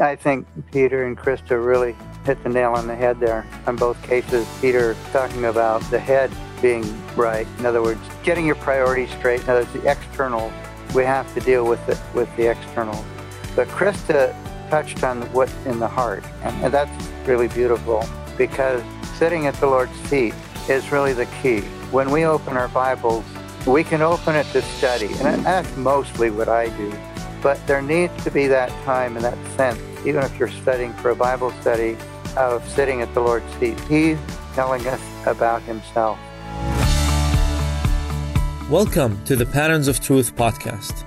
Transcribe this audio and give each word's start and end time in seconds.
I 0.00 0.14
think 0.14 0.46
Peter 0.70 1.06
and 1.06 1.18
Krista 1.18 1.64
really 1.64 1.96
hit 2.24 2.42
the 2.44 2.48
nail 2.48 2.72
on 2.72 2.86
the 2.86 2.94
head 2.94 3.18
there. 3.18 3.44
On 3.66 3.74
both 3.74 4.00
cases, 4.02 4.46
Peter 4.60 4.96
talking 5.12 5.46
about 5.46 5.80
the 5.90 5.98
head 5.98 6.30
being 6.62 6.84
right. 7.16 7.46
In 7.58 7.66
other 7.66 7.82
words, 7.82 8.00
getting 8.22 8.46
your 8.46 8.54
priorities 8.56 9.10
straight. 9.10 9.42
In 9.42 9.50
other 9.50 9.64
words, 9.64 9.72
the 9.72 9.90
external, 9.90 10.52
we 10.94 11.04
have 11.04 11.32
to 11.34 11.40
deal 11.40 11.66
with 11.66 11.86
it 11.88 11.98
with 12.14 12.34
the 12.36 12.48
external. 12.50 13.04
But 13.56 13.66
Krista 13.68 14.34
touched 14.70 15.02
on 15.02 15.22
what's 15.32 15.54
in 15.66 15.80
the 15.80 15.88
heart, 15.88 16.22
and 16.42 16.72
that's 16.72 17.08
really 17.26 17.48
beautiful 17.48 18.04
because 18.36 18.82
sitting 19.16 19.46
at 19.46 19.54
the 19.54 19.66
Lord's 19.66 19.98
feet 20.08 20.34
is 20.68 20.92
really 20.92 21.12
the 21.12 21.26
key. 21.42 21.60
When 21.90 22.10
we 22.10 22.24
open 22.24 22.56
our 22.56 22.68
Bibles, 22.68 23.24
we 23.66 23.82
can 23.82 24.02
open 24.02 24.36
it 24.36 24.46
to 24.52 24.62
study, 24.62 25.08
and 25.22 25.44
that's 25.44 25.76
mostly 25.76 26.30
what 26.30 26.48
I 26.48 26.68
do. 26.76 26.92
But 27.42 27.64
there 27.66 27.82
needs 27.82 28.12
to 28.24 28.30
be 28.30 28.46
that 28.48 28.68
time 28.84 29.16
and 29.16 29.24
that 29.24 29.38
sense, 29.56 29.80
even 30.04 30.22
if 30.22 30.38
you're 30.38 30.48
studying 30.48 30.92
for 30.94 31.10
a 31.10 31.16
Bible 31.16 31.50
study, 31.60 31.96
of 32.36 32.66
sitting 32.68 33.02
at 33.02 33.12
the 33.14 33.20
Lord's 33.20 33.52
feet. 33.54 33.78
He's 33.80 34.18
telling 34.54 34.86
us 34.86 35.00
about 35.26 35.62
Himself. 35.62 36.18
Welcome 38.70 39.24
to 39.24 39.34
the 39.34 39.46
Patterns 39.46 39.88
of 39.88 39.98
Truth 40.00 40.36
podcast, 40.36 41.04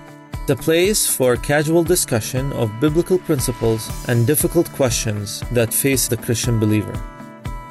the 0.48 0.56
place 0.56 1.08
for 1.08 1.36
casual 1.36 1.84
discussion 1.84 2.52
of 2.54 2.72
biblical 2.80 3.20
principles 3.20 3.90
and 4.08 4.26
difficult 4.26 4.72
questions 4.74 5.44
that 5.52 5.74
face 5.74 6.08
the 6.08 6.18
Christian 6.18 6.60
believer. 6.60 7.00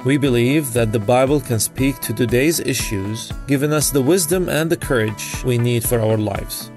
We 0.04 0.16
believe 0.16 0.72
that 0.72 0.92
the 0.92 0.98
Bible 0.98 1.40
can 1.40 1.60
speak 1.60 2.00
to 2.00 2.14
today's 2.14 2.60
issues, 2.60 3.30
giving 3.46 3.72
us 3.72 3.90
the 3.90 4.00
wisdom 4.00 4.48
and 4.48 4.70
the 4.70 4.76
courage 4.76 5.44
we 5.44 5.58
need 5.58 5.84
for 5.84 6.00
our 6.00 6.16
lives. 6.16 6.70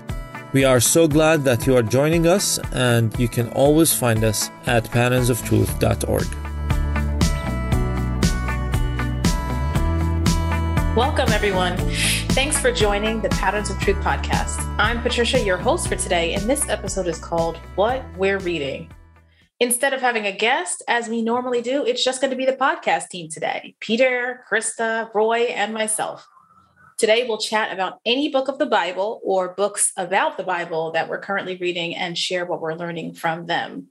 We 0.54 0.66
are 0.66 0.80
so 0.80 1.08
glad 1.08 1.44
that 1.46 1.66
you 1.66 1.76
are 1.76 1.82
joining 1.82 2.28
us, 2.28 2.60
and 2.74 3.12
you 3.20 3.28
can 3.28 3.50
always 3.54 3.92
find 3.92 4.24
us 4.24 4.52
at 4.68 4.84
patternsofTruth.org. 4.84 6.28
Welcome, 10.96 11.30
everyone. 11.34 11.76
Thanks 12.38 12.60
for 12.60 12.72
joining 12.72 13.20
the 13.20 13.30
Patterns 13.30 13.72
of 13.72 13.80
Truth 13.80 13.98
podcast. 13.98 14.64
I'm 14.78 15.02
Patricia, 15.02 15.44
your 15.44 15.58
host 15.58 15.88
for 15.88 15.96
today, 15.96 16.36
and 16.36 16.48
this 16.48 16.70
episode 16.70 17.08
is 17.08 17.18
called 17.18 17.58
What 17.74 18.06
We're 18.16 18.38
Reading. 18.38 18.94
Instead 19.60 19.94
of 19.94 20.02
having 20.02 20.28
a 20.28 20.32
guest, 20.32 20.84
as 20.88 21.10
we 21.10 21.24
normally 21.24 21.64
do, 21.64 21.84
it's 21.84 22.04
just 22.04 22.22
going 22.22 22.30
to 22.30 22.38
be 22.38 22.46
the 22.46 22.54
podcast 22.54 23.10
team 23.10 23.28
today 23.28 23.74
Peter, 23.80 24.46
Krista, 24.48 25.12
Roy, 25.16 25.46
and 25.46 25.74
myself. 25.74 26.28
Today, 26.98 27.26
we'll 27.28 27.38
chat 27.38 27.74
about 27.74 28.00
any 28.06 28.30
book 28.30 28.48
of 28.48 28.58
the 28.58 28.66
Bible 28.66 29.22
or 29.24 29.54
books 29.54 29.92
about 29.98 30.38
the 30.38 30.44
Bible 30.44 30.92
that 30.92 31.10
we're 31.10 31.20
currently 31.20 31.58
reading 31.58 31.96
and 31.96 32.18
share 32.18 32.46
what 32.46 32.62
we're 32.62 32.76
learning 32.76 33.14
from 33.14 33.46
them. 33.46 33.88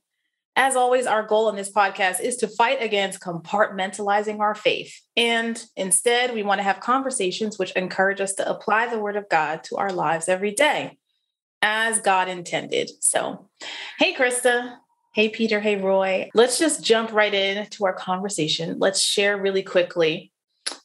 As 0.55 0.77
always, 0.77 1.07
our 1.07 1.27
goal 1.27 1.49
in 1.49 1.57
this 1.57 1.73
podcast 1.73 2.21
is 2.21 2.37
to 2.37 2.49
fight 2.49 2.83
against 2.83 3.21
compartmentalizing 3.21 4.41
our 4.41 4.55
faith. 4.55 5.01
And 5.17 5.63
instead, 5.77 6.35
we 6.35 6.43
want 6.43 6.59
to 6.59 6.65
have 6.65 6.81
conversations 6.81 7.59
which 7.59 7.73
encourage 7.73 8.21
us 8.21 8.35
to 8.35 8.49
apply 8.49 8.89
the 8.89 8.99
word 8.99 9.17
of 9.17 9.29
God 9.31 9.65
to 9.65 9.77
our 9.77 9.93
lives 9.93 10.29
every 10.29 10.53
day 10.53 10.99
as 11.63 12.01
God 12.01 12.29
intended. 12.29 12.91
So, 13.01 13.49
hey, 13.99 14.15
Krista. 14.15 14.77
Hey, 15.15 15.31
Peter. 15.31 15.61
Hey, 15.61 15.77
Roy. 15.77 16.29
Let's 16.35 16.59
just 16.59 16.85
jump 16.85 17.13
right 17.13 17.33
into 17.33 17.87
our 17.87 17.95
conversation. 17.95 18.79
Let's 18.79 19.01
share 19.01 19.41
really 19.41 19.63
quickly 19.63 20.33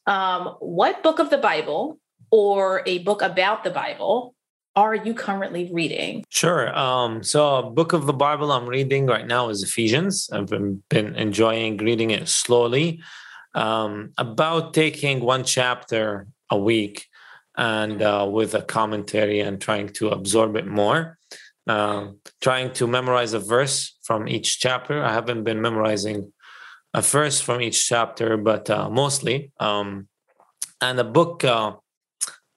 um, 0.06 0.56
what 0.60 1.02
book 1.02 1.18
of 1.18 1.30
the 1.30 1.38
Bible 1.38 1.98
or 2.30 2.82
a 2.86 2.98
book 2.98 3.22
about 3.22 3.64
the 3.64 3.70
Bible 3.70 4.34
are 4.78 4.94
you 4.94 5.12
currently 5.12 5.68
reading? 5.72 6.24
Sure. 6.28 6.72
Um, 6.78 7.24
so, 7.24 7.56
a 7.56 7.68
book 7.68 7.92
of 7.92 8.06
the 8.06 8.12
Bible 8.12 8.52
I'm 8.52 8.66
reading 8.66 9.06
right 9.06 9.26
now 9.26 9.48
is 9.48 9.64
Ephesians. 9.64 10.30
I've 10.32 10.46
been, 10.46 10.84
been 10.88 11.16
enjoying 11.16 11.78
reading 11.78 12.12
it 12.12 12.28
slowly, 12.28 13.02
um, 13.56 14.12
about 14.18 14.74
taking 14.74 15.18
one 15.18 15.42
chapter 15.42 16.28
a 16.48 16.56
week 16.56 17.06
and 17.56 18.00
uh, 18.00 18.28
with 18.30 18.54
a 18.54 18.62
commentary 18.62 19.40
and 19.40 19.60
trying 19.60 19.88
to 19.94 20.10
absorb 20.10 20.54
it 20.54 20.66
more. 20.68 21.18
Um, 21.66 22.20
trying 22.40 22.72
to 22.74 22.86
memorize 22.86 23.32
a 23.32 23.40
verse 23.40 23.98
from 24.04 24.28
each 24.28 24.60
chapter. 24.60 25.02
I 25.02 25.12
haven't 25.12 25.42
been 25.42 25.60
memorizing 25.60 26.32
a 26.94 27.02
verse 27.02 27.40
from 27.40 27.60
each 27.60 27.88
chapter, 27.88 28.36
but 28.36 28.70
uh, 28.70 28.88
mostly. 28.88 29.50
Um, 29.58 30.06
and 30.80 31.00
a 31.00 31.04
book 31.04 31.42
uh, 31.42 31.72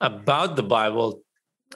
about 0.02 0.56
the 0.56 0.64
Bible 0.64 1.24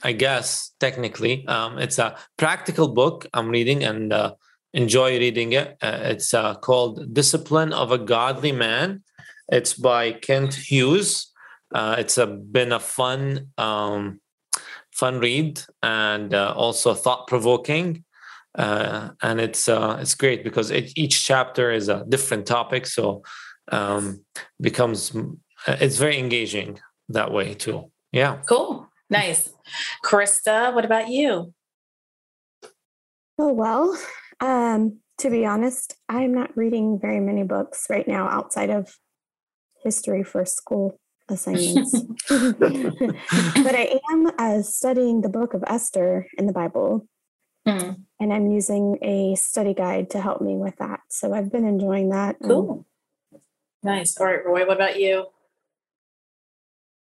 I 0.03 0.11
guess 0.11 0.71
technically, 0.79 1.47
um, 1.47 1.77
it's 1.77 1.99
a 1.99 2.17
practical 2.37 2.89
book 2.89 3.25
I'm 3.33 3.49
reading 3.49 3.83
and 3.83 4.11
uh, 4.11 4.33
enjoy 4.73 5.17
reading 5.19 5.53
it. 5.53 5.77
Uh, 5.81 5.99
it's 6.03 6.33
uh, 6.33 6.55
called 6.55 7.13
"Discipline 7.13 7.73
of 7.73 7.91
a 7.91 7.97
Godly 7.97 8.51
Man." 8.51 9.03
It's 9.49 9.73
by 9.73 10.11
Kent 10.11 10.53
Hughes. 10.53 11.31
Uh, 11.73 11.95
it's 11.99 12.17
a, 12.17 12.25
been 12.25 12.71
a 12.71 12.79
fun, 12.79 13.49
um, 13.57 14.21
fun 14.91 15.19
read 15.19 15.61
and 15.83 16.33
uh, 16.33 16.53
also 16.55 16.93
thought 16.93 17.27
provoking. 17.27 18.03
Uh, 18.57 19.09
and 19.21 19.41
it's 19.41 19.67
it's 19.67 20.15
great 20.15 20.43
because 20.43 20.71
it, 20.71 20.91
each 20.95 21.25
chapter 21.25 21.71
is 21.71 21.89
a 21.89 22.05
different 22.07 22.45
topic, 22.45 22.85
so 22.85 23.21
um, 23.71 24.23
becomes 24.61 25.13
it's 25.67 25.97
very 25.97 26.17
engaging 26.17 26.79
that 27.09 27.31
way 27.31 27.53
too. 27.53 27.91
Yeah, 28.15 28.37
cool. 28.47 28.87
Nice. 29.09 29.51
Krista, 30.01 30.73
what 30.73 30.85
about 30.85 31.09
you? 31.09 31.53
Oh, 33.37 33.51
well, 33.51 33.97
um, 34.39 34.99
to 35.17 35.29
be 35.29 35.45
honest, 35.45 35.97
I'm 36.07 36.33
not 36.33 36.55
reading 36.55 36.97
very 36.97 37.19
many 37.19 37.43
books 37.43 37.87
right 37.89 38.07
now 38.07 38.29
outside 38.29 38.69
of 38.69 38.97
history 39.83 40.23
for 40.23 40.45
school 40.45 40.97
assignments. 41.27 41.91
but 42.29 43.75
I 43.75 43.99
am 44.09 44.31
uh, 44.39 44.61
studying 44.61 45.19
the 45.19 45.29
book 45.29 45.53
of 45.53 45.65
Esther 45.67 46.27
in 46.37 46.47
the 46.47 46.53
Bible. 46.53 47.05
Mm. 47.67 47.97
And 48.21 48.31
I'm 48.31 48.49
using 48.49 48.97
a 49.01 49.35
study 49.35 49.73
guide 49.73 50.11
to 50.11 50.21
help 50.21 50.39
me 50.39 50.55
with 50.55 50.77
that. 50.77 51.01
So 51.09 51.33
I've 51.33 51.51
been 51.51 51.67
enjoying 51.67 52.11
that. 52.11 52.37
Cool. 52.41 52.85
Nice. 53.83 54.15
All 54.17 54.25
right, 54.25 54.45
Roy, 54.45 54.65
what 54.65 54.77
about 54.77 55.01
you? 55.01 55.25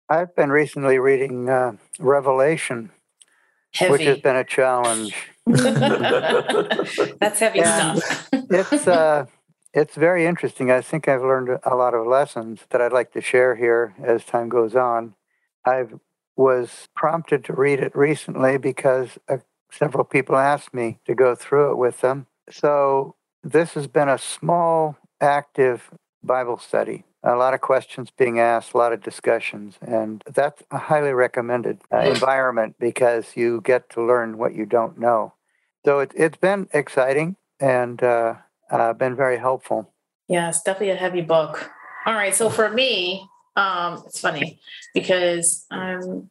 I've 0.09 0.33
been 0.35 0.51
recently 0.51 0.99
reading 0.99 1.49
uh, 1.49 1.73
Revelation, 1.99 2.91
heavy. 3.73 3.91
which 3.91 4.03
has 4.03 4.19
been 4.19 4.37
a 4.37 4.45
challenge. 4.45 5.13
That's 5.45 7.39
heavy 7.39 7.59
and 7.59 8.01
stuff. 8.01 8.29
it's 8.31 8.87
uh, 8.87 9.25
it's 9.73 9.95
very 9.95 10.25
interesting. 10.25 10.71
I 10.71 10.79
think 10.79 11.09
I've 11.09 11.23
learned 11.23 11.59
a 11.61 11.75
lot 11.75 11.93
of 11.93 12.07
lessons 12.07 12.61
that 12.69 12.81
I'd 12.81 12.93
like 12.93 13.11
to 13.13 13.21
share 13.21 13.55
here 13.55 13.95
as 14.01 14.23
time 14.23 14.47
goes 14.47 14.77
on. 14.77 15.15
I 15.65 15.83
was 16.37 16.87
prompted 16.95 17.43
to 17.45 17.53
read 17.53 17.81
it 17.81 17.93
recently 17.93 18.57
because 18.57 19.17
uh, 19.27 19.37
several 19.71 20.05
people 20.05 20.37
asked 20.37 20.73
me 20.73 20.99
to 21.05 21.15
go 21.15 21.35
through 21.35 21.71
it 21.71 21.77
with 21.77 21.99
them. 21.99 22.27
So 22.49 23.15
this 23.43 23.73
has 23.73 23.87
been 23.87 24.07
a 24.07 24.17
small, 24.17 24.95
active 25.19 25.91
Bible 26.23 26.57
study 26.57 27.03
a 27.23 27.35
lot 27.35 27.53
of 27.53 27.61
questions 27.61 28.09
being 28.11 28.39
asked, 28.39 28.73
a 28.73 28.77
lot 28.77 28.93
of 28.93 29.01
discussions, 29.01 29.75
and 29.81 30.23
that's 30.33 30.63
a 30.71 30.77
highly 30.77 31.13
recommended 31.13 31.79
uh, 31.91 31.99
environment 31.99 32.75
because 32.79 33.35
you 33.35 33.61
get 33.61 33.89
to 33.91 34.05
learn 34.05 34.37
what 34.37 34.53
you 34.53 34.65
don't 34.65 34.99
know. 34.99 35.33
So 35.85 35.99
it, 35.99 36.17
has 36.17 36.33
been 36.39 36.67
exciting 36.73 37.37
and 37.59 38.01
uh, 38.03 38.35
uh, 38.69 38.93
been 38.93 39.15
very 39.15 39.37
helpful. 39.37 39.91
Yeah, 40.27 40.49
it's 40.49 40.61
definitely 40.61 40.91
a 40.91 40.95
heavy 40.95 41.21
book. 41.21 41.71
All 42.05 42.13
right, 42.13 42.35
so 42.35 42.49
for 42.49 42.69
me, 42.69 43.27
um, 43.55 44.03
it's 44.05 44.19
funny 44.19 44.59
because 44.93 45.65
I'm 45.71 46.29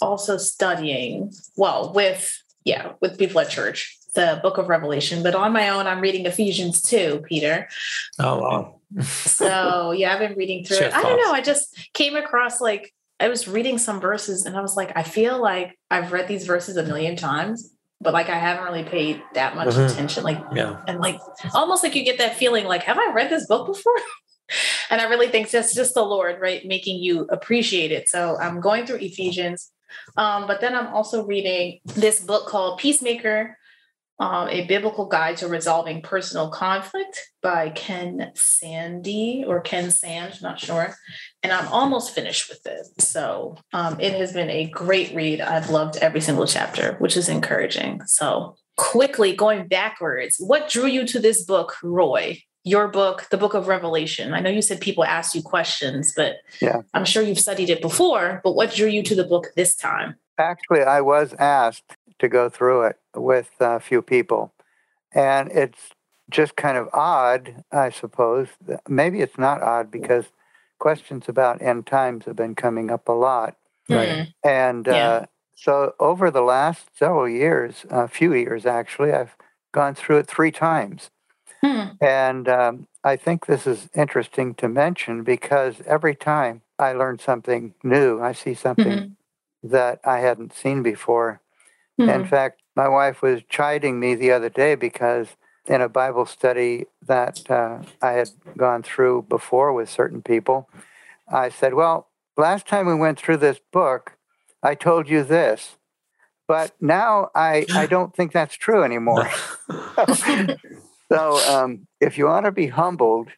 also 0.00 0.36
studying 0.36 1.32
well 1.56 1.92
with 1.92 2.42
yeah 2.64 2.92
with 3.00 3.18
people 3.18 3.40
at 3.40 3.48
church 3.48 3.96
the 4.16 4.40
book 4.42 4.58
of 4.58 4.68
revelation 4.68 5.22
but 5.22 5.36
on 5.36 5.52
my 5.52 5.68
own 5.68 5.86
i'm 5.86 6.00
reading 6.00 6.26
ephesians 6.26 6.82
2 6.82 7.22
peter 7.28 7.68
oh 8.18 8.40
wow 8.40 8.76
so 9.02 9.90
yeah, 9.92 10.12
I've 10.12 10.20
been 10.20 10.36
reading 10.36 10.64
through 10.64 10.78
it. 10.78 10.94
I 10.94 11.02
don't 11.02 11.20
know. 11.20 11.32
I 11.32 11.40
just 11.40 11.90
came 11.92 12.16
across 12.16 12.60
like 12.60 12.94
I 13.18 13.28
was 13.28 13.48
reading 13.48 13.78
some 13.78 14.00
verses 14.00 14.44
and 14.44 14.56
I 14.56 14.60
was 14.60 14.76
like, 14.76 14.92
I 14.96 15.02
feel 15.02 15.40
like 15.40 15.78
I've 15.90 16.12
read 16.12 16.28
these 16.28 16.46
verses 16.46 16.76
a 16.76 16.82
million 16.82 17.16
times, 17.16 17.72
but 18.00 18.12
like 18.12 18.28
I 18.28 18.38
haven't 18.38 18.64
really 18.64 18.84
paid 18.84 19.22
that 19.34 19.56
much 19.56 19.68
mm-hmm. 19.68 19.92
attention. 19.92 20.22
Like, 20.22 20.42
yeah, 20.54 20.82
and 20.86 21.00
like 21.00 21.18
almost 21.54 21.82
like 21.82 21.94
you 21.94 22.04
get 22.04 22.18
that 22.18 22.36
feeling 22.36 22.66
like, 22.66 22.82
have 22.84 22.98
I 22.98 23.12
read 23.12 23.30
this 23.30 23.46
book 23.46 23.66
before? 23.66 23.96
and 24.90 25.00
I 25.00 25.04
really 25.04 25.28
think 25.28 25.50
that's 25.50 25.74
just 25.74 25.94
the 25.94 26.04
Lord, 26.04 26.40
right, 26.40 26.64
making 26.64 27.02
you 27.02 27.22
appreciate 27.30 27.90
it. 27.90 28.08
So 28.08 28.36
I'm 28.38 28.60
going 28.60 28.86
through 28.86 28.98
Ephesians, 28.98 29.72
um, 30.16 30.46
but 30.46 30.60
then 30.60 30.74
I'm 30.74 30.88
also 30.88 31.24
reading 31.24 31.80
this 31.84 32.20
book 32.20 32.46
called 32.46 32.78
Peacemaker 32.78 33.56
um, 34.18 34.48
A 34.48 34.66
Biblical 34.66 35.06
Guide 35.06 35.36
to 35.38 35.48
Resolving 35.48 36.02
Personal 36.02 36.50
Conflict 36.50 37.20
by 37.42 37.70
Ken 37.70 38.32
Sandy 38.34 39.44
or 39.46 39.60
Ken 39.60 39.90
Sand, 39.90 40.40
not 40.42 40.58
sure. 40.58 40.94
And 41.42 41.52
I'm 41.52 41.68
almost 41.68 42.14
finished 42.14 42.48
with 42.48 42.66
it. 42.66 42.86
So 43.00 43.56
um, 43.72 44.00
it 44.00 44.14
has 44.14 44.32
been 44.32 44.50
a 44.50 44.66
great 44.66 45.14
read. 45.14 45.40
I've 45.40 45.70
loved 45.70 45.98
every 45.98 46.20
single 46.20 46.46
chapter, 46.46 46.96
which 46.98 47.16
is 47.16 47.28
encouraging. 47.28 48.02
So 48.06 48.56
quickly 48.76 49.34
going 49.34 49.68
backwards, 49.68 50.36
what 50.38 50.68
drew 50.68 50.86
you 50.86 51.06
to 51.08 51.20
this 51.20 51.44
book, 51.44 51.76
Roy? 51.82 52.42
Your 52.64 52.88
book, 52.88 53.28
the 53.30 53.36
book 53.36 53.54
of 53.54 53.68
Revelation. 53.68 54.34
I 54.34 54.40
know 54.40 54.50
you 54.50 54.60
said 54.60 54.80
people 54.80 55.04
ask 55.04 55.36
you 55.36 55.42
questions, 55.42 56.12
but 56.16 56.38
yeah. 56.60 56.82
I'm 56.94 57.04
sure 57.04 57.22
you've 57.22 57.38
studied 57.38 57.70
it 57.70 57.80
before. 57.80 58.40
But 58.42 58.56
what 58.56 58.74
drew 58.74 58.88
you 58.88 59.04
to 59.04 59.14
the 59.14 59.22
book 59.22 59.50
this 59.54 59.76
time? 59.76 60.16
Actually, 60.36 60.82
I 60.82 61.00
was 61.00 61.32
asked 61.38 61.96
to 62.18 62.28
go 62.28 62.48
through 62.48 62.82
it 62.82 62.98
with 63.14 63.50
a 63.60 63.80
few 63.80 64.02
people. 64.02 64.52
And 65.12 65.50
it's 65.52 65.90
just 66.30 66.56
kind 66.56 66.76
of 66.76 66.88
odd, 66.92 67.64
I 67.72 67.90
suppose. 67.90 68.48
Maybe 68.88 69.20
it's 69.20 69.38
not 69.38 69.62
odd 69.62 69.90
because 69.90 70.26
questions 70.78 71.28
about 71.28 71.62
end 71.62 71.86
times 71.86 72.24
have 72.26 72.36
been 72.36 72.54
coming 72.54 72.90
up 72.90 73.08
a 73.08 73.12
lot. 73.12 73.56
Right. 73.88 74.32
And 74.44 74.86
Yeah. 74.86 75.08
uh, 75.08 75.26
so 75.54 75.94
over 75.98 76.30
the 76.30 76.42
last 76.42 76.88
several 76.98 77.28
years, 77.28 77.86
a 77.90 78.08
few 78.08 78.34
years 78.34 78.66
actually, 78.66 79.12
I've 79.12 79.36
gone 79.72 79.94
through 79.94 80.18
it 80.18 80.26
three 80.26 80.50
times. 80.52 81.10
Hmm. 81.62 81.84
And 82.00 82.48
um, 82.48 82.88
I 83.02 83.16
think 83.16 83.46
this 83.46 83.66
is 83.66 83.88
interesting 83.94 84.54
to 84.56 84.68
mention 84.68 85.22
because 85.22 85.80
every 85.86 86.14
time 86.14 86.62
I 86.78 86.92
learn 86.92 87.18
something 87.18 87.74
new, 87.82 88.20
I 88.20 88.32
see 88.32 88.52
something 88.54 89.16
that 89.62 90.00
I 90.04 90.18
hadn't 90.18 90.52
seen 90.54 90.82
before. 90.82 91.40
Hmm. 91.98 92.08
In 92.08 92.24
fact, 92.26 92.62
my 92.74 92.88
wife 92.88 93.22
was 93.22 93.42
chiding 93.48 93.98
me 93.98 94.14
the 94.14 94.32
other 94.32 94.50
day 94.50 94.74
because 94.74 95.28
in 95.66 95.80
a 95.80 95.88
Bible 95.88 96.26
study 96.26 96.86
that 97.02 97.50
uh, 97.50 97.78
I 98.02 98.12
had 98.12 98.30
gone 98.56 98.82
through 98.82 99.26
before 99.28 99.72
with 99.72 99.88
certain 99.88 100.22
people, 100.22 100.68
I 101.28 101.48
said, 101.48 101.74
Well, 101.74 102.08
last 102.36 102.66
time 102.66 102.86
we 102.86 102.94
went 102.94 103.18
through 103.18 103.38
this 103.38 103.58
book, 103.72 104.12
I 104.62 104.74
told 104.74 105.08
you 105.08 105.24
this, 105.24 105.76
but 106.46 106.74
now 106.80 107.30
I, 107.34 107.66
I 107.74 107.86
don't 107.90 108.14
think 108.14 108.32
that's 108.32 108.54
true 108.54 108.82
anymore. 108.82 109.28
so 111.10 111.38
um, 111.48 111.86
if 112.00 112.18
you 112.18 112.26
want 112.26 112.46
to 112.46 112.52
be 112.52 112.66
humbled, 112.66 113.28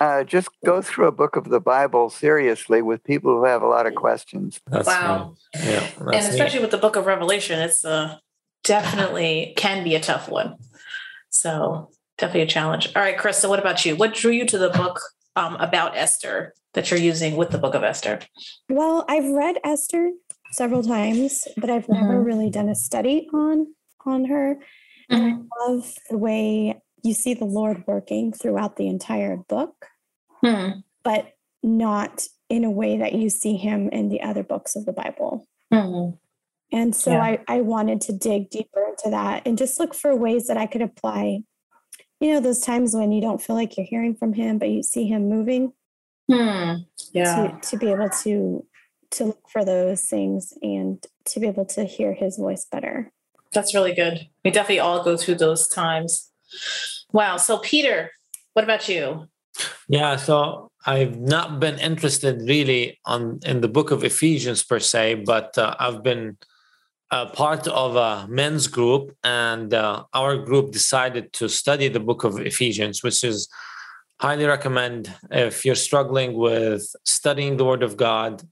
uh, 0.00 0.24
just 0.24 0.48
go 0.64 0.80
through 0.82 1.06
a 1.08 1.12
book 1.12 1.36
of 1.36 1.48
the 1.50 1.60
Bible 1.60 2.10
seriously 2.10 2.82
with 2.82 3.02
people 3.04 3.36
who 3.38 3.44
have 3.44 3.62
a 3.62 3.66
lot 3.66 3.86
of 3.86 3.94
questions. 3.94 4.60
That's 4.70 4.86
Wow. 4.86 5.36
neat. 5.54 5.64
Yeah. 5.64 5.88
and 5.98 6.14
especially 6.14 6.58
neat. 6.58 6.62
with 6.62 6.70
the 6.70 6.78
book 6.78 6.96
of 6.96 7.06
Revelation, 7.06 7.58
it's 7.60 7.84
uh, 7.84 8.16
definitely 8.64 9.54
can 9.56 9.84
be 9.84 9.94
a 9.94 10.00
tough 10.00 10.28
one. 10.28 10.56
So 11.30 11.90
definitely 12.18 12.42
a 12.42 12.46
challenge. 12.46 12.90
All 12.94 13.02
right, 13.02 13.16
Krista, 13.16 13.48
what 13.48 13.58
about 13.58 13.84
you? 13.84 13.96
What 13.96 14.14
drew 14.14 14.30
you 14.32 14.46
to 14.46 14.58
the 14.58 14.70
book 14.70 15.00
um, 15.36 15.56
about 15.56 15.96
Esther 15.96 16.54
that 16.74 16.90
you're 16.90 17.00
using 17.00 17.36
with 17.36 17.50
the 17.50 17.58
book 17.58 17.74
of 17.74 17.82
Esther? 17.82 18.20
Well, 18.68 19.04
I've 19.08 19.26
read 19.30 19.56
Esther 19.64 20.12
several 20.52 20.82
times, 20.82 21.46
but 21.56 21.70
I've 21.70 21.88
never 21.88 22.20
Mhm. 22.22 22.24
really 22.26 22.50
done 22.50 22.68
a 22.68 22.74
study 22.74 23.28
on 23.32 23.74
on 24.06 24.26
her. 24.26 24.58
And 25.08 25.46
I 25.56 25.66
love 25.68 25.94
the 26.10 26.18
way 26.18 26.80
you 27.04 27.14
see 27.14 27.34
the 27.34 27.44
Lord 27.44 27.84
working 27.86 28.32
throughout 28.32 28.76
the 28.76 28.88
entire 28.88 29.36
book, 29.36 29.86
Hmm. 30.42 30.80
but 31.04 31.32
not 31.62 32.26
in 32.48 32.64
a 32.64 32.70
way 32.70 32.96
that 32.98 33.12
you 33.14 33.30
see 33.30 33.56
him 33.56 33.88
in 33.90 34.08
the 34.08 34.22
other 34.22 34.42
books 34.42 34.74
of 34.74 34.84
the 34.86 34.92
Bible. 34.92 35.46
Hmm. 35.72 36.10
And 36.72 36.94
so 36.96 37.12
Yeah. 37.12 37.22
I, 37.22 37.38
I 37.46 37.60
wanted 37.60 38.00
to 38.02 38.12
dig 38.12 38.50
deeper 38.50 38.84
into 38.88 39.10
that 39.10 39.46
and 39.46 39.56
just 39.56 39.78
look 39.78 39.94
for 39.94 40.16
ways 40.16 40.46
that 40.48 40.56
I 40.56 40.66
could 40.66 40.82
apply, 40.82 41.40
you 42.20 42.32
know, 42.32 42.40
those 42.40 42.60
times 42.60 42.94
when 42.96 43.12
you 43.12 43.20
don't 43.20 43.40
feel 43.40 43.54
like 43.56 43.76
you're 43.76 43.86
hearing 43.86 44.14
from 44.16 44.32
him, 44.32 44.58
but 44.58 44.70
you 44.70 44.82
see 44.82 45.06
him 45.06 45.28
moving 45.28 45.72
Hmm. 46.28 46.76
Yeah. 47.12 47.58
to, 47.60 47.70
to 47.70 47.76
be 47.76 47.90
able 47.90 48.08
to 48.22 48.66
to 49.10 49.26
look 49.26 49.48
for 49.48 49.64
those 49.64 50.06
things 50.08 50.52
and 50.62 51.06
to 51.26 51.38
be 51.38 51.46
able 51.46 51.66
to 51.66 51.84
hear 51.84 52.14
his 52.14 52.36
voice 52.36 52.66
better. 52.72 53.12
That's 53.52 53.72
really 53.74 53.94
good. 53.94 54.26
We 54.44 54.50
definitely 54.50 54.80
all 54.80 55.04
go 55.04 55.16
through 55.16 55.36
those 55.36 55.68
times. 55.68 56.30
Wow. 57.12 57.36
So, 57.36 57.58
Peter, 57.58 58.10
what 58.54 58.64
about 58.64 58.88
you? 58.88 59.28
Yeah, 59.88 60.16
so 60.16 60.70
I've 60.86 61.18
not 61.18 61.60
been 61.60 61.78
interested 61.78 62.42
really 62.42 62.98
on 63.04 63.40
in 63.44 63.60
the 63.60 63.68
book 63.68 63.90
of 63.90 64.04
Ephesians 64.04 64.62
per 64.62 64.80
se, 64.80 65.24
but 65.26 65.56
uh, 65.56 65.74
I've 65.78 66.02
been 66.02 66.36
a 67.10 67.26
part 67.26 67.68
of 67.68 67.96
a 67.96 68.26
men's 68.28 68.66
group, 68.66 69.14
and 69.22 69.72
uh, 69.72 70.04
our 70.12 70.36
group 70.36 70.72
decided 70.72 71.32
to 71.34 71.48
study 71.48 71.88
the 71.88 72.00
book 72.00 72.24
of 72.24 72.40
Ephesians, 72.40 73.02
which 73.02 73.22
is 73.22 73.48
highly 74.20 74.46
recommend 74.46 75.12
if 75.30 75.64
you're 75.64 75.74
struggling 75.74 76.34
with 76.34 76.82
studying 77.04 77.56
the 77.56 77.64
Word 77.64 77.82
of 77.82 77.96
God, 77.96 78.42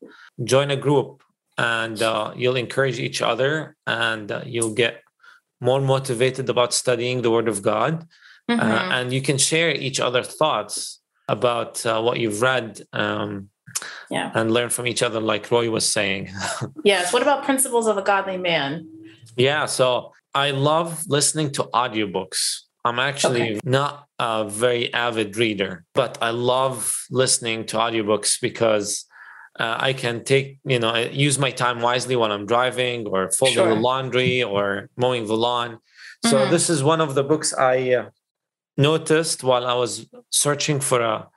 join 0.44 0.70
a 0.70 0.76
group, 0.76 1.22
and 1.58 2.00
uh, 2.02 2.32
you'll 2.36 2.56
encourage 2.56 2.98
each 2.98 3.22
other, 3.22 3.76
and 3.86 4.30
uh, 4.30 4.42
you'll 4.44 4.74
get 4.74 5.02
more 5.62 5.80
motivated 5.80 6.46
about 6.54 6.70
studying 6.74 7.22
the 7.22 7.30
Word 7.36 7.48
of 7.54 7.58
God 7.62 7.94
uh, 8.48 8.56
Mhm. 8.56 8.90
and 8.96 9.12
you 9.16 9.22
can 9.28 9.38
share 9.38 9.70
each 9.86 9.98
other 10.00 10.22
thoughts 10.40 11.00
about 11.36 11.72
uh, 11.86 12.00
what 12.06 12.16
you've 12.20 12.42
read 12.42 12.70
um, 12.92 13.48
yeah. 14.10 14.28
and 14.34 14.50
learn 14.56 14.68
from 14.76 14.86
each 14.92 15.02
other 15.06 15.20
like 15.32 15.44
roy 15.54 15.66
was 15.70 15.86
saying 15.98 16.22
Yes. 16.92 17.12
What 17.12 17.22
about 17.22 17.44
Principles 17.44 17.86
of 17.86 17.96
a 17.96 18.02
Godly 18.02 18.36
Man? 18.50 18.70
yeah 19.36 19.64
so 19.78 19.86
i 20.34 20.50
love 20.70 20.88
listening 21.18 21.48
to 21.56 21.62
audiobooks 21.82 22.40
i'm 22.84 22.98
actually 22.98 23.58
not 23.64 23.92
a 24.18 24.44
very 24.64 24.84
avid 25.06 25.30
reader 25.44 25.72
but 25.94 26.12
i 26.20 26.30
love 26.52 26.76
listening 27.22 27.58
to 27.70 27.74
audiobooks 27.86 28.32
because 28.48 29.06
uh, 29.60 29.76
i 29.80 29.92
can 29.92 30.24
take 30.24 30.58
you 30.64 30.78
know 30.78 30.94
use 31.28 31.38
my 31.38 31.50
time 31.50 31.80
wisely 31.80 32.16
when 32.16 32.30
i'm 32.32 32.46
driving 32.46 33.06
or 33.06 33.30
folding 33.30 33.54
Sure. 33.54 33.68
the 33.68 33.74
laundry 33.88 34.42
or 34.42 34.88
mowing 34.96 35.26
the 35.26 35.36
lawn 35.36 35.78
so 36.24 36.36
Mhm. 36.46 36.50
this 36.50 36.70
is 36.70 36.82
one 36.82 37.00
of 37.00 37.14
the 37.14 37.24
books 37.24 37.52
i 37.54 37.76
uh, 37.94 38.08
noticed 38.76 39.44
while 39.44 39.66
I 39.66 39.74
was 39.74 40.06
searching 40.30 40.80
for 40.80 41.00
a 41.00 41.28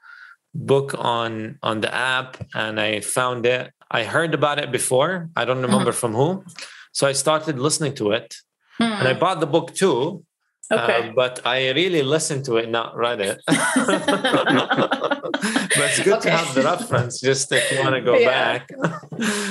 book 0.54 0.96
on 0.98 1.60
on 1.62 1.82
the 1.82 1.94
app 1.94 2.38
and 2.54 2.80
I 2.80 3.02
found 3.02 3.46
it. 3.46 3.74
I 3.92 4.04
heard 4.04 4.34
about 4.34 4.58
it 4.64 4.72
before. 4.72 5.30
I 5.36 5.44
don't 5.46 5.62
remember 5.62 5.92
from 5.92 6.14
who. 6.14 6.46
So 6.94 7.08
I 7.08 7.12
started 7.14 7.60
listening 7.60 7.94
to 7.96 8.12
it 8.12 8.36
and 8.80 9.08
I 9.08 9.14
Hmm. 9.14 9.20
bought 9.20 9.40
the 9.42 9.48
book 9.48 9.74
too. 9.76 10.25
Okay. 10.72 11.10
uh, 11.10 11.14
but 11.16 11.42
I 11.46 11.70
really 11.72 12.02
listened 12.02 12.46
to 12.46 12.58
it, 12.58 12.70
not 12.70 12.96
read 12.98 13.22
it. 13.22 13.40
but 13.48 13.62
it's 15.78 16.00
good 16.04 16.14
Okay. 16.18 16.30
to 16.30 16.38
have 16.38 16.56
the 16.56 16.64
reference 16.64 17.20
just 17.20 17.52
if 17.52 17.72
you 17.72 17.80
want 17.80 17.96
to 17.96 18.02
go 18.02 18.18
Yeah. 18.18 18.58
back. 18.60 18.70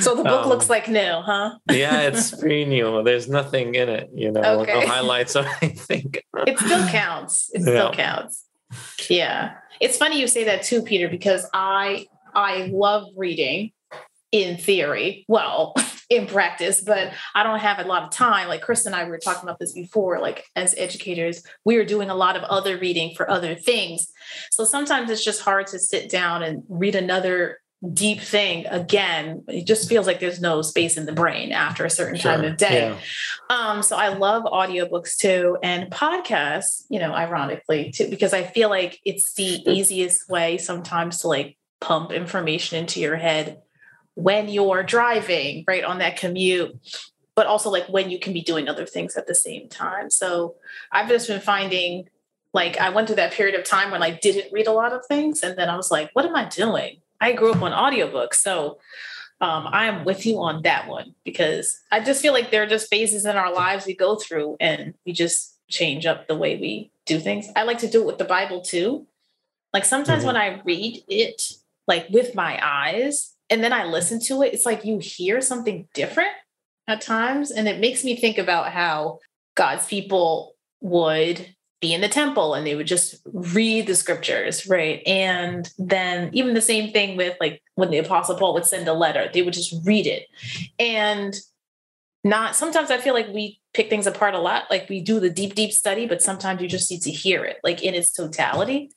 so 0.01 0.15
the 0.15 0.25
book 0.25 0.43
Um, 0.45 0.49
looks 0.49 0.69
like 0.69 0.89
new, 0.89 1.21
huh? 1.23 1.59
yeah, 1.71 2.01
it's 2.03 2.35
pretty 2.35 2.65
new. 2.65 3.03
There's 3.03 3.29
nothing 3.29 3.75
in 3.75 3.89
it, 3.89 4.11
you 4.15 4.31
know, 4.33 4.61
Okay. 4.61 4.75
no 4.81 4.87
highlights 4.87 5.37
or 5.37 5.47
anything. 5.63 6.15
It 6.47 6.59
still 6.59 6.87
counts. 6.89 7.51
It 7.55 7.63
still 7.63 7.75
Yeah. 7.75 7.91
counts. 7.93 8.45
Yeah. 9.09 9.53
It's 9.81 9.97
funny 9.97 10.21
you 10.21 10.27
say 10.27 10.44
that 10.44 10.63
too, 10.63 10.83
Peter, 10.83 11.09
because 11.09 11.49
I 11.53 12.06
I 12.35 12.69
love 12.73 13.05
reading 13.17 13.71
in 14.34 14.56
theory. 14.56 15.24
Well, 15.29 15.74
in 16.10 16.26
practice, 16.26 16.82
but 16.82 17.12
I 17.36 17.44
don't 17.44 17.60
have 17.60 17.79
a 17.79 17.84
lot 17.84 18.03
of 18.03 18.10
time. 18.10 18.48
Like 18.48 18.62
Chris 18.62 18.84
and 18.84 18.94
I 18.94 19.05
were 19.05 19.17
talking 19.17 19.44
about 19.44 19.60
this 19.60 19.72
before. 19.72 20.20
Like 20.20 20.44
as 20.56 20.74
educators, 20.76 21.44
we 21.64 21.76
are 21.76 21.84
doing 21.84 22.10
a 22.10 22.17
lot 22.17 22.36
of 22.36 22.43
other 22.43 22.76
reading 22.76 23.14
for 23.14 23.31
other 23.31 23.55
things. 23.55 24.08
So 24.50 24.64
sometimes 24.64 25.08
it's 25.08 25.24
just 25.24 25.41
hard 25.41 25.69
to 25.69 25.79
sit 25.79 26.10
down 26.10 26.43
and 26.43 26.64
read 26.69 26.96
another 26.96 27.60
deep 27.93 28.20
thing 28.20 28.67
again. 28.67 29.44
It 29.46 29.67
just 29.67 29.88
feels 29.88 30.06
like 30.06 30.19
there's 30.19 30.41
no 30.41 30.62
space 30.62 30.96
in 30.96 31.06
the 31.06 31.12
brain 31.12 31.53
after 31.53 31.84
a 31.84 31.91
certain 31.91 32.19
time 32.19 32.44
of 32.44 32.56
day. 32.56 32.88
Yeah. 32.88 33.56
Um, 33.56 33.82
so 33.82 33.96
I 33.96 34.08
love 34.08 34.43
audiobooks 34.44 35.17
too 35.17 35.58
and 35.62 35.93
podcasts, 35.93 36.84
you 36.88 36.98
know, 36.98 37.14
ironically 37.14 37.93
too, 37.93 38.08
because 38.08 38.32
I 38.32 38.43
feel 38.43 38.69
like 38.69 38.98
it's 39.05 39.34
the 39.34 39.62
easiest 39.70 40.29
way 40.29 40.58
sometimes 40.58 41.19
to 41.19 41.29
like 41.29 41.56
pump 41.81 42.10
information 42.10 42.79
into 42.79 43.00
your 43.00 43.17
head 43.17 43.58
when 44.15 44.49
you're 44.49 44.83
driving, 44.83 45.65
right, 45.67 45.85
on 45.85 45.99
that 45.99 46.17
commute, 46.17 46.77
but 47.35 47.47
also 47.47 47.71
like 47.71 47.87
when 47.89 48.11
you 48.11 48.19
can 48.19 48.33
be 48.33 48.41
doing 48.43 48.69
other 48.69 48.87
things 48.87 49.17
at 49.17 49.27
the 49.27 49.35
same 49.35 49.69
time. 49.69 50.11
So 50.11 50.55
I've 50.93 51.09
just 51.09 51.27
been 51.29 51.41
finding 51.41 52.09
like 52.53 52.79
I 52.79 52.91
went 52.91 53.09
through 53.09 53.17
that 53.17 53.33
period 53.33 53.59
of 53.59 53.65
time 53.67 53.91
when 53.91 54.03
I 54.03 54.13
didn't 54.13 54.53
read 54.53 54.69
a 54.69 54.73
lot 54.73 54.93
of 54.93 55.05
things. 55.06 55.43
And 55.43 55.59
then 55.59 55.69
I 55.69 55.77
was 55.77 55.91
like, 55.91 56.11
what 56.13 56.25
am 56.25 56.37
I 56.37 56.44
doing? 56.44 56.99
I 57.21 57.33
grew 57.33 57.53
up 57.53 57.63
on 57.63 57.73
audiobooks. 57.73 58.35
So 58.35 58.79
um, 59.41 59.67
I 59.67 59.87
am 59.87 60.05
with 60.05 60.25
you 60.25 60.39
on 60.39 60.63
that 60.63 60.87
one 60.87 61.17
because 61.25 61.81
I 61.91 61.99
just 61.99 62.23
feel 62.23 62.33
like 62.33 62.53
there 62.53 62.63
are 62.63 62.69
just 62.69 62.89
phases 62.89 63.27
in 63.27 63.35
our 63.37 63.53
lives 63.53 63.87
we 63.87 63.97
go 63.97 64.15
through 64.15 64.56
and 64.61 64.94
we 65.05 65.13
just 65.13 65.59
change 65.69 66.06
up 66.06 66.29
the 66.29 66.37
way 66.37 66.56
we 66.56 66.93
do 67.05 67.19
things. 67.19 67.49
I 67.56 67.65
like 67.65 67.79
to 67.79 67.91
do 67.91 68.03
it 68.03 68.06
with 68.06 68.19
the 68.19 68.25
Bible 68.25 68.61
too. 68.61 69.06
Like 69.73 69.85
sometimes 69.85 70.23
Mhm. 70.23 70.27
when 70.27 70.37
I 70.37 70.61
read 70.65 71.03
it, 71.09 71.55
like 71.89 72.09
with 72.11 72.37
my 72.37 72.61
eyes, 72.65 73.33
and 73.51 73.63
then 73.63 73.72
I 73.72 73.84
listen 73.84 74.20
to 74.27 74.43
it, 74.43 74.55
it's 74.55 74.67
like 74.67 74.84
you 74.84 74.98
hear 74.98 75.41
something 75.41 75.89
different 75.94 76.32
at 76.89 77.01
times. 77.01 77.51
And 77.51 77.69
it 77.69 77.81
makes 77.81 78.05
me 78.05 78.17
think 78.17 78.39
about 78.39 78.72
how 78.72 79.19
God's 79.55 79.86
people 79.86 80.55
would 80.81 81.55
be 81.81 81.93
in 81.93 82.01
the 82.01 82.08
temple 82.08 82.55
and 82.55 82.67
they 82.67 82.74
would 82.74 82.86
just 82.86 83.17
read 83.27 83.86
the 83.86 83.94
scriptures, 83.94 84.67
right? 84.67 85.03
And 85.06 85.70
then 85.79 86.31
even 86.32 86.55
the 86.55 86.60
same 86.60 86.93
thing 86.93 87.17
with 87.17 87.36
like 87.41 87.63
when 87.74 87.91
the 87.91 87.98
apostle 87.98 88.36
Paul 88.36 88.55
would 88.55 88.67
send 88.67 88.89
a 88.89 88.94
letter, 88.94 89.29
they 89.32 89.43
would 89.43 89.55
just 89.55 89.74
read 89.84 90.06
it. 90.06 90.27
And 90.79 91.34
not 92.22 92.56
sometimes 92.56 92.91
I 92.91 92.98
feel 92.98 93.13
like 93.13 93.29
we 93.29 93.60
pick 93.74 93.91
things 93.91 94.06
apart 94.06 94.34
a 94.34 94.39
lot. 94.39 94.65
Like 94.70 94.89
we 94.89 95.03
do 95.03 95.20
the 95.20 95.29
deep, 95.29 95.55
deep 95.55 95.72
study, 95.72 96.06
but 96.06 96.22
sometimes 96.22 96.63
you 96.63 96.69
just 96.69 96.91
need 96.91 97.03
to 97.03 97.10
hear 97.10 97.44
it 97.44 97.58
like 97.63 97.82
in 97.82 97.94
its 97.94 98.10
totality. 98.10 98.91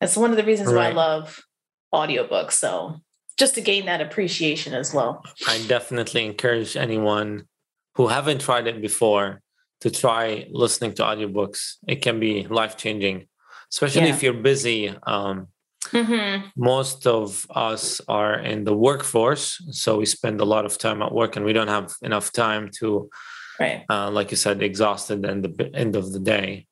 That's 0.00 0.16
one 0.16 0.32
of 0.32 0.36
the 0.36 0.44
reasons 0.44 0.72
right. 0.72 0.86
why 0.86 0.90
I 0.90 0.92
love 0.92 1.40
audiobooks. 1.94 2.52
So 2.52 3.00
just 3.36 3.54
to 3.54 3.60
gain 3.60 3.86
that 3.86 4.00
appreciation 4.00 4.74
as 4.74 4.94
well. 4.94 5.22
I 5.46 5.62
definitely 5.66 6.24
encourage 6.24 6.76
anyone 6.76 7.46
who 7.94 8.08
haven't 8.08 8.40
tried 8.40 8.66
it 8.66 8.80
before 8.80 9.42
to 9.80 9.90
try 9.90 10.46
listening 10.50 10.94
to 10.94 11.02
audiobooks. 11.02 11.74
It 11.86 12.02
can 12.02 12.18
be 12.18 12.46
life 12.46 12.76
changing, 12.76 13.26
especially 13.72 14.08
yeah. 14.08 14.14
if 14.14 14.22
you're 14.22 14.32
busy. 14.32 14.88
Um, 15.06 15.48
mm-hmm. 15.84 16.46
Most 16.56 17.06
of 17.06 17.46
us 17.50 18.00
are 18.08 18.38
in 18.38 18.64
the 18.64 18.74
workforce, 18.74 19.62
so 19.70 19.98
we 19.98 20.06
spend 20.06 20.40
a 20.40 20.44
lot 20.44 20.64
of 20.64 20.78
time 20.78 21.02
at 21.02 21.12
work, 21.12 21.36
and 21.36 21.44
we 21.44 21.52
don't 21.52 21.68
have 21.68 21.94
enough 22.02 22.32
time 22.32 22.70
to, 22.78 23.10
right. 23.60 23.84
uh, 23.90 24.10
like 24.10 24.30
you 24.30 24.36
said, 24.36 24.62
exhausted 24.62 25.24
at 25.24 25.42
the 25.42 25.70
end 25.74 25.96
of 25.96 26.12
the 26.12 26.20
day. 26.20 26.66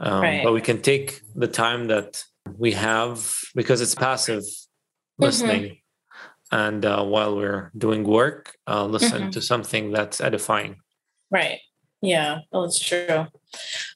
Um, 0.00 0.22
right. 0.22 0.44
But 0.44 0.52
we 0.52 0.60
can 0.60 0.80
take 0.80 1.20
the 1.34 1.48
time 1.48 1.88
that 1.88 2.24
we 2.58 2.72
have 2.72 3.38
because 3.54 3.80
it's 3.80 3.94
passive 3.94 4.44
listening. 5.18 5.62
Mm-hmm. 5.62 5.79
And 6.52 6.84
uh, 6.84 7.04
while 7.04 7.36
we're 7.36 7.70
doing 7.76 8.04
work, 8.04 8.56
uh, 8.66 8.84
listen 8.84 9.22
mm-hmm. 9.22 9.30
to 9.30 9.42
something 9.42 9.92
that's 9.92 10.20
edifying. 10.20 10.76
Right. 11.30 11.60
Yeah, 12.02 12.40
it's 12.52 12.80
true. 12.80 13.26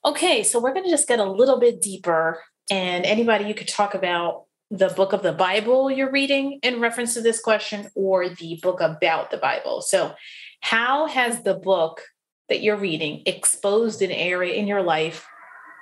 Okay, 0.04 0.42
so 0.42 0.60
we're 0.60 0.74
going 0.74 0.84
to 0.84 0.90
just 0.90 1.08
get 1.08 1.18
a 1.18 1.24
little 1.24 1.58
bit 1.58 1.80
deeper. 1.80 2.42
And 2.70 3.04
anybody, 3.04 3.46
you 3.46 3.54
could 3.54 3.68
talk 3.68 3.94
about 3.94 4.44
the 4.70 4.88
book 4.88 5.12
of 5.12 5.22
the 5.22 5.32
Bible 5.32 5.90
you're 5.90 6.10
reading 6.10 6.58
in 6.62 6.80
reference 6.80 7.14
to 7.14 7.20
this 7.20 7.40
question 7.40 7.88
or 7.94 8.28
the 8.28 8.58
book 8.62 8.80
about 8.80 9.30
the 9.30 9.36
Bible. 9.36 9.80
So, 9.82 10.14
how 10.60 11.06
has 11.06 11.42
the 11.42 11.54
book 11.54 12.02
that 12.48 12.62
you're 12.62 12.76
reading 12.76 13.22
exposed 13.26 14.02
an 14.02 14.10
area 14.10 14.54
in 14.54 14.66
your 14.66 14.82
life 14.82 15.26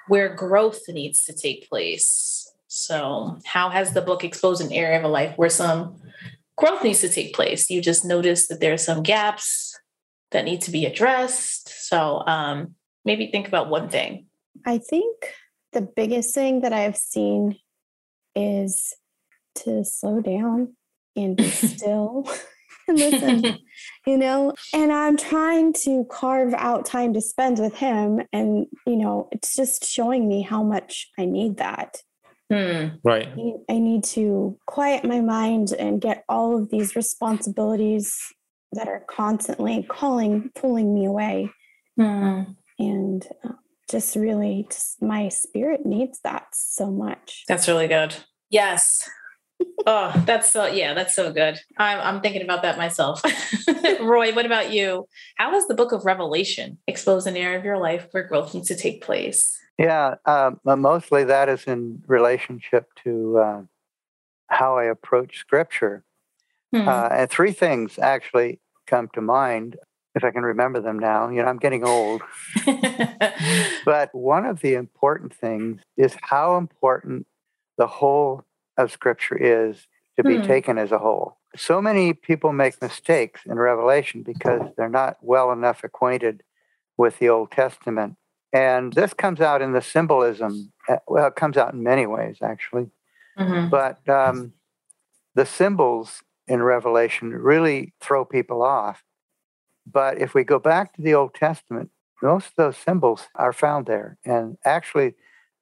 where 0.08 0.34
growth 0.34 0.80
needs 0.88 1.24
to 1.24 1.32
take 1.32 1.68
place? 1.68 2.52
So, 2.66 3.38
how 3.44 3.70
has 3.70 3.92
the 3.92 4.02
book 4.02 4.24
exposed 4.24 4.60
an 4.60 4.72
area 4.72 4.98
of 4.98 5.04
a 5.04 5.08
life 5.08 5.36
where 5.36 5.50
some 5.50 6.00
growth 6.56 6.82
needs 6.82 7.00
to 7.00 7.08
take 7.08 7.34
place? 7.34 7.70
You 7.70 7.80
just 7.80 8.04
notice 8.04 8.48
that 8.48 8.60
there 8.60 8.72
are 8.72 8.78
some 8.78 9.02
gaps 9.02 9.78
that 10.30 10.44
need 10.44 10.60
to 10.62 10.70
be 10.70 10.86
addressed. 10.86 11.88
So 11.88 12.22
um, 12.26 12.74
maybe 13.04 13.30
think 13.30 13.48
about 13.48 13.70
one 13.70 13.88
thing. 13.88 14.26
I 14.66 14.78
think 14.78 15.34
the 15.72 15.82
biggest 15.82 16.34
thing 16.34 16.60
that 16.60 16.72
I've 16.72 16.96
seen 16.96 17.56
is 18.34 18.94
to 19.56 19.84
slow 19.84 20.20
down 20.20 20.74
and 21.16 21.36
be 21.36 21.48
still 21.50 22.26
and 22.88 22.98
listen, 22.98 23.58
you 24.06 24.18
know. 24.18 24.54
And 24.72 24.92
I'm 24.92 25.16
trying 25.16 25.72
to 25.84 26.04
carve 26.10 26.54
out 26.54 26.86
time 26.86 27.14
to 27.14 27.20
spend 27.20 27.58
with 27.58 27.74
him. 27.74 28.22
And, 28.32 28.66
you 28.86 28.96
know, 28.96 29.28
it's 29.32 29.54
just 29.54 29.84
showing 29.84 30.28
me 30.28 30.42
how 30.42 30.62
much 30.62 31.10
I 31.18 31.24
need 31.24 31.58
that. 31.58 31.98
Hmm. 32.52 32.96
Right. 33.02 33.28
I 33.70 33.78
need 33.78 34.04
to 34.04 34.58
quiet 34.66 35.04
my 35.04 35.20
mind 35.20 35.72
and 35.72 36.02
get 36.02 36.22
all 36.28 36.58
of 36.58 36.70
these 36.70 36.94
responsibilities 36.94 38.14
that 38.72 38.88
are 38.88 39.04
constantly 39.08 39.86
calling, 39.88 40.50
pulling 40.54 40.92
me 40.92 41.06
away. 41.06 41.50
Mm. 41.98 42.54
And 42.78 43.26
uh, 43.42 43.52
just 43.90 44.16
really, 44.16 44.66
just 44.70 45.00
my 45.00 45.30
spirit 45.30 45.86
needs 45.86 46.20
that 46.24 46.48
so 46.52 46.90
much. 46.90 47.44
That's 47.48 47.68
really 47.68 47.88
good. 47.88 48.16
Yes. 48.50 49.08
oh, 49.86 50.12
that's 50.26 50.50
so, 50.50 50.66
yeah, 50.66 50.92
that's 50.92 51.14
so 51.14 51.32
good. 51.32 51.58
I'm, 51.78 52.00
I'm 52.00 52.20
thinking 52.20 52.42
about 52.42 52.62
that 52.62 52.76
myself. 52.76 53.22
Roy, 54.00 54.34
what 54.34 54.44
about 54.44 54.72
you? 54.72 55.06
How 55.36 55.52
has 55.52 55.66
the 55.68 55.74
book 55.74 55.92
of 55.92 56.04
Revelation 56.04 56.76
exposed 56.86 57.26
an 57.26 57.36
area 57.36 57.58
of 57.58 57.64
your 57.64 57.78
life 57.78 58.08
where 58.10 58.28
growth 58.28 58.52
needs 58.52 58.68
to 58.68 58.76
take 58.76 59.02
place? 59.02 59.58
Yeah, 59.82 60.14
um, 60.26 60.60
mostly 60.64 61.24
that 61.24 61.48
is 61.48 61.64
in 61.64 62.04
relationship 62.06 62.86
to 63.02 63.38
uh, 63.38 63.62
how 64.46 64.78
I 64.78 64.84
approach 64.84 65.38
scripture. 65.38 66.04
Mm-hmm. 66.72 66.88
Uh, 66.88 67.08
and 67.10 67.28
three 67.28 67.50
things 67.50 67.98
actually 67.98 68.60
come 68.86 69.08
to 69.14 69.20
mind, 69.20 69.76
if 70.14 70.22
I 70.22 70.30
can 70.30 70.44
remember 70.44 70.80
them 70.80 71.00
now. 71.00 71.30
You 71.30 71.42
know, 71.42 71.48
I'm 71.48 71.58
getting 71.58 71.84
old. 71.84 72.22
but 73.84 74.14
one 74.14 74.46
of 74.46 74.60
the 74.60 74.74
important 74.74 75.34
things 75.34 75.80
is 75.96 76.16
how 76.22 76.58
important 76.58 77.26
the 77.76 77.88
whole 77.88 78.44
of 78.76 78.92
Scripture 78.92 79.36
is 79.36 79.88
to 80.16 80.22
be 80.22 80.34
mm-hmm. 80.34 80.46
taken 80.46 80.78
as 80.78 80.92
a 80.92 80.98
whole. 80.98 81.38
So 81.56 81.82
many 81.82 82.12
people 82.12 82.52
make 82.52 82.80
mistakes 82.80 83.40
in 83.46 83.58
Revelation 83.58 84.22
because 84.22 84.62
they're 84.76 84.88
not 84.88 85.16
well 85.22 85.50
enough 85.50 85.82
acquainted 85.82 86.44
with 86.96 87.18
the 87.18 87.30
Old 87.30 87.50
Testament. 87.50 88.16
And 88.52 88.92
this 88.92 89.14
comes 89.14 89.40
out 89.40 89.62
in 89.62 89.72
the 89.72 89.80
symbolism. 89.80 90.72
Uh, 90.88 90.96
well, 91.06 91.28
it 91.28 91.36
comes 91.36 91.56
out 91.56 91.72
in 91.72 91.82
many 91.82 92.06
ways, 92.06 92.38
actually. 92.42 92.90
Mm-hmm. 93.38 93.70
But 93.70 94.06
um, 94.08 94.52
the 95.34 95.46
symbols 95.46 96.22
in 96.46 96.62
Revelation 96.62 97.30
really 97.30 97.94
throw 98.00 98.24
people 98.24 98.62
off. 98.62 99.02
But 99.90 100.18
if 100.18 100.34
we 100.34 100.44
go 100.44 100.58
back 100.58 100.94
to 100.94 101.02
the 101.02 101.14
Old 101.14 101.34
Testament, 101.34 101.90
most 102.22 102.48
of 102.48 102.54
those 102.56 102.76
symbols 102.76 103.28
are 103.34 103.52
found 103.52 103.86
there. 103.86 104.18
And 104.24 104.58
actually, 104.64 105.14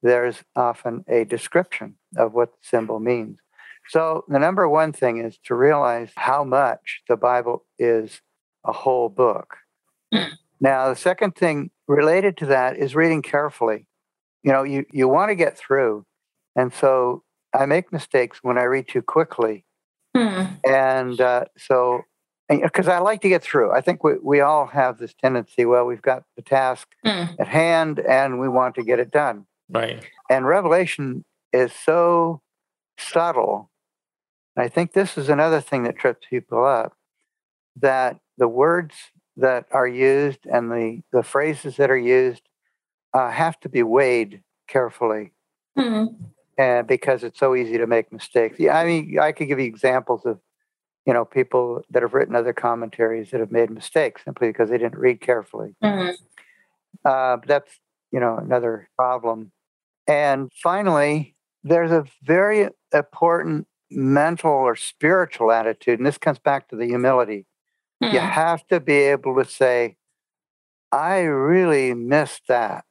there's 0.03 0.43
often 0.55 1.03
a 1.07 1.23
description 1.23 1.95
of 2.17 2.33
what 2.33 2.51
the 2.51 2.67
symbol 2.67 2.99
means. 2.99 3.39
So, 3.87 4.25
the 4.27 4.37
number 4.37 4.69
one 4.69 4.93
thing 4.93 5.17
is 5.17 5.39
to 5.45 5.55
realize 5.55 6.11
how 6.15 6.43
much 6.43 7.01
the 7.07 7.17
Bible 7.17 7.65
is 7.79 8.21
a 8.63 8.71
whole 8.71 9.09
book. 9.09 9.57
Now, 10.61 10.89
the 10.89 10.95
second 10.95 11.35
thing 11.35 11.71
related 11.87 12.37
to 12.37 12.45
that 12.47 12.77
is 12.77 12.95
reading 12.95 13.21
carefully. 13.21 13.87
You 14.43 14.53
know, 14.53 14.63
you, 14.63 14.85
you 14.91 15.07
want 15.07 15.29
to 15.29 15.35
get 15.35 15.57
through. 15.57 16.05
And 16.55 16.73
so 16.73 17.23
I 17.53 17.65
make 17.65 17.91
mistakes 17.91 18.39
when 18.41 18.57
I 18.57 18.63
read 18.63 18.87
too 18.87 19.01
quickly 19.01 19.65
Hmm. 20.15 20.43
And 20.65 21.19
uh, 21.21 21.45
so, 21.57 22.01
because 22.49 22.87
I 22.87 22.99
like 22.99 23.21
to 23.21 23.29
get 23.29 23.41
through, 23.41 23.71
I 23.71 23.81
think 23.81 24.03
we, 24.03 24.13
we 24.21 24.41
all 24.41 24.67
have 24.67 24.97
this 24.97 25.13
tendency. 25.13 25.65
Well, 25.65 25.85
we've 25.85 26.01
got 26.01 26.23
the 26.35 26.41
task 26.41 26.87
hmm. 27.05 27.25
at 27.39 27.47
hand 27.47 27.99
and 27.99 28.39
we 28.39 28.49
want 28.49 28.75
to 28.75 28.83
get 28.83 28.99
it 28.99 29.11
done. 29.11 29.45
Right. 29.69 30.03
And 30.29 30.45
Revelation 30.45 31.23
is 31.53 31.71
so 31.71 32.41
subtle. 32.97 33.69
I 34.57 34.67
think 34.67 34.91
this 34.91 35.17
is 35.17 35.29
another 35.29 35.61
thing 35.61 35.83
that 35.83 35.97
trips 35.97 36.27
people 36.29 36.65
up 36.65 36.93
that 37.77 38.19
the 38.37 38.49
words 38.49 38.95
that 39.37 39.65
are 39.71 39.87
used 39.87 40.45
and 40.45 40.71
the, 40.71 41.01
the 41.11 41.23
phrases 41.23 41.77
that 41.77 41.89
are 41.89 41.97
used 41.97 42.43
uh, 43.13 43.29
have 43.29 43.59
to 43.61 43.69
be 43.69 43.83
weighed 43.83 44.41
carefully. 44.67 45.31
Hmm 45.77 46.05
and 46.61 46.87
because 46.87 47.23
it's 47.23 47.39
so 47.39 47.55
easy 47.55 47.77
to 47.77 47.87
make 47.87 48.11
mistakes. 48.11 48.59
Yeah, 48.59 48.77
I 48.77 48.85
mean, 48.85 49.17
I 49.19 49.31
could 49.31 49.47
give 49.47 49.59
you 49.59 49.65
examples 49.65 50.25
of, 50.25 50.39
you 51.05 51.13
know, 51.13 51.25
people 51.25 51.83
that 51.89 52.03
have 52.03 52.13
written 52.13 52.35
other 52.35 52.53
commentaries 52.53 53.31
that 53.31 53.39
have 53.39 53.51
made 53.51 53.71
mistakes 53.71 54.23
simply 54.23 54.49
because 54.49 54.69
they 54.69 54.77
didn't 54.77 54.99
read 54.99 55.21
carefully. 55.21 55.75
Mm-hmm. 55.83 56.11
Uh, 57.03 57.37
that's, 57.47 57.79
you 58.11 58.19
know, 58.19 58.37
another 58.37 58.89
problem. 58.95 59.51
And 60.07 60.51
finally, 60.61 61.35
there's 61.63 61.91
a 61.91 62.05
very 62.21 62.69
important 62.93 63.67
mental 63.89 64.51
or 64.51 64.75
spiritual 64.75 65.51
attitude, 65.51 65.99
and 65.99 66.05
this 66.05 66.17
comes 66.19 66.37
back 66.37 66.67
to 66.69 66.75
the 66.75 66.85
humility. 66.85 67.45
Mm-hmm. 68.01 68.15
You 68.15 68.19
have 68.19 68.65
to 68.67 68.79
be 68.79 68.93
able 68.93 69.35
to 69.35 69.49
say, 69.49 69.97
I 70.91 71.19
really 71.19 71.93
missed 71.93 72.43
that. 72.47 72.85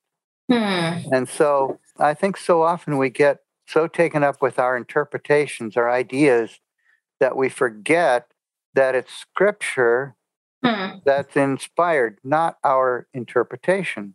Mm-hmm. 0.50 1.12
And 1.12 1.29
so 1.29 1.81
I 1.99 2.14
think 2.14 2.37
so 2.37 2.62
often 2.62 2.97
we 2.97 3.11
get 3.11 3.38
so 3.67 3.87
taken 3.87 4.25
up 4.25 4.43
with 4.43 4.59
our 4.59 4.76
interpretations, 4.76 5.76
our 5.76 5.90
ideas, 5.90 6.61
that 7.21 7.37
we 7.37 7.49
forget 7.49 8.26
that 8.75 8.95
it's 8.95 9.12
scripture 9.12 10.17
hmm. 10.64 10.99
that's 11.05 11.37
inspired, 11.37 12.19
not 12.25 12.57
our 12.64 13.07
interpretation. 13.14 14.14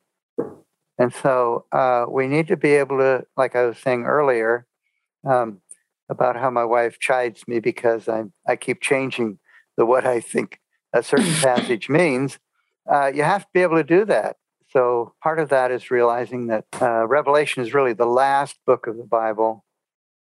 And 0.97 1.13
so 1.13 1.65
uh, 1.71 2.05
we 2.09 2.27
need 2.27 2.47
to 2.47 2.57
be 2.57 2.71
able 2.71 2.97
to, 2.97 3.25
like 3.37 3.55
I 3.55 3.65
was 3.65 3.77
saying 3.77 4.03
earlier, 4.03 4.65
um, 5.27 5.61
about 6.09 6.35
how 6.35 6.49
my 6.49 6.63
wife 6.63 6.99
chides 6.99 7.47
me 7.47 7.59
because 7.59 8.07
I 8.07 8.25
I 8.47 8.55
keep 8.55 8.81
changing 8.81 9.39
the 9.75 9.85
what 9.85 10.05
I 10.05 10.19
think 10.19 10.59
a 10.95 11.03
certain 11.03 11.33
passage 11.41 11.89
means. 11.89 12.39
Uh, 12.91 13.11
you 13.13 13.23
have 13.23 13.43
to 13.43 13.49
be 13.53 13.61
able 13.61 13.77
to 13.77 13.83
do 13.83 14.05
that. 14.05 14.37
So 14.69 15.13
part 15.21 15.39
of 15.39 15.49
that 15.49 15.71
is 15.71 15.91
realizing 15.91 16.47
that 16.47 16.65
uh, 16.81 17.07
Revelation 17.07 17.63
is 17.63 17.73
really 17.73 17.93
the 17.93 18.05
last 18.05 18.57
book 18.65 18.87
of 18.87 18.97
the 18.97 19.03
Bible, 19.03 19.63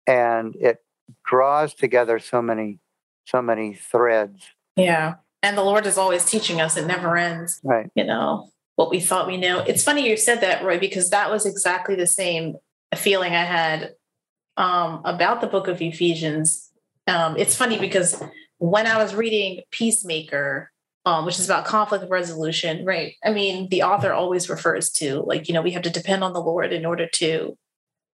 and 0.07 0.55
it 0.57 0.79
draws 1.25 1.75
together 1.75 2.19
so 2.19 2.43
many, 2.43 2.79
so 3.25 3.41
many 3.41 3.75
threads. 3.75 4.43
Yeah, 4.77 5.15
and 5.43 5.57
the 5.57 5.63
Lord 5.63 5.87
is 5.87 5.97
always 5.97 6.25
teaching 6.25 6.61
us; 6.61 6.77
it 6.77 6.87
never 6.87 7.17
ends. 7.17 7.61
Right. 7.65 7.91
You 7.95 8.05
know 8.05 8.51
what 8.77 8.91
we 8.91 9.01
thought 9.01 9.27
we 9.27 9.39
knew. 9.39 9.59
It's 9.59 9.85
funny 9.85 10.09
you 10.09 10.17
said 10.17 10.41
that, 10.43 10.65
Roy, 10.65 10.79
because 10.79 11.11
that 11.11 11.31
was 11.31 11.47
exactly 11.47 11.95
the 11.95 12.07
same 12.07 12.57
feeling 12.95 13.33
I 13.33 13.45
had 13.45 13.95
um, 14.57 15.01
about 15.05 15.41
the 15.41 15.47
Book 15.47 15.69
of 15.69 15.81
Ephesians. 15.81 16.71
Um, 17.07 17.37
it's 17.37 17.57
funny 17.57 17.79
because 17.79 18.23
when 18.63 18.87
I 18.87 18.97
was 18.97 19.13
reading 19.13 19.61
Peacemaker, 19.73 20.71
um, 21.05 21.27
which 21.27 21.41
is 21.41 21.47
about 21.47 21.65
conflict 21.65 22.09
resolution, 22.09 22.85
right? 22.85 23.17
I 23.25 23.33
mean, 23.33 23.69
the 23.71 23.83
author 23.83 24.13
always 24.13 24.49
refers 24.49 24.89
to 24.93 25.21
like, 25.23 25.49
you 25.49 25.55
know, 25.55 25.63
we 25.63 25.73
have 25.73 25.83
to 25.83 25.91
depend 25.91 26.23
on 26.23 26.33
the 26.33 26.41
Lord 26.41 26.73
in 26.73 26.87
order 26.87 27.09
to 27.15 27.59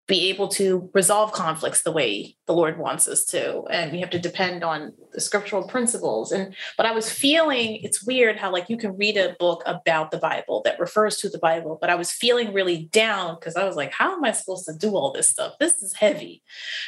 be 0.07 0.29
able 0.29 0.47
to 0.47 0.89
resolve 0.93 1.33
conflicts 1.33 1.81
the 1.81 1.91
way 1.91 2.37
the 2.45 2.53
Lord 2.53 2.77
wants 2.77 3.09
us 3.09 3.25
to. 3.25 3.63
And 3.63 3.91
we 3.91 3.99
have 3.99 4.09
to 4.11 4.19
depend 4.19 4.63
on 4.63 4.93
the 5.11 5.19
scriptural 5.19 5.67
principles. 5.67 6.31
And 6.31 6.55
but 6.77 6.85
I 6.85 6.93
was 6.93 7.11
feeling 7.11 7.81
it's 7.83 8.05
weird 8.05 8.37
how 8.37 8.49
like 8.49 8.69
you 8.69 8.77
can 8.77 8.95
read 8.95 9.17
a 9.17 9.35
book 9.37 9.63
about 9.65 10.11
the 10.11 10.17
Bible 10.17 10.61
that 10.63 10.79
refers 10.79 11.17
to 11.17 11.29
the 11.29 11.39
Bible, 11.39 11.77
but 11.81 11.89
I 11.89 11.95
was 11.95 12.09
feeling 12.09 12.53
really 12.53 12.85
down 12.93 13.35
because 13.35 13.57
I 13.57 13.65
was 13.65 13.75
like, 13.75 13.91
how 13.91 14.15
am 14.15 14.23
I 14.23 14.31
supposed 14.31 14.63
to 14.67 14.77
do 14.77 14.95
all 14.95 15.11
this 15.11 15.27
stuff? 15.27 15.55
This 15.59 15.83
is 15.83 15.93
heavy. 15.95 16.41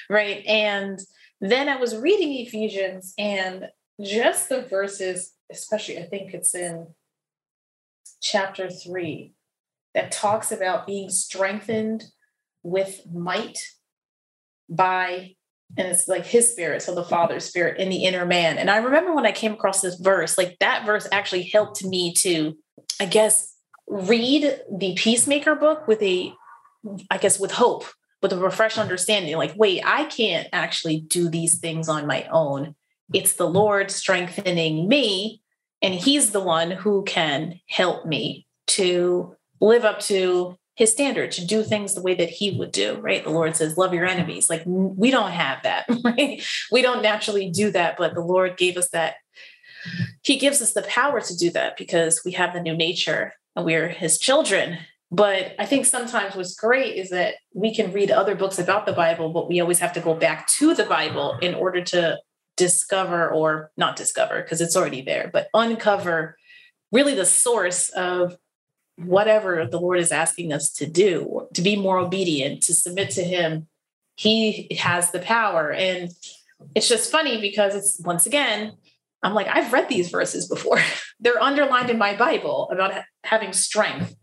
Right. 0.10 0.46
And 0.46 1.02
then 1.42 1.70
I 1.70 1.78
was 1.78 1.96
reading 1.96 2.34
Ephesians 2.34 3.14
and 3.18 3.70
just 4.02 4.50
the 4.50 4.62
verses, 4.64 5.34
especially 5.52 5.98
I 5.98 6.04
think 6.04 6.34
it's 6.34 6.56
in 6.56 6.88
chapter 8.22 8.70
three, 8.70 9.34
that 9.94 10.12
talks 10.12 10.52
about 10.52 10.86
being 10.86 11.10
strengthened 11.10 12.06
with 12.64 13.02
might 13.12 13.60
by 14.70 15.36
and 15.78 15.88
it's 15.88 16.08
like 16.08 16.26
his 16.26 16.52
spirit 16.52 16.82
so 16.82 16.96
the 16.96 17.04
father's 17.04 17.46
spirit 17.46 17.80
in 17.80 17.90
the 17.90 18.04
inner 18.04 18.26
man. 18.26 18.58
And 18.58 18.70
i 18.70 18.78
remember 18.78 19.14
when 19.14 19.26
i 19.26 19.32
came 19.32 19.54
across 19.54 19.82
this 19.82 19.96
verse 19.96 20.38
like 20.38 20.58
that 20.60 20.86
verse 20.86 21.08
actually 21.12 21.44
helped 21.44 21.84
me 21.84 22.14
to 22.16 22.58
i 23.00 23.06
guess 23.06 23.56
read 23.88 24.60
the 24.72 24.94
peacemaker 24.96 25.56
book 25.56 25.88
with 25.88 26.02
a 26.02 26.34
i 27.10 27.18
guess 27.18 27.40
with 27.40 27.52
hope 27.52 27.86
with 28.22 28.34
a 28.34 28.38
refreshed 28.38 28.78
understanding 28.78 29.36
like 29.38 29.54
wait 29.56 29.82
i 29.86 30.06
can't 30.06 30.48
actually 30.52 31.00
do 31.02 31.30
these 31.30 31.60
things 31.60 31.88
on 31.90 32.08
my 32.08 32.28
own 32.32 32.76
it's 33.14 33.34
the 33.34 33.48
lord 33.48 33.90
strengthening 33.92 34.88
me 34.88 35.42
and 35.82 35.94
he's 35.94 36.32
the 36.32 36.40
one 36.40 36.72
who 36.72 37.04
can 37.04 37.60
help 37.68 38.06
me 38.06 38.46
to 38.68 39.36
live 39.62 39.86
up 39.86 40.00
to 40.00 40.58
his 40.80 40.94
standard 40.94 41.30
to 41.30 41.46
do 41.46 41.62
things 41.62 41.94
the 41.94 42.02
way 42.02 42.16
that 42.16 42.30
he 42.30 42.52
would 42.52 42.72
do, 42.72 42.96
right? 43.02 43.26
The 43.26 43.30
Lord 43.30 43.54
says, 43.54 43.78
love 43.78 43.94
your 43.94 44.06
enemies. 44.06 44.50
Like 44.50 44.64
we 44.66 45.12
don't 45.12 45.32
have 45.32 45.62
that, 45.64 45.86
right? 46.06 46.42
We 46.72 46.82
don't 46.82 47.02
naturally 47.02 47.50
do 47.50 47.70
that, 47.72 47.98
but 47.98 48.14
the 48.14 48.22
Lord 48.22 48.56
gave 48.56 48.78
us 48.78 48.88
that. 48.92 49.16
He 50.24 50.38
gives 50.38 50.62
us 50.62 50.72
the 50.72 50.84
power 50.84 51.20
to 51.20 51.36
do 51.36 51.50
that 51.52 51.76
because 51.76 52.22
we 52.24 52.32
have 52.32 52.54
the 52.54 52.62
new 52.62 52.78
nature 52.78 53.34
and 53.58 53.66
we're 53.66 53.90
his 53.90 54.18
children. 54.18 54.78
But 55.12 55.56
I 55.58 55.66
think 55.66 55.86
sometimes 55.86 56.36
what's 56.36 56.56
great 56.56 56.96
is 56.96 57.10
that 57.10 57.36
we 57.54 57.74
can 57.74 57.92
read 57.92 58.12
other 58.12 58.36
books 58.36 58.60
about 58.60 58.86
the 58.86 58.94
Bible, 58.94 59.30
but 59.30 59.50
we 59.50 59.60
always 59.60 59.80
have 59.80 59.94
to 59.94 60.02
go 60.02 60.14
back 60.14 60.48
to 60.60 60.76
the 60.76 60.86
Bible 60.86 61.38
in 61.42 61.56
order 61.56 61.82
to 61.86 62.20
discover 62.58 63.30
or 63.30 63.72
not 63.76 63.96
discover 63.96 64.42
because 64.42 64.62
it's 64.62 64.76
already 64.76 65.02
there, 65.02 65.30
but 65.34 65.48
uncover 65.54 66.38
really 66.92 67.16
the 67.16 67.26
source 67.26 67.90
of 67.90 68.38
whatever 68.98 69.66
the 69.66 69.80
Lord 69.80 70.00
is 70.00 70.12
asking 70.12 70.54
us 70.54 70.70
to 70.74 70.86
do, 70.86 71.48
to 71.54 71.62
be 71.62 71.76
more 71.76 71.98
obedient, 71.98 72.62
to 72.64 72.76
submit 72.76 73.10
to 73.12 73.24
Him, 73.24 73.68
He 74.16 74.76
has 74.80 75.12
the 75.12 75.20
power. 75.20 75.72
And 75.72 76.12
it's 76.76 76.90
just 76.90 77.12
funny 77.12 77.40
because 77.40 77.74
it's 77.74 78.00
once 78.02 78.26
again, 78.26 78.74
I'm 79.24 79.34
like, 79.34 79.48
I've 79.48 79.74
read 79.74 79.90
these 79.90 80.10
verses 80.10 80.48
before. 80.48 80.80
They're 81.20 81.42
underlined 81.42 81.90
in 81.90 81.98
my 81.98 82.16
Bible 82.16 82.70
about 82.72 82.94
having 83.24 83.54
strength 83.54 84.16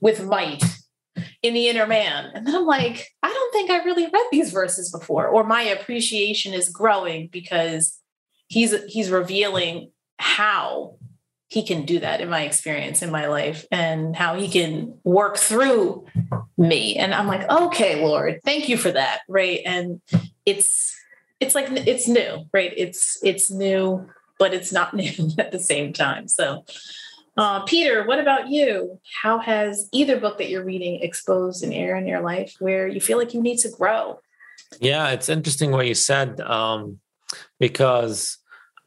with 0.00 0.24
might 0.24 0.62
in 1.42 1.54
the 1.54 1.68
inner 1.68 1.86
man. 1.86 2.30
And 2.34 2.46
then 2.46 2.54
I'm 2.54 2.66
like, 2.66 3.08
I 3.22 3.28
don't 3.28 3.52
think 3.52 3.70
I 3.70 3.84
really 3.84 4.04
read 4.04 4.26
these 4.30 4.52
verses 4.52 4.90
before, 4.90 5.26
or 5.26 5.44
my 5.44 5.62
appreciation 5.62 6.54
is 6.54 6.68
growing 6.68 7.28
because 7.28 7.98
he's 8.48 8.74
he's 8.86 9.10
revealing 9.10 9.90
how 10.18 10.96
he 11.48 11.62
can 11.62 11.86
do 11.86 11.98
that 12.00 12.20
in 12.20 12.28
my 12.28 12.42
experience 12.42 13.02
in 13.02 13.10
my 13.10 13.26
life 13.26 13.64
and 13.70 14.14
how 14.14 14.34
he 14.34 14.48
can 14.48 14.98
work 15.04 15.38
through 15.38 16.06
me. 16.56 16.96
And 16.96 17.14
i'm 17.14 17.26
like 17.26 17.48
okay 17.48 18.04
lord 18.04 18.40
thank 18.44 18.68
you 18.68 18.76
for 18.76 18.90
that 18.90 19.20
right? 19.28 19.60
And 19.64 20.00
it's 20.44 20.94
it's 21.40 21.54
like 21.54 21.68
it's 21.70 22.08
new 22.08 22.46
right? 22.52 22.72
It's 22.76 23.18
it's 23.22 23.50
new 23.50 24.08
but 24.38 24.54
it's 24.54 24.72
not 24.72 24.94
new 24.94 25.30
at 25.38 25.52
the 25.52 25.60
same 25.60 25.92
time. 25.92 26.28
So 26.28 26.64
uh, 27.38 27.62
peter 27.62 28.04
what 28.06 28.18
about 28.18 28.48
you 28.48 29.00
how 29.22 29.38
has 29.38 29.88
either 29.92 30.20
book 30.20 30.36
that 30.38 30.50
you're 30.50 30.64
reading 30.64 31.00
exposed 31.00 31.64
an 31.64 31.72
area 31.72 32.00
in 32.00 32.06
your 32.06 32.20
life 32.20 32.54
where 32.58 32.86
you 32.86 33.00
feel 33.00 33.16
like 33.16 33.32
you 33.32 33.40
need 33.40 33.58
to 33.58 33.70
grow 33.70 34.20
yeah 34.80 35.08
it's 35.08 35.30
interesting 35.30 35.70
what 35.70 35.86
you 35.86 35.94
said 35.94 36.40
um, 36.42 37.00
because 37.58 38.38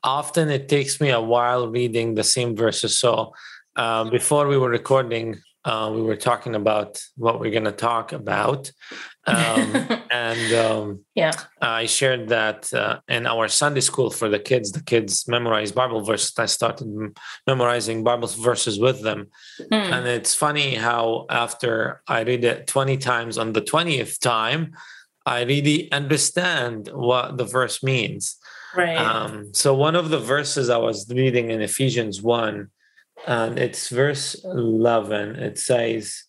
often 0.03 0.49
it 0.49 0.67
takes 0.67 0.99
me 0.99 1.09
a 1.09 1.21
while 1.21 1.67
reading 1.67 2.15
the 2.15 2.23
same 2.23 2.55
verses. 2.55 2.97
So 2.97 3.33
uh, 3.75 4.09
before 4.09 4.47
we 4.47 4.57
were 4.57 4.69
recording, 4.69 5.39
uh, 5.63 5.91
we 5.93 6.02
were 6.02 6.15
talking 6.15 6.56
about 6.56 7.02
what 7.15 7.39
we're 7.39 7.52
going 7.52 7.65
to 7.65 7.71
talk 7.71 8.13
about. 8.13 8.71
Um, 9.28 9.88
and 10.12 10.54
um, 10.54 11.06
yeah, 11.13 11.34
I 11.62 11.86
shared 11.86 12.30
that 12.30 12.74
uh, 12.74 13.00
in 13.08 13.28
our 13.28 13.47
Sunday 13.47 13.82
school 13.82 14.10
for 14.10 14.28
the 14.28 14.39
kids, 14.39 14.71
the 14.71 14.84
kids 14.84 15.28
memorize 15.28 15.71
Bible 15.71 16.02
verses. 16.02 16.34
I 16.38 16.47
started 16.47 17.15
memorizing 17.45 18.04
Bible 18.04 18.28
verses 18.28 18.80
with 18.80 19.02
them. 19.02 19.28
Mm. 19.71 19.91
And 19.91 20.08
it's 20.08 20.34
funny 20.34 20.76
how 20.76 21.28
after 21.30 22.02
I 22.08 22.21
read 22.21 22.43
it 22.43 22.67
20 22.67 22.97
times 22.97 23.38
on 23.38 23.54
the 23.54 23.62
20th 23.62 24.19
time, 24.19 24.74
I 25.26 25.43
really 25.43 25.91
understand 25.91 26.89
what 26.91 27.38
the 27.38 27.45
verse 27.45 27.84
means. 27.84 28.38
Right. 28.76 28.97
Um, 28.97 29.54
so 29.54 29.76
one 29.76 29.95
of 29.95 30.10
the 30.10 30.19
verses 30.19 30.69
I 30.69 30.78
was 30.78 31.08
reading 31.10 31.52
in 31.52 31.62
Ephesians 31.62 32.21
1, 32.21 32.69
and 33.27 33.60
it's 33.60 33.89
verse 33.89 34.36
11, 34.43 35.36
it 35.38 35.60
says, 35.60 36.23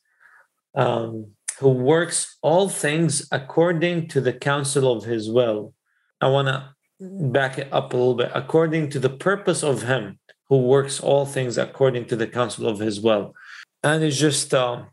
um, 0.75 1.33
who 1.59 1.71
works 1.71 2.39
all 2.43 2.69
things 2.69 3.29
according 3.31 4.09
to 4.09 4.21
the 4.21 4.33
counsel 4.33 4.91
of 4.91 5.05
his 5.05 5.31
will. 5.31 5.75
I 6.21 6.29
want 6.29 6.49
to 6.49 6.75
back 7.01 7.59
it 7.59 7.69
up 7.73 7.93
a 7.93 7.97
little 7.97 8.15
bit. 8.15 8.31
According 8.35 8.91
to 8.91 8.99
the 8.99 9.11
purpose 9.11 9.63
of 9.63 9.83
him 9.83 10.19
who 10.49 10.59
works 10.59 11.01
all 11.01 11.25
things 11.25 11.59
according 11.59 12.07
to 12.07 12.17
the 12.17 12.27
counsel 12.27 12.69
of 12.69 12.79
his 12.79 13.01
will. 13.01 13.35
And 13.83 14.03
it 14.05 14.11
just 14.11 14.53
uh, 14.53 14.85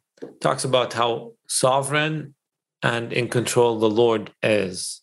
talks 0.42 0.64
about 0.64 0.94
how 0.94 1.34
sovereign 1.48 2.36
and 2.82 3.12
in 3.12 3.28
control 3.28 3.78
the 3.78 3.90
Lord 3.90 4.32
is 4.42 5.02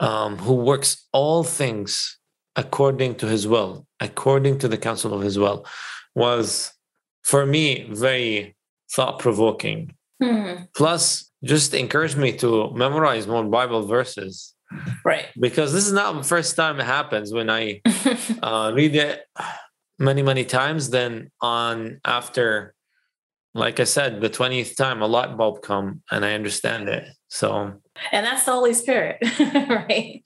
um, 0.00 0.38
who 0.38 0.54
works 0.54 1.06
all 1.12 1.44
things 1.44 2.18
according 2.56 3.14
to 3.16 3.26
his 3.26 3.46
will, 3.46 3.86
according 4.00 4.58
to 4.58 4.68
the 4.68 4.78
counsel 4.78 5.14
of 5.14 5.20
his 5.20 5.38
will, 5.38 5.66
was 6.14 6.72
for 7.22 7.46
me 7.46 7.88
very 7.90 8.56
thought 8.92 9.18
provoking. 9.18 9.94
Mm-hmm. 10.22 10.64
Plus, 10.74 11.30
just 11.42 11.74
encouraged 11.74 12.16
me 12.16 12.36
to 12.38 12.70
memorize 12.72 13.26
more 13.26 13.44
Bible 13.44 13.86
verses. 13.86 14.54
Right. 15.04 15.26
Because 15.38 15.72
this 15.72 15.86
is 15.86 15.92
not 15.92 16.14
the 16.16 16.22
first 16.22 16.54
time 16.54 16.78
it 16.78 16.84
happens 16.84 17.32
when 17.32 17.50
I 17.50 17.80
uh, 18.42 18.72
read 18.74 18.94
it 18.94 19.24
many, 19.98 20.22
many 20.22 20.44
times. 20.44 20.90
Then 20.90 21.30
on 21.40 22.00
after, 22.04 22.74
like 23.54 23.80
I 23.80 23.84
said, 23.84 24.20
the 24.20 24.30
20th 24.30 24.76
time, 24.76 25.02
a 25.02 25.06
light 25.06 25.36
bulb 25.36 25.62
come 25.62 26.02
and 26.10 26.24
I 26.24 26.34
understand 26.34 26.88
it. 26.88 27.08
So 27.28 27.80
and 28.12 28.26
that's 28.26 28.44
the 28.44 28.52
Holy 28.52 28.74
Spirit, 28.74 29.18
right? 29.40 30.22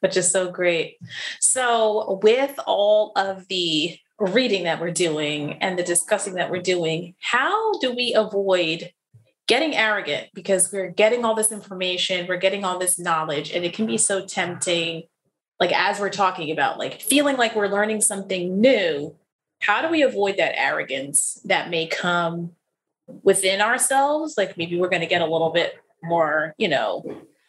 Which 0.00 0.16
is 0.16 0.30
so 0.30 0.50
great. 0.50 0.98
So, 1.40 2.20
with 2.22 2.58
all 2.66 3.12
of 3.16 3.48
the 3.48 3.98
reading 4.18 4.64
that 4.64 4.80
we're 4.80 4.90
doing 4.90 5.54
and 5.54 5.78
the 5.78 5.82
discussing 5.82 6.34
that 6.34 6.50
we're 6.50 6.62
doing, 6.62 7.14
how 7.20 7.78
do 7.78 7.94
we 7.94 8.14
avoid 8.14 8.92
getting 9.46 9.74
arrogant? 9.74 10.28
Because 10.34 10.72
we're 10.72 10.90
getting 10.90 11.24
all 11.24 11.34
this 11.34 11.52
information, 11.52 12.26
we're 12.26 12.36
getting 12.36 12.64
all 12.64 12.78
this 12.78 12.98
knowledge, 12.98 13.50
and 13.52 13.64
it 13.64 13.74
can 13.74 13.86
be 13.86 13.98
so 13.98 14.24
tempting. 14.24 15.04
Like, 15.60 15.72
as 15.72 16.00
we're 16.00 16.10
talking 16.10 16.50
about, 16.50 16.78
like 16.78 17.00
feeling 17.00 17.36
like 17.36 17.54
we're 17.54 17.68
learning 17.68 18.00
something 18.00 18.60
new, 18.60 19.14
how 19.60 19.82
do 19.82 19.88
we 19.88 20.02
avoid 20.02 20.36
that 20.36 20.58
arrogance 20.58 21.40
that 21.44 21.70
may 21.70 21.86
come 21.86 22.52
within 23.22 23.60
ourselves? 23.60 24.34
Like, 24.36 24.56
maybe 24.56 24.78
we're 24.78 24.88
going 24.88 25.00
to 25.00 25.06
get 25.06 25.22
a 25.22 25.26
little 25.26 25.50
bit 25.50 25.74
more, 26.02 26.54
you 26.58 26.68
know, 26.68 27.04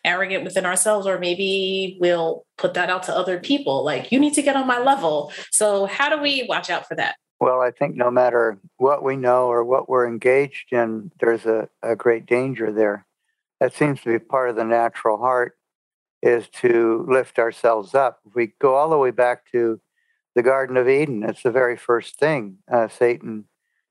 arrogant 0.06 0.44
within 0.44 0.66
ourselves, 0.66 1.08
or 1.08 1.20
maybe 1.20 1.98
we'll 2.00 2.46
put 2.58 2.74
that 2.76 2.90
out 2.90 3.04
to 3.04 3.16
other 3.16 3.40
people 3.40 3.84
like, 3.84 4.12
you 4.12 4.20
need 4.20 4.34
to 4.36 4.42
get 4.42 4.56
on 4.56 4.68
my 4.68 4.80
level. 4.80 5.34
So, 5.52 5.86
how 5.86 6.10
do 6.10 6.22
we 6.22 6.46
watch 6.48 6.70
out 6.70 6.88
for 6.88 6.96
that? 6.96 7.16
Well, 7.40 7.62
I 7.62 7.72
think 7.72 7.96
no 7.96 8.10
matter 8.10 8.60
what 8.78 9.04
we 9.04 9.18
know 9.18 9.48
or 9.48 9.64
what 9.64 9.90
we're 9.90 10.08
engaged 10.08 10.72
in, 10.72 11.12
there's 11.20 11.46
a, 11.46 11.68
a 11.84 11.96
great 11.96 12.26
danger 12.26 12.72
there. 12.72 13.06
That 13.60 13.74
seems 13.74 14.02
to 14.02 14.10
be 14.10 14.20
part 14.20 14.50
of 14.50 14.56
the 14.56 14.64
natural 14.64 15.18
heart 15.18 15.58
is 16.22 16.48
to 16.50 17.06
lift 17.08 17.38
ourselves 17.38 17.94
up. 17.94 18.20
If 18.26 18.36
we 18.36 18.54
go 18.60 18.76
all 18.76 18.90
the 18.90 18.98
way 18.98 19.12
back 19.12 19.52
to 19.52 19.80
the 20.34 20.44
Garden 20.44 20.78
of 20.78 20.90
Eden, 20.90 21.24
it's 21.24 21.44
the 21.44 21.52
very 21.52 21.78
first 21.78 22.18
thing 22.18 22.58
uh, 22.72 22.88
Satan 22.88 23.46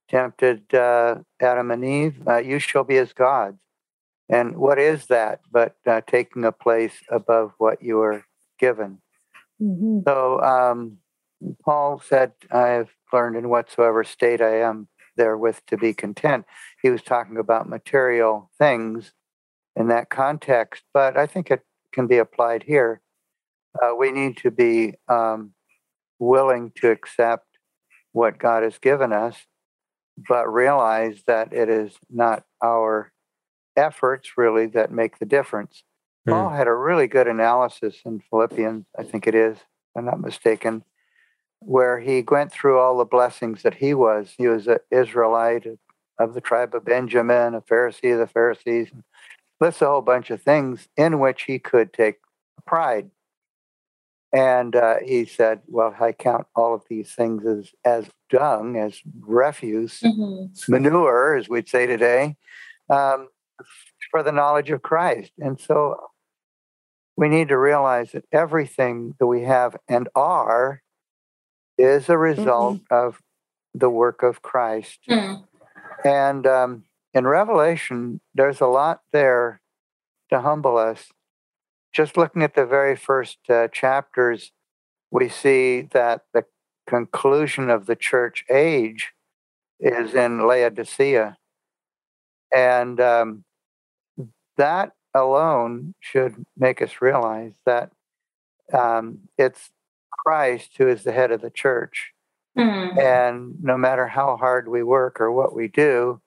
tempted 0.09 0.75
uh, 0.75 1.17
Adam 1.41 1.71
and 1.71 1.85
Eve. 1.85 2.23
Uh, 2.27 2.39
you 2.39 2.59
shall 2.59 2.85
be 2.85 2.99
as 2.99 3.13
gods. 3.13 3.59
And 4.29 4.57
what 4.57 4.79
is 4.79 5.07
that 5.07 5.41
but 5.53 5.77
uh, 5.87 6.01
taking 6.07 6.45
a 6.45 6.53
place 6.53 6.95
above 7.11 7.53
what 7.59 7.83
you 7.83 8.01
are 8.01 8.25
given? 8.59 8.99
Mm-hmm. 9.61 10.01
So 10.07 10.41
um, 10.41 10.99
Paul 11.65 12.01
said, 12.05 12.33
I 12.51 12.69
have 12.69 12.89
learned 13.13 13.37
in 13.37 13.49
whatsoever 13.49 14.03
state 14.05 14.41
I 14.41 14.61
am 14.61 14.89
therewith 15.17 15.59
to 15.69 15.77
be 15.77 15.95
content. 15.95 16.45
He 16.83 16.91
was 16.91 17.03
talking 17.03 17.37
about 17.37 17.69
material 17.69 18.51
things 18.59 19.13
in 19.77 19.89
that 19.89 20.11
context, 20.11 20.83
but 20.93 21.17
I 21.17 21.27
think 21.27 21.51
it 21.51 21.63
can 21.93 22.07
be 22.07 22.19
applied 22.19 22.65
here. 22.65 23.01
Uh, 23.81 23.95
we 23.95 24.11
need 24.11 24.37
to 24.39 24.51
be 24.51 24.95
um, 25.09 25.53
willing 26.19 26.73
to 26.77 26.91
accept 26.91 27.47
what 28.13 28.39
God 28.39 28.63
has 28.63 28.79
given 28.79 29.13
us, 29.13 29.37
but 30.29 30.53
realize 30.53 31.23
that 31.27 31.53
it 31.53 31.69
is 31.69 31.93
not 32.09 32.45
our 32.63 33.13
efforts 33.77 34.37
really 34.37 34.67
that 34.67 34.93
make 34.93 35.19
the 35.19 35.27
difference. 35.27 35.83
Mm. 36.27 36.33
Paul 36.33 36.51
had 36.51 36.67
a 36.67 36.75
really 36.75 37.07
good 37.07 37.29
analysis 37.29 38.01
in 38.05 38.23
Philippians, 38.31 38.87
I 38.99 39.03
think 39.03 39.27
it 39.27 39.35
is, 39.35 39.59
I'm 39.97 40.05
not 40.05 40.21
mistaken, 40.21 40.85
where 41.61 42.01
he 42.01 42.25
went 42.27 42.53
through 42.53 42.79
all 42.79 42.99
the 42.99 43.05
blessings 43.05 43.63
that 43.63 43.75
he 43.75 43.95
was. 43.95 44.35
He 44.37 44.49
was 44.49 44.67
an 44.67 44.79
Israelite 44.91 45.67
of 46.19 46.35
the 46.35 46.41
tribe 46.41 46.75
of 46.75 46.85
Benjamin, 46.85 47.55
a 47.55 47.61
Pharisee 47.61 48.13
of 48.13 48.19
the 48.19 48.27
Pharisees, 48.27 48.91
lists 49.61 49.83
a 49.83 49.87
whole 49.87 50.03
bunch 50.03 50.31
of 50.31 50.43
things 50.43 50.89
in 50.97 51.21
which 51.21 51.45
he 51.45 51.59
could 51.59 51.93
take 51.93 52.17
pride. 52.67 53.11
And 54.33 54.75
uh, 54.75 54.97
he 55.05 55.27
said, 55.27 55.61
Well, 55.69 55.95
I 55.99 56.13
count 56.13 56.47
all 56.57 56.75
of 56.75 56.83
these 56.89 57.13
things 57.13 57.47
as, 57.47 57.71
as 57.85 58.11
dung, 58.31 58.77
as 58.77 59.01
refuse, 59.21 60.01
mm-hmm. 60.01 60.73
manure, 60.73 61.37
as 61.37 61.49
we'd 61.49 61.69
say 61.69 61.87
today, 61.87 62.37
um, 62.91 63.29
for 64.11 64.23
the 64.23 64.33
knowledge 64.33 64.71
of 64.71 64.83
Christ. 64.83 65.33
And 65.39 65.59
so 65.59 65.97
we 67.17 67.29
need 67.29 67.49
to 67.49 67.59
realize 67.59 68.13
that 68.13 68.25
everything 68.33 69.15
that 69.19 69.27
we 69.27 69.43
have 69.43 69.77
and 69.89 70.09
are 70.15 70.83
is 71.79 72.09
a 72.09 72.19
result 72.19 72.77
mm-hmm. 72.77 72.95
of 72.95 73.21
the 73.75 73.91
work 73.91 74.23
of 74.23 74.43
Christ. 74.43 75.01
Mm. 75.09 75.45
And 76.05 76.47
um, 76.47 76.85
in 77.13 77.27
Revelation, 77.27 78.21
there's 78.35 78.61
a 78.61 78.67
lot 78.67 79.01
there 79.13 79.61
to 80.31 80.41
humble 80.41 80.77
us. 80.77 81.09
Just 81.93 82.17
looking 82.17 82.43
at 82.43 82.55
the 82.55 82.67
very 82.67 82.97
first 82.97 83.39
uh, 83.49 83.69
chapters, 83.69 84.51
we 85.11 85.29
see 85.29 85.83
that 85.93 86.23
the 86.33 86.45
conclusion 86.89 87.71
of 87.71 87.87
the 87.87 87.97
church 87.97 88.45
age 88.51 89.13
is 89.79 90.15
in 90.15 90.47
Laodicea. 90.47 91.37
And 92.55 93.01
um, 93.01 93.45
that 94.57 94.93
alone 95.15 95.95
should 96.01 96.45
make 96.57 96.81
us 96.83 97.01
realize 97.01 97.55
that 97.67 97.91
um, 98.73 99.21
it's 99.39 99.71
Christ 100.11 100.71
who 100.79 100.89
is 100.89 101.03
the 101.03 101.13
head 101.13 101.31
of 101.31 101.41
the 101.41 101.51
church. 101.51 102.13
Mm-hmm. 102.57 102.99
And 102.99 103.55
no 103.63 103.77
matter 103.77 104.07
how 104.07 104.37
hard 104.37 104.69
we 104.69 104.83
work 104.83 105.21
or 105.21 105.33
what 105.33 105.55
we 105.55 105.69
do, 105.69 106.21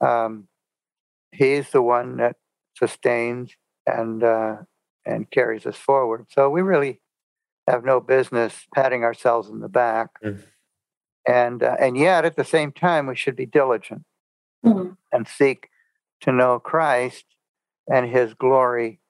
um, 0.00 0.46
he's 1.32 1.70
the 1.70 1.82
one 1.82 2.18
that 2.18 2.36
sustains 2.76 3.52
and 3.86 4.22
uh, 4.22 4.56
and 5.06 5.30
carries 5.30 5.64
us 5.64 5.76
forward. 5.76 6.26
So 6.30 6.50
we 6.50 6.60
really 6.60 7.00
have 7.66 7.84
no 7.84 8.00
business 8.00 8.66
patting 8.74 9.04
ourselves 9.04 9.48
in 9.48 9.60
the 9.60 9.68
back. 9.68 10.10
Mm-hmm. 10.22 10.42
And 11.26 11.62
uh, 11.62 11.76
and 11.80 11.96
yet 11.96 12.26
at 12.26 12.36
the 12.36 12.44
same 12.44 12.70
time 12.72 13.06
we 13.06 13.16
should 13.16 13.36
be 13.36 13.46
diligent 13.46 14.04
mm-hmm. 14.64 14.92
And 15.18 15.28
seek 15.28 15.68
to 16.20 16.32
know 16.32 16.58
Christ 16.60 17.24
and 17.92 18.08
his 18.08 18.34
glory. 18.34 19.00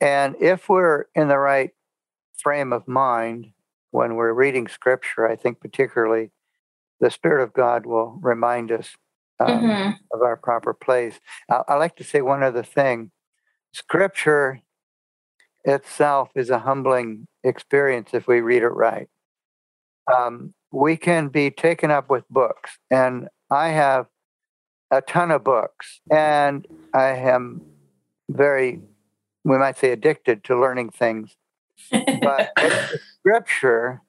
And 0.00 0.34
if 0.40 0.68
we're 0.68 1.06
in 1.14 1.28
the 1.28 1.38
right 1.38 1.70
frame 2.36 2.72
of 2.72 2.86
mind 2.86 3.52
when 3.92 4.16
we're 4.16 4.32
reading 4.32 4.66
scripture, 4.66 5.26
I 5.26 5.36
think 5.36 5.60
particularly 5.60 6.32
the 7.00 7.10
Spirit 7.10 7.42
of 7.42 7.52
God 7.52 7.86
will 7.86 8.18
remind 8.20 8.72
us 8.72 8.96
um, 9.38 9.48
mm-hmm. 9.48 9.90
of 10.12 10.22
our 10.22 10.36
proper 10.36 10.74
place. 10.74 11.20
I, 11.50 11.62
I 11.68 11.74
like 11.74 11.96
to 11.96 12.04
say 12.04 12.20
one 12.20 12.42
other 12.42 12.62
thing 12.62 13.12
scripture 13.72 14.60
itself 15.64 16.30
is 16.34 16.48
a 16.50 16.60
humbling 16.60 17.26
experience 17.44 18.10
if 18.14 18.26
we 18.26 18.40
read 18.40 18.62
it 18.62 18.68
right. 18.68 19.08
Um, 20.12 20.54
we 20.72 20.96
can 20.96 21.28
be 21.28 21.50
taken 21.50 21.90
up 21.90 22.08
with 22.08 22.24
books, 22.30 22.78
and 22.90 23.28
I 23.50 23.68
have 23.68 24.06
a 24.90 25.00
ton 25.02 25.30
of 25.30 25.44
books, 25.44 26.00
and 26.10 26.66
I 26.94 27.08
am 27.08 27.62
very, 28.28 28.80
we 29.44 29.58
might 29.58 29.78
say, 29.78 29.90
addicted 29.90 30.44
to 30.44 30.58
learning 30.58 30.90
things. 30.90 31.36
But 31.90 32.52
it's 32.58 33.02
scripture 33.18 34.02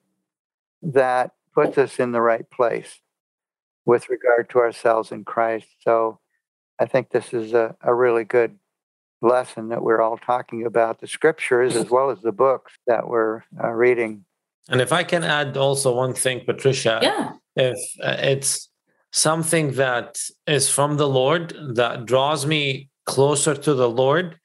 that 0.82 1.32
puts 1.54 1.78
us 1.78 1.98
in 1.98 2.12
the 2.12 2.20
right 2.20 2.48
place 2.50 3.00
with 3.84 4.08
regard 4.08 4.48
to 4.50 4.58
ourselves 4.58 5.10
in 5.10 5.24
Christ. 5.24 5.66
So 5.80 6.20
I 6.78 6.86
think 6.86 7.10
this 7.10 7.32
is 7.32 7.52
a, 7.52 7.74
a 7.82 7.94
really 7.94 8.24
good 8.24 8.58
lesson 9.20 9.70
that 9.70 9.82
we're 9.82 10.00
all 10.00 10.18
talking 10.18 10.64
about 10.64 11.00
the 11.00 11.06
scriptures 11.06 11.74
as 11.74 11.90
well 11.90 12.10
as 12.10 12.20
the 12.20 12.32
books 12.32 12.72
that 12.86 13.08
we're 13.08 13.42
uh, 13.62 13.70
reading. 13.70 14.24
And 14.68 14.80
if 14.80 14.92
I 14.92 15.02
can 15.02 15.24
add 15.24 15.56
also 15.56 15.94
one 15.94 16.14
thing, 16.14 16.44
Patricia, 16.44 17.00
yeah. 17.02 17.32
if 17.56 17.78
uh, 18.02 18.16
it's 18.18 18.68
something 19.12 19.72
that 19.72 20.18
is 20.46 20.70
from 20.70 20.96
the 20.96 21.08
Lord 21.08 21.54
that 21.74 22.06
draws 22.06 22.46
me 22.46 22.88
closer 23.06 23.54
to 23.54 23.74
the 23.74 23.88
Lord, 23.88 24.38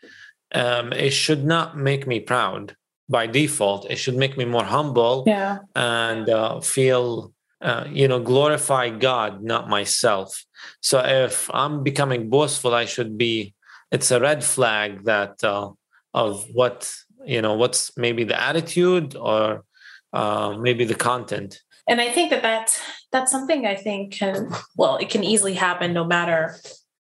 um, 0.53 0.93
it 0.93 1.11
should 1.11 1.45
not 1.45 1.77
make 1.77 2.07
me 2.07 2.19
proud 2.19 2.75
by 3.09 3.27
default. 3.27 3.89
It 3.89 3.97
should 3.97 4.15
make 4.15 4.37
me 4.37 4.45
more 4.45 4.63
humble 4.63 5.23
yeah. 5.27 5.59
and 5.75 6.29
uh, 6.29 6.61
feel, 6.61 7.33
uh, 7.61 7.85
you 7.89 8.07
know, 8.07 8.19
glorify 8.19 8.89
God, 8.89 9.43
not 9.43 9.69
myself. 9.69 10.45
So 10.81 10.99
if 10.99 11.49
I'm 11.53 11.83
becoming 11.83 12.29
boastful, 12.29 12.73
I 12.73 12.85
should 12.85 13.17
be. 13.17 13.53
It's 13.91 14.09
a 14.09 14.19
red 14.19 14.43
flag 14.43 15.05
that 15.05 15.43
uh, 15.43 15.69
of 16.15 16.47
what 16.51 16.91
you 17.25 17.41
know, 17.41 17.53
what's 17.53 17.95
maybe 17.97 18.23
the 18.23 18.39
attitude 18.39 19.15
or 19.15 19.63
uh, 20.11 20.55
maybe 20.59 20.85
the 20.85 20.95
content. 20.95 21.61
And 21.87 21.99
I 21.99 22.11
think 22.11 22.29
that 22.29 22.41
that's 22.41 22.79
that's 23.11 23.31
something 23.31 23.65
I 23.65 23.75
think 23.75 24.13
can 24.13 24.49
well, 24.75 24.97
it 24.97 25.09
can 25.09 25.23
easily 25.23 25.53
happen 25.53 25.93
no 25.93 26.05
matter 26.05 26.55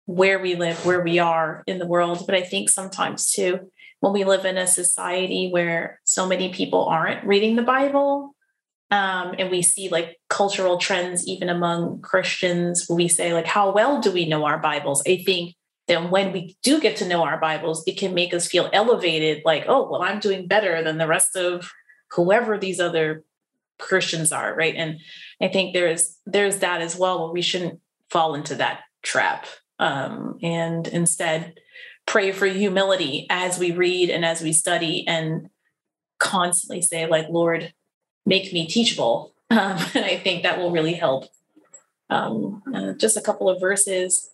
where 0.04 0.38
we 0.38 0.54
live, 0.54 0.84
where 0.86 1.02
we 1.02 1.18
are 1.18 1.64
in 1.66 1.78
the 1.78 1.86
world. 1.86 2.24
But 2.26 2.34
I 2.34 2.42
think 2.42 2.68
sometimes 2.68 3.30
too, 3.30 3.70
when 4.00 4.12
we 4.12 4.24
live 4.24 4.44
in 4.44 4.56
a 4.56 4.66
society 4.66 5.50
where 5.50 6.00
so 6.04 6.26
many 6.26 6.52
people 6.52 6.84
aren't 6.84 7.26
reading 7.26 7.56
the 7.56 7.62
Bible, 7.62 8.34
um, 8.90 9.34
and 9.38 9.50
we 9.50 9.62
see 9.62 9.88
like 9.88 10.16
cultural 10.28 10.78
trends 10.78 11.26
even 11.26 11.48
among 11.48 12.02
Christians, 12.02 12.86
we 12.88 13.08
say 13.08 13.32
like, 13.32 13.46
how 13.46 13.72
well 13.72 14.00
do 14.00 14.12
we 14.12 14.28
know 14.28 14.44
our 14.44 14.58
Bibles? 14.58 15.02
I 15.06 15.22
think 15.24 15.54
that 15.88 16.10
when 16.10 16.32
we 16.32 16.56
do 16.62 16.80
get 16.80 16.96
to 16.96 17.08
know 17.08 17.22
our 17.22 17.40
Bibles, 17.40 17.82
it 17.86 17.98
can 17.98 18.14
make 18.14 18.34
us 18.34 18.46
feel 18.46 18.70
elevated, 18.72 19.42
like, 19.44 19.64
oh, 19.68 19.88
well, 19.90 20.02
I'm 20.02 20.20
doing 20.20 20.46
better 20.46 20.82
than 20.82 20.98
the 20.98 21.06
rest 21.06 21.36
of 21.36 21.70
whoever 22.12 22.58
these 22.58 22.80
other 22.80 23.24
Christians 23.78 24.32
are, 24.32 24.54
right? 24.54 24.74
And 24.74 24.98
I 25.40 25.48
think 25.48 25.74
there's 25.74 26.16
there's 26.26 26.58
that 26.58 26.80
as 26.80 26.96
well, 26.96 27.24
where 27.24 27.32
we 27.32 27.42
shouldn't 27.42 27.80
fall 28.10 28.34
into 28.34 28.54
that 28.56 28.80
trap. 29.02 29.46
Um, 29.78 30.38
and 30.42 30.88
instead 30.88 31.54
pray 32.06 32.32
for 32.32 32.46
humility 32.46 33.26
as 33.28 33.58
we 33.58 33.72
read 33.72 34.10
and 34.10 34.24
as 34.24 34.40
we 34.40 34.52
study 34.52 35.06
and 35.06 35.50
constantly 36.18 36.80
say 36.80 37.06
like 37.06 37.26
lord 37.28 37.72
make 38.24 38.52
me 38.52 38.66
teachable. 38.66 39.32
Um, 39.48 39.78
and 39.94 40.04
i 40.04 40.16
think 40.16 40.42
that 40.42 40.58
will 40.58 40.72
really 40.72 40.94
help. 40.94 41.26
Um, 42.10 42.64
uh, 42.74 42.94
just 42.94 43.16
a 43.16 43.20
couple 43.20 43.48
of 43.48 43.60
verses. 43.60 44.28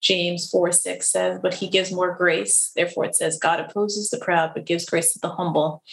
James 0.00 0.50
4 0.50 0.72
6 0.72 1.08
says 1.08 1.38
but 1.40 1.54
he 1.54 1.68
gives 1.68 1.92
more 1.92 2.16
grace. 2.16 2.72
Therefore 2.74 3.04
it 3.04 3.14
says 3.14 3.38
god 3.38 3.60
opposes 3.60 4.10
the 4.10 4.18
proud 4.18 4.50
but 4.52 4.66
gives 4.66 4.86
grace 4.86 5.12
to 5.12 5.20
the 5.20 5.28
humble 5.28 5.84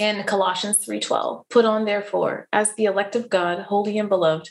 and 0.00 0.26
colossians 0.26 0.84
3.12 0.84 1.48
put 1.48 1.64
on 1.64 1.84
therefore 1.84 2.48
as 2.52 2.74
the 2.74 2.86
elect 2.86 3.14
of 3.14 3.30
god 3.30 3.60
holy 3.60 3.98
and 3.98 4.08
beloved 4.08 4.50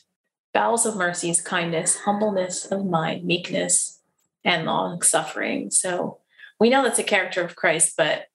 bowels 0.54 0.86
of 0.86 0.96
mercies, 0.96 1.42
kindness, 1.42 2.00
humbleness 2.00 2.66
of 2.66 2.86
mind, 2.86 3.26
meekness, 3.26 4.02
and 4.44 4.66
long 4.66 5.02
suffering. 5.02 5.70
So 5.72 6.20
we 6.60 6.70
know 6.70 6.84
that's 6.84 7.00
a 7.00 7.04
character 7.04 7.44
of 7.44 7.56
Christ, 7.56 7.94
but 7.98 8.26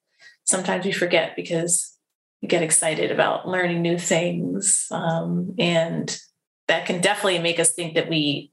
sometimes 0.44 0.84
we 0.84 0.92
forget 0.92 1.36
because 1.36 1.96
we 2.40 2.48
get 2.48 2.62
excited 2.62 3.10
about 3.10 3.48
learning 3.48 3.82
new 3.82 3.98
things. 3.98 4.86
Um, 4.90 5.54
and 5.58 6.16
that 6.68 6.86
can 6.86 7.00
definitely 7.00 7.40
make 7.40 7.58
us 7.58 7.72
think 7.72 7.94
that 7.94 8.08
we 8.08 8.52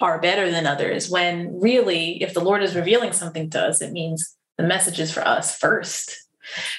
are 0.00 0.20
better 0.20 0.50
than 0.50 0.66
others 0.66 1.08
when 1.08 1.58
really, 1.58 2.22
if 2.22 2.34
the 2.34 2.40
Lord 2.40 2.62
is 2.62 2.76
revealing 2.76 3.12
something 3.12 3.48
to 3.50 3.62
us, 3.62 3.80
it 3.80 3.92
means 3.92 4.36
the 4.58 4.64
message 4.64 5.00
is 5.00 5.12
for 5.12 5.26
us 5.26 5.56
first, 5.56 6.25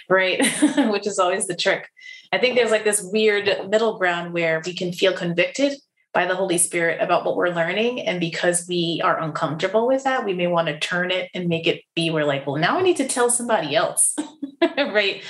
right? 0.09 0.45
Which 0.89 1.07
is 1.07 1.19
always 1.19 1.47
the 1.47 1.55
trick. 1.55 1.89
I 2.31 2.37
think 2.37 2.55
there's 2.55 2.71
like 2.71 2.83
this 2.83 3.01
weird 3.01 3.69
middle 3.69 3.97
ground 3.97 4.33
where 4.33 4.61
we 4.65 4.73
can 4.73 4.91
feel 4.91 5.13
convicted 5.13 5.73
by 6.13 6.25
the 6.25 6.35
Holy 6.35 6.57
Spirit 6.57 7.01
about 7.01 7.25
what 7.25 7.35
we're 7.35 7.49
learning. 7.49 8.01
And 8.01 8.19
because 8.19 8.65
we 8.67 9.01
are 9.03 9.21
uncomfortable 9.21 9.87
with 9.87 10.03
that, 10.03 10.25
we 10.25 10.33
may 10.33 10.47
want 10.47 10.67
to 10.67 10.79
turn 10.79 11.11
it 11.11 11.29
and 11.33 11.47
make 11.47 11.67
it 11.67 11.83
be 11.95 12.09
we're 12.09 12.25
like, 12.25 12.47
well, 12.47 12.55
now 12.55 12.79
I 12.79 12.81
need 12.81 12.97
to 12.97 13.07
tell 13.07 13.29
somebody 13.29 13.75
else. 13.75 14.15
right. 14.77 15.21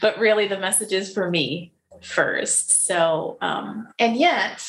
But 0.00 0.18
really, 0.18 0.46
the 0.46 0.58
message 0.58 0.92
is 0.92 1.12
for 1.12 1.30
me 1.30 1.72
first. 2.02 2.86
So, 2.86 3.38
um, 3.40 3.88
and 3.98 4.16
yet, 4.16 4.68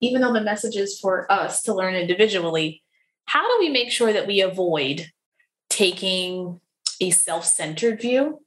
even 0.00 0.22
though 0.22 0.32
the 0.32 0.40
message 0.40 0.76
is 0.76 0.98
for 0.98 1.30
us 1.30 1.62
to 1.62 1.74
learn 1.74 1.94
individually, 1.94 2.82
how 3.26 3.46
do 3.46 3.56
we 3.60 3.68
make 3.68 3.92
sure 3.92 4.12
that 4.12 4.26
we 4.26 4.40
avoid 4.40 5.06
taking 5.68 6.60
a 7.00 7.10
self 7.10 7.44
centered 7.44 8.00
view 8.00 8.42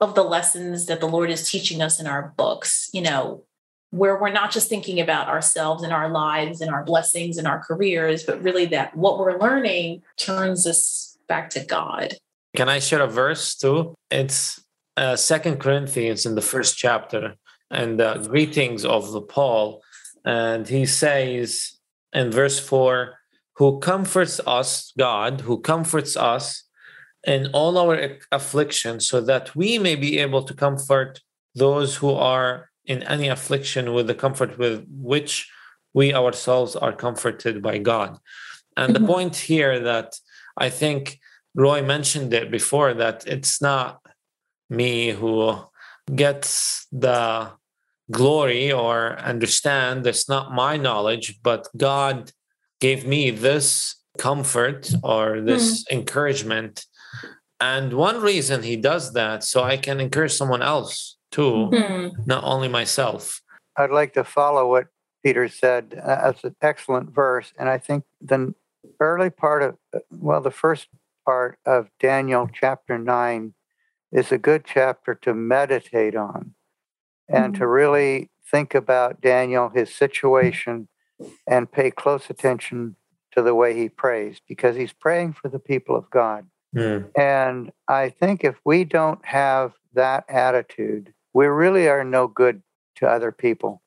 of 0.00 0.14
the 0.14 0.24
lessons 0.24 0.86
that 0.86 1.00
the 1.00 1.08
Lord 1.08 1.30
is 1.30 1.50
teaching 1.50 1.82
us 1.82 2.00
in 2.00 2.06
our 2.06 2.34
books? 2.36 2.90
You 2.92 3.02
know, 3.02 3.44
where 3.92 4.18
we're 4.18 4.32
not 4.32 4.50
just 4.50 4.68
thinking 4.68 5.00
about 5.00 5.28
ourselves 5.28 5.82
and 5.82 5.92
our 5.92 6.08
lives 6.08 6.60
and 6.60 6.70
our 6.70 6.82
blessings 6.82 7.36
and 7.36 7.46
our 7.46 7.60
careers, 7.62 8.22
but 8.24 8.42
really 8.42 8.64
that 8.66 8.96
what 8.96 9.18
we're 9.18 9.38
learning 9.38 10.02
turns 10.16 10.66
us 10.66 11.18
back 11.28 11.50
to 11.50 11.60
God. 11.60 12.14
Can 12.56 12.68
I 12.68 12.78
share 12.78 13.02
a 13.02 13.06
verse 13.06 13.54
too? 13.54 13.94
It's 14.10 14.62
uh, 14.96 15.16
Second 15.16 15.58
Corinthians 15.58 16.26
in 16.26 16.34
the 16.34 16.42
first 16.42 16.76
chapter, 16.76 17.34
and 17.70 18.00
uh, 18.00 18.18
greetings 18.18 18.84
of 18.84 19.12
the 19.12 19.22
Paul, 19.22 19.82
and 20.24 20.68
he 20.68 20.84
says 20.84 21.78
in 22.12 22.30
verse 22.30 22.58
four, 22.58 23.18
"Who 23.56 23.78
comforts 23.80 24.40
us, 24.46 24.92
God, 24.98 25.42
who 25.42 25.60
comforts 25.60 26.16
us 26.16 26.64
in 27.26 27.48
all 27.52 27.78
our 27.78 28.18
affliction, 28.30 29.00
so 29.00 29.20
that 29.20 29.54
we 29.54 29.78
may 29.78 29.94
be 29.94 30.18
able 30.18 30.42
to 30.44 30.54
comfort 30.54 31.20
those 31.54 31.96
who 31.96 32.10
are 32.10 32.70
in 32.84 33.02
any 33.04 33.28
affliction 33.28 33.92
with 33.92 34.06
the 34.06 34.14
comfort 34.14 34.58
with 34.58 34.84
which 34.90 35.50
we 35.94 36.14
ourselves 36.14 36.74
are 36.76 36.92
comforted 36.92 37.62
by 37.62 37.78
God." 37.78 38.18
And 38.76 38.94
mm-hmm. 38.94 39.02
the 39.02 39.12
point 39.12 39.36
here 39.36 39.78
that 39.80 40.16
I 40.56 40.70
think 40.70 41.18
Roy 41.54 41.82
mentioned 41.82 42.32
it 42.34 42.50
before 42.50 42.94
that 42.94 43.26
it's 43.26 43.60
not 43.60 44.00
me 44.70 45.10
who 45.10 45.58
gets 46.14 46.86
the 46.90 47.52
glory 48.10 48.72
or 48.72 49.18
understand 49.18 50.06
it's 50.06 50.28
not 50.28 50.52
my 50.52 50.76
knowledge 50.76 51.38
but 51.42 51.68
god 51.76 52.32
gave 52.80 53.06
me 53.06 53.30
this 53.30 53.96
comfort 54.18 54.90
or 55.02 55.40
this 55.40 55.84
mm. 55.84 55.92
encouragement 55.98 56.84
and 57.60 57.92
one 57.92 58.20
reason 58.20 58.62
he 58.62 58.76
does 58.76 59.12
that 59.12 59.44
so 59.44 59.62
i 59.62 59.76
can 59.76 60.00
encourage 60.00 60.32
someone 60.32 60.62
else 60.62 61.16
too 61.30 61.70
mm. 61.72 62.12
not 62.26 62.42
only 62.44 62.68
myself 62.68 63.40
i'd 63.76 63.90
like 63.90 64.12
to 64.12 64.24
follow 64.24 64.68
what 64.68 64.86
peter 65.22 65.48
said 65.48 66.00
uh, 66.02 66.30
that's 66.30 66.44
an 66.44 66.56
excellent 66.60 67.10
verse 67.10 67.52
and 67.58 67.68
i 67.68 67.78
think 67.78 68.04
the 68.20 68.54
early 69.00 69.30
part 69.30 69.62
of 69.62 69.76
well 70.10 70.40
the 70.40 70.50
first 70.50 70.88
part 71.24 71.58
of 71.64 71.88
daniel 72.00 72.48
chapter 72.52 72.98
9 72.98 73.54
is 74.10 74.30
a 74.30 74.38
good 74.38 74.64
chapter 74.64 75.14
to 75.14 75.32
meditate 75.32 76.14
on 76.14 76.54
and 77.28 77.54
mm-hmm. 77.54 77.60
to 77.60 77.66
really 77.66 78.30
think 78.52 78.74
about 78.74 79.20
Daniel, 79.20 79.70
his 79.70 79.92
situation, 79.92 80.88
and 81.48 81.72
pay 81.72 81.90
close 81.90 82.28
attention 82.28 82.96
to 83.32 83.42
the 83.42 83.54
way 83.54 83.74
he 83.74 83.88
prays 83.88 84.40
because 84.46 84.76
he's 84.76 84.92
praying 84.92 85.32
for 85.32 85.48
the 85.48 85.58
people 85.58 85.96
of 85.96 86.10
God. 86.10 86.46
Mm. 86.76 87.10
And 87.18 87.72
I 87.88 88.08
think 88.08 88.44
if 88.44 88.56
we 88.64 88.84
don't 88.84 89.24
have 89.24 89.72
that 89.94 90.24
attitude, 90.28 91.12
we 91.32 91.46
really 91.46 91.88
are 91.88 92.04
no 92.04 92.28
good 92.28 92.62
to 92.96 93.06
other 93.06 93.32
people. 93.32 93.82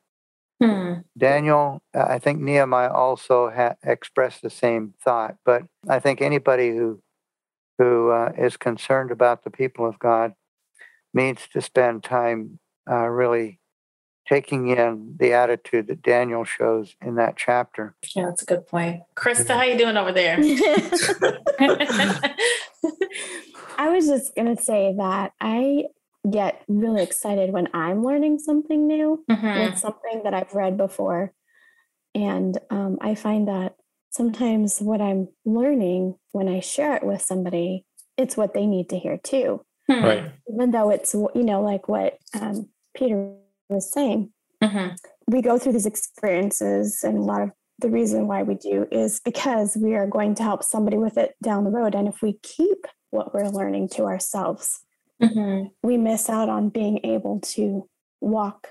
Hmm. 0.62 0.94
Daniel, 1.18 1.82
I 1.94 2.18
think 2.18 2.40
Nehemiah 2.40 2.92
also 2.92 3.50
ha- 3.50 3.76
expressed 3.84 4.42
the 4.42 4.50
same 4.50 4.94
thought, 5.04 5.36
but 5.44 5.64
I 5.90 6.00
think 6.00 6.22
anybody 6.22 6.70
who 6.70 7.02
who 7.78 8.10
uh, 8.10 8.32
is 8.38 8.56
concerned 8.56 9.12
about 9.12 9.44
the 9.44 9.50
people 9.50 9.86
of 9.86 10.00
God 10.00 10.34
needs 11.14 11.46
to 11.52 11.62
spend 11.62 12.06
time 12.06 12.60
uh, 12.90 13.08
really 13.08 13.60
taking 14.28 14.70
in 14.70 15.16
the 15.20 15.34
attitude 15.34 15.88
that 15.88 16.02
Daniel 16.02 16.46
shows 16.46 16.96
in 17.02 17.16
that 17.16 17.36
chapter. 17.36 17.96
Yeah, 18.16 18.26
that's 18.26 18.44
a 18.44 18.46
good 18.46 18.66
point. 18.66 19.02
Krista, 19.16 19.56
how 19.56 19.64
you 19.64 19.78
doing 19.78 19.98
over 19.98 20.14
there? 20.14 20.38
I 23.78 23.90
was 23.90 24.08
just 24.08 24.36
going 24.36 24.56
to 24.56 24.62
say 24.62 24.94
that 24.98 25.34
I 25.40 25.86
get 26.30 26.64
really 26.68 27.04
excited 27.04 27.52
when 27.52 27.70
I'm 27.74 28.04
learning 28.04 28.40
something 28.40 28.88
new, 28.88 29.24
mm-hmm. 29.30 29.76
something 29.76 30.22
that 30.24 30.34
I've 30.34 30.54
read 30.54 30.78
before. 30.78 31.34
And 32.14 32.58
um, 32.70 32.98
I 33.02 33.16
find 33.16 33.48
that 33.48 33.76
sometimes 34.10 34.80
what 34.80 35.02
I'm 35.02 35.28
learning 35.44 36.16
when 36.32 36.48
I 36.48 36.62
share 36.62 36.96
it 36.96 37.04
with 37.04 37.22
somebody, 37.22 37.86
it's 38.18 38.38
what 38.38 38.54
they 38.54 38.66
need 38.66 38.90
to 38.90 38.98
hear 38.98 39.18
too. 39.18 39.66
Hmm. 39.88 40.04
Right. 40.04 40.32
Even 40.52 40.72
though 40.72 40.90
it's, 40.90 41.14
you 41.14 41.30
know, 41.36 41.62
like 41.62 41.88
what 41.88 42.18
um, 42.34 42.70
Peter 42.96 43.36
was 43.70 43.92
saying, 43.92 44.32
mm-hmm. 44.64 44.96
we 45.28 45.42
go 45.42 45.60
through 45.60 45.74
these 45.74 45.86
experiences, 45.86 47.02
and 47.04 47.18
a 47.18 47.22
lot 47.22 47.42
of 47.42 47.52
the 47.80 47.90
reason 47.90 48.28
why 48.28 48.44
we 48.44 48.56
do 48.56 48.88
is 48.92 49.20
because 49.20 49.78
we 49.80 49.96
are 49.96 50.08
going 50.08 50.36
to 50.36 50.44
help 50.44 50.64
somebody 50.64 50.98
with 50.98 51.18
it 51.18 51.36
down 51.44 51.64
the 51.64 51.72
road. 51.72 51.96
And 51.96 52.08
if 52.08 52.22
we 52.22 52.40
keep 52.42 52.86
what 53.10 53.34
we're 53.34 53.50
learning 53.50 53.90
to 53.90 54.04
ourselves, 54.04 54.82
mm-hmm. 55.22 55.68
we 55.84 55.98
miss 55.98 56.30
out 56.30 56.50
on 56.50 56.70
being 56.70 57.02
able 57.04 57.42
to 57.42 57.88
walk 58.22 58.70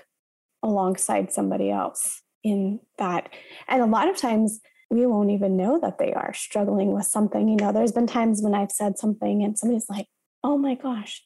alongside 0.63 1.31
somebody 1.31 1.69
else 1.69 2.21
in 2.43 2.79
that. 2.97 3.29
And 3.67 3.81
a 3.81 3.85
lot 3.85 4.09
of 4.09 4.17
times, 4.17 4.59
we 4.89 5.05
won't 5.05 5.31
even 5.31 5.57
know 5.57 5.79
that 5.79 5.97
they 5.97 6.13
are 6.13 6.33
struggling 6.33 6.93
with 6.93 7.05
something. 7.05 7.47
You 7.49 7.55
know, 7.55 7.71
there's 7.71 7.91
been 7.91 8.07
times 8.07 8.41
when 8.41 8.53
I've 8.53 8.71
said 8.71 8.97
something 8.97 9.43
and 9.43 9.57
somebody's 9.57 9.89
like, 9.89 10.07
oh 10.43 10.57
my 10.57 10.75
gosh, 10.75 11.23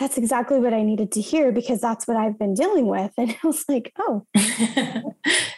that's 0.00 0.16
exactly 0.16 0.58
what 0.58 0.72
I 0.72 0.82
needed 0.82 1.12
to 1.12 1.20
hear 1.20 1.52
because 1.52 1.80
that's 1.80 2.08
what 2.08 2.16
I've 2.16 2.38
been 2.38 2.54
dealing 2.54 2.86
with. 2.86 3.12
And 3.18 3.30
I 3.30 3.46
was 3.46 3.64
like, 3.68 3.92
oh, 3.98 4.26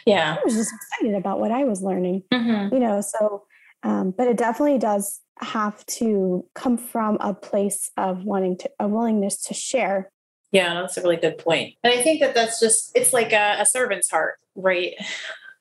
yeah. 0.05 0.35
I 0.37 0.41
was 0.43 0.53
just 0.53 0.73
excited 0.73 1.15
about 1.15 1.39
what 1.39 1.51
I 1.51 1.63
was 1.63 1.81
learning, 1.81 2.23
mm-hmm. 2.31 2.73
you 2.73 2.79
know, 2.81 2.99
so, 3.01 3.45
um, 3.83 4.11
but 4.11 4.27
it 4.27 4.37
definitely 4.37 4.77
does 4.77 5.21
have 5.39 5.85
to 5.85 6.45
come 6.55 6.77
from 6.77 7.17
a 7.21 7.33
place 7.33 7.89
of 7.95 8.25
wanting 8.25 8.57
to, 8.57 8.69
a 8.79 8.87
willingness 8.87 9.41
to 9.43 9.53
share. 9.53 10.11
Yeah, 10.51 10.73
that's 10.75 10.97
a 10.97 11.01
really 11.01 11.17
good 11.17 11.37
point. 11.37 11.75
And 11.83 11.93
I 11.97 12.03
think 12.03 12.19
that 12.19 12.35
that's 12.35 12.59
just, 12.59 12.91
it's 12.95 13.13
like 13.13 13.31
a, 13.31 13.55
a 13.59 13.65
servant's 13.65 14.11
heart, 14.11 14.35
right? 14.55 14.93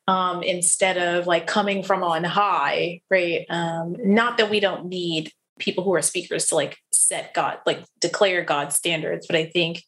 um, 0.08 0.42
instead 0.42 0.98
of 0.98 1.26
like 1.26 1.46
coming 1.46 1.82
from 1.82 2.02
on 2.02 2.24
high, 2.24 3.00
right? 3.08 3.46
Um, 3.48 3.96
not 4.04 4.38
that 4.38 4.50
we 4.50 4.60
don't 4.60 4.86
need 4.86 5.32
people 5.62 5.84
who 5.84 5.94
are 5.94 6.02
speakers 6.02 6.46
to 6.46 6.54
like 6.54 6.78
set 6.92 7.32
God, 7.34 7.58
like 7.64 7.84
declare 8.00 8.44
God's 8.44 8.76
standards, 8.76 9.26
but 9.26 9.36
I 9.36 9.46
think 9.46 9.82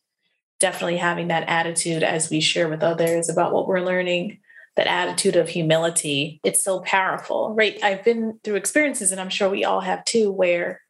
definitely 0.61 0.97
having 0.97 1.29
that 1.29 1.49
attitude 1.49 2.03
as 2.03 2.31
we 2.31 2.41
share 2.41 2.69
with 2.69 2.83
others 2.83 3.29
about 3.29 3.53
what 3.53 3.67
we're 3.67 3.81
learning, 3.81 4.39
that 4.77 4.87
attitude 4.87 5.37
of 5.37 5.49
humility, 5.49 6.41
it's 6.45 6.65
so 6.65 6.81
powerful, 6.81 7.55
right? 7.55 7.79
I've 7.83 8.05
been 8.05 8.39
through 8.43 8.57
experiences, 8.57 9.13
and 9.13 9.21
I'm 9.21 9.29
sure 9.29 9.51
we 9.51 9.65
all 9.65 9.81
have 9.81 10.05
too, 10.05 10.31
where 10.31 10.81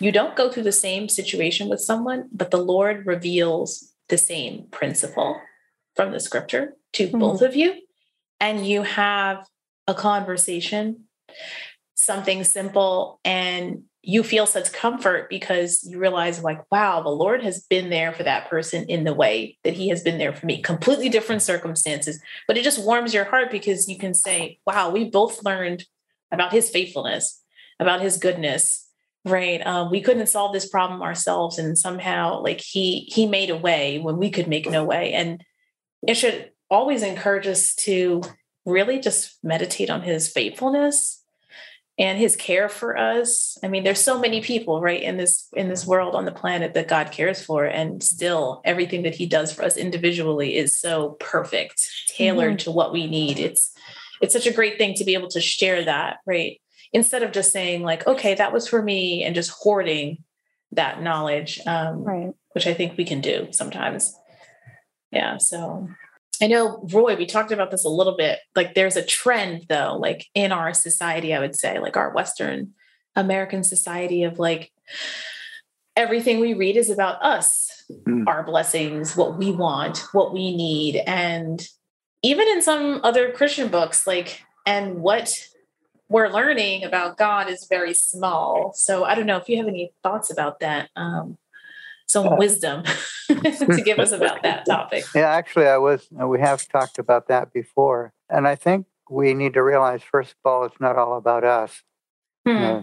you 0.00 0.10
don't 0.10 0.36
go 0.36 0.50
through 0.50 0.64
the 0.64 0.72
same 0.72 1.08
situation 1.08 1.68
with 1.68 1.80
someone, 1.80 2.28
but 2.32 2.50
the 2.50 2.58
Lord 2.58 3.06
reveals 3.06 3.92
the 4.08 4.18
same 4.18 4.66
principle 4.70 5.40
from 5.94 6.12
the 6.12 6.20
scripture 6.20 6.74
to 6.94 7.06
mm-hmm. 7.06 7.18
both 7.18 7.42
of 7.42 7.54
you 7.54 7.74
and 8.40 8.66
you 8.66 8.82
have 8.82 9.46
a 9.86 9.94
conversation, 9.94 11.04
something 11.94 12.42
simple, 12.44 13.20
and 13.24 13.84
you 14.02 14.22
feel 14.22 14.46
such 14.46 14.72
comfort 14.72 15.28
because 15.28 15.84
you 15.84 15.98
realize, 15.98 16.42
like, 16.42 16.60
wow, 16.70 17.02
the 17.02 17.10
Lord 17.10 17.42
has 17.42 17.64
been 17.64 17.90
there 17.90 18.12
for 18.12 18.22
that 18.22 18.48
person 18.48 18.84
in 18.88 19.04
the 19.04 19.14
way 19.14 19.58
that 19.62 19.74
He 19.74 19.88
has 19.88 20.02
been 20.02 20.18
there 20.18 20.32
for 20.32 20.46
me. 20.46 20.62
Completely 20.62 21.08
different 21.08 21.42
circumstances, 21.42 22.20
but 22.46 22.56
it 22.56 22.64
just 22.64 22.84
warms 22.84 23.12
your 23.12 23.24
heart 23.24 23.50
because 23.50 23.88
you 23.88 23.98
can 23.98 24.14
say, 24.14 24.58
wow, 24.66 24.90
we 24.90 25.04
both 25.04 25.44
learned 25.44 25.84
about 26.32 26.52
His 26.52 26.70
faithfulness, 26.70 27.42
about 27.78 28.00
His 28.00 28.16
goodness. 28.16 28.86
Right. 29.26 29.64
Um, 29.66 29.90
we 29.90 30.00
couldn't 30.00 30.28
solve 30.28 30.54
this 30.54 30.68
problem 30.68 31.02
ourselves. 31.02 31.58
And 31.58 31.76
somehow 31.76 32.40
like 32.40 32.62
he 32.62 33.00
he 33.12 33.26
made 33.26 33.50
a 33.50 33.56
way 33.56 33.98
when 33.98 34.16
we 34.16 34.30
could 34.30 34.48
make 34.48 34.66
no 34.70 34.82
way. 34.82 35.12
And 35.12 35.44
it 36.08 36.14
should 36.14 36.52
always 36.70 37.02
encourage 37.02 37.46
us 37.46 37.74
to 37.74 38.22
really 38.64 38.98
just 38.98 39.38
meditate 39.42 39.90
on 39.90 40.00
his 40.00 40.28
faithfulness 40.28 41.19
and 42.00 42.18
his 42.18 42.34
care 42.34 42.70
for 42.70 42.96
us. 42.96 43.58
I 43.62 43.68
mean 43.68 43.84
there's 43.84 44.00
so 44.00 44.18
many 44.18 44.40
people 44.40 44.80
right 44.80 45.02
in 45.02 45.18
this 45.18 45.46
in 45.54 45.68
this 45.68 45.86
world 45.86 46.14
on 46.14 46.24
the 46.24 46.32
planet 46.32 46.72
that 46.74 46.88
god 46.88 47.12
cares 47.12 47.44
for 47.44 47.66
and 47.66 48.02
still 48.02 48.62
everything 48.64 49.02
that 49.02 49.14
he 49.14 49.26
does 49.26 49.52
for 49.52 49.62
us 49.62 49.76
individually 49.76 50.56
is 50.56 50.80
so 50.80 51.10
perfect 51.20 51.80
tailored 52.08 52.54
mm-hmm. 52.54 52.64
to 52.64 52.70
what 52.70 52.92
we 52.92 53.06
need. 53.06 53.38
It's 53.38 53.72
it's 54.22 54.32
such 54.32 54.46
a 54.46 54.52
great 54.52 54.78
thing 54.78 54.94
to 54.94 55.04
be 55.04 55.14
able 55.14 55.28
to 55.28 55.40
share 55.40 55.84
that 55.84 56.18
right? 56.26 56.60
Instead 56.92 57.22
of 57.22 57.32
just 57.32 57.52
saying 57.52 57.82
like 57.82 58.06
okay 58.06 58.34
that 58.34 58.52
was 58.52 58.66
for 58.66 58.82
me 58.82 59.22
and 59.22 59.34
just 59.34 59.50
hoarding 59.50 60.24
that 60.72 61.02
knowledge 61.02 61.60
um, 61.66 62.04
right. 62.04 62.32
which 62.52 62.66
i 62.66 62.72
think 62.72 62.96
we 62.96 63.04
can 63.04 63.20
do 63.20 63.48
sometimes. 63.50 64.16
Yeah 65.12 65.36
so 65.36 65.88
I 66.42 66.46
know, 66.46 66.86
Roy, 66.92 67.16
we 67.16 67.26
talked 67.26 67.52
about 67.52 67.70
this 67.70 67.84
a 67.84 67.88
little 67.88 68.16
bit. 68.16 68.38
Like, 68.56 68.74
there's 68.74 68.96
a 68.96 69.04
trend, 69.04 69.66
though, 69.68 69.96
like 69.96 70.26
in 70.34 70.52
our 70.52 70.72
society, 70.72 71.34
I 71.34 71.40
would 71.40 71.54
say, 71.54 71.78
like 71.78 71.96
our 71.96 72.12
Western 72.12 72.72
American 73.14 73.62
society, 73.64 74.22
of 74.24 74.38
like 74.38 74.72
everything 75.96 76.40
we 76.40 76.54
read 76.54 76.76
is 76.76 76.90
about 76.90 77.22
us, 77.22 77.68
Mm. 78.06 78.28
our 78.28 78.44
blessings, 78.44 79.16
what 79.16 79.36
we 79.36 79.50
want, 79.50 79.98
what 80.12 80.32
we 80.32 80.54
need. 80.54 81.02
And 81.06 81.66
even 82.22 82.46
in 82.46 82.62
some 82.62 83.00
other 83.02 83.32
Christian 83.32 83.68
books, 83.68 84.06
like, 84.06 84.42
and 84.64 85.00
what 85.02 85.32
we're 86.08 86.28
learning 86.28 86.84
about 86.84 87.16
God 87.16 87.48
is 87.48 87.66
very 87.68 87.94
small. 87.94 88.72
So 88.74 89.04
I 89.04 89.14
don't 89.14 89.26
know 89.26 89.38
if 89.38 89.48
you 89.48 89.56
have 89.56 89.66
any 89.66 89.92
thoughts 90.02 90.30
about 90.30 90.60
that. 90.60 90.90
Um, 90.94 91.38
some 92.10 92.36
wisdom 92.36 92.82
to 93.28 93.82
give 93.84 93.98
us 93.98 94.12
about 94.12 94.42
that 94.42 94.64
topic. 94.74 95.04
Yeah, 95.14 95.30
actually, 95.30 95.66
I 95.68 95.78
was. 95.78 96.08
uh, 96.20 96.26
We 96.26 96.40
have 96.40 96.66
talked 96.68 96.98
about 96.98 97.28
that 97.28 97.52
before, 97.52 98.12
and 98.28 98.46
I 98.48 98.54
think 98.56 98.86
we 99.08 99.34
need 99.34 99.54
to 99.54 99.62
realize, 99.62 100.02
first 100.02 100.32
of 100.32 100.50
all, 100.50 100.64
it's 100.64 100.80
not 100.80 100.96
all 100.96 101.16
about 101.16 101.44
us. 101.44 101.82
Hmm. 102.46 102.56
Uh, 102.56 102.82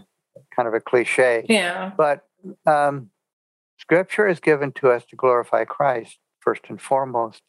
kind 0.55 0.67
of 0.67 0.73
a 0.75 0.79
cliche, 0.79 1.45
Yeah. 1.49 1.91
but 1.97 2.25
um, 2.67 3.09
Scripture 3.79 4.27
is 4.27 4.39
given 4.39 4.71
to 4.73 4.91
us 4.91 5.03
to 5.09 5.15
glorify 5.15 5.65
Christ 5.65 6.19
first 6.41 6.61
and 6.69 6.79
foremost. 6.79 7.41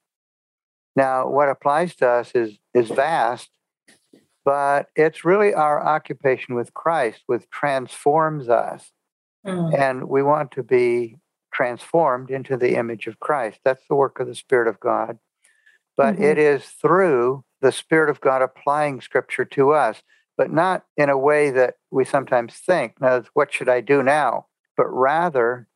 Now, 0.97 1.29
what 1.29 1.49
applies 1.51 1.95
to 1.97 2.09
us 2.09 2.33
is 2.35 2.59
is 2.75 2.89
vast, 2.91 3.51
but 4.45 4.89
it's 4.97 5.25
really 5.25 5.53
our 5.55 5.85
occupation 5.85 6.55
with 6.55 6.73
Christ, 6.75 7.23
which 7.27 7.45
transforms 7.51 8.49
us 8.49 8.91
Hmm. 9.45 9.71
and 9.77 10.09
we 10.09 10.23
want 10.23 10.51
to 10.53 10.63
be 10.63 11.17
transformed 11.59 12.31
into 12.31 12.57
the 12.57 12.77
image 12.77 13.09
of 13.09 13.19
Christ. 13.19 13.59
That's 13.65 13.85
the 13.89 13.97
work 13.97 14.21
of 14.21 14.29
the 14.29 14.35
Spirit 14.37 14.69
of 14.69 14.79
God. 14.79 15.19
But 15.97 16.15
Mhm. 16.15 16.23
it 16.31 16.39
is 16.39 16.65
through 16.83 17.45
the 17.61 17.73
Spirit 17.73 18.11
of 18.11 18.21
God 18.21 18.43
applying 18.43 19.01
Scripture 19.01 19.45
to 19.45 19.73
us, 19.73 20.05
but 20.37 20.53
not 20.53 20.87
in 20.97 21.11
a 21.11 21.19
way 21.19 21.51
that 21.51 21.75
we 21.91 22.05
sometimes 22.05 22.55
think, 22.55 23.01
now, 23.01 23.25
what 23.35 23.53
should 23.53 23.69
I 23.69 23.81
do 23.81 24.05
now? 24.05 24.47
But 24.77 24.87
rather, 24.87 25.67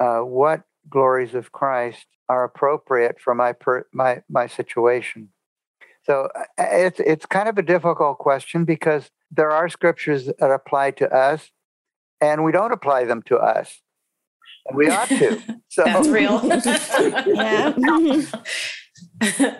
uh, 0.00 0.20
what 0.20 0.62
glories 0.88 1.34
of 1.34 1.52
Christ 1.52 2.06
are 2.30 2.42
appropriate 2.42 3.20
for 3.20 3.34
my 3.34 3.52
per, 3.52 3.84
my 3.92 4.22
my 4.30 4.46
situation. 4.46 5.28
So 6.04 6.30
uh, 6.34 6.44
it's 6.56 7.00
it's 7.00 7.26
kind 7.26 7.48
of 7.50 7.58
a 7.58 7.62
difficult 7.74 8.16
question 8.16 8.64
because 8.64 9.10
there 9.30 9.50
are 9.50 9.68
scriptures 9.68 10.30
that 10.38 10.50
apply 10.50 10.92
to 10.92 11.06
us, 11.12 11.50
and 12.22 12.42
we 12.42 12.52
don't 12.52 12.72
apply 12.72 13.04
them 13.04 13.20
to 13.24 13.36
us, 13.36 13.82
we 14.74 14.88
ought 14.88 15.08
to. 15.08 15.42
So 15.68 15.84
That's 15.84 16.08
real. 16.08 16.40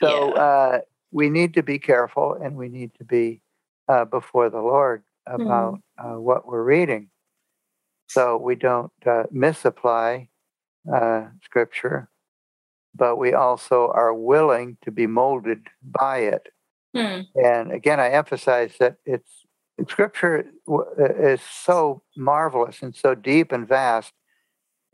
So 0.00 0.32
uh, 0.32 0.80
we 1.10 1.30
need 1.30 1.54
to 1.54 1.62
be 1.62 1.78
careful, 1.78 2.34
and 2.34 2.56
we 2.56 2.68
need 2.68 2.92
to 2.98 3.04
be 3.04 3.40
uh, 3.88 4.04
before 4.04 4.50
the 4.50 4.60
Lord 4.60 5.02
about 5.26 5.80
uh, 5.98 6.20
what 6.20 6.46
we're 6.46 6.62
reading, 6.62 7.08
so 8.08 8.36
we 8.36 8.54
don't 8.54 8.92
uh, 9.06 9.24
misapply 9.30 10.28
uh, 10.92 11.24
scripture, 11.42 12.08
but 12.94 13.16
we 13.16 13.32
also 13.32 13.90
are 13.94 14.14
willing 14.14 14.76
to 14.84 14.90
be 14.90 15.06
molded 15.06 15.66
by 15.82 16.18
it. 16.18 16.48
Hmm. 16.94 17.22
And 17.34 17.72
again, 17.72 17.98
I 17.98 18.10
emphasize 18.10 18.74
that 18.78 18.96
it's 19.04 19.45
scripture 19.88 20.46
is 20.98 21.40
so 21.42 22.02
marvelous 22.16 22.82
and 22.82 22.94
so 22.94 23.14
deep 23.14 23.52
and 23.52 23.68
vast. 23.68 24.12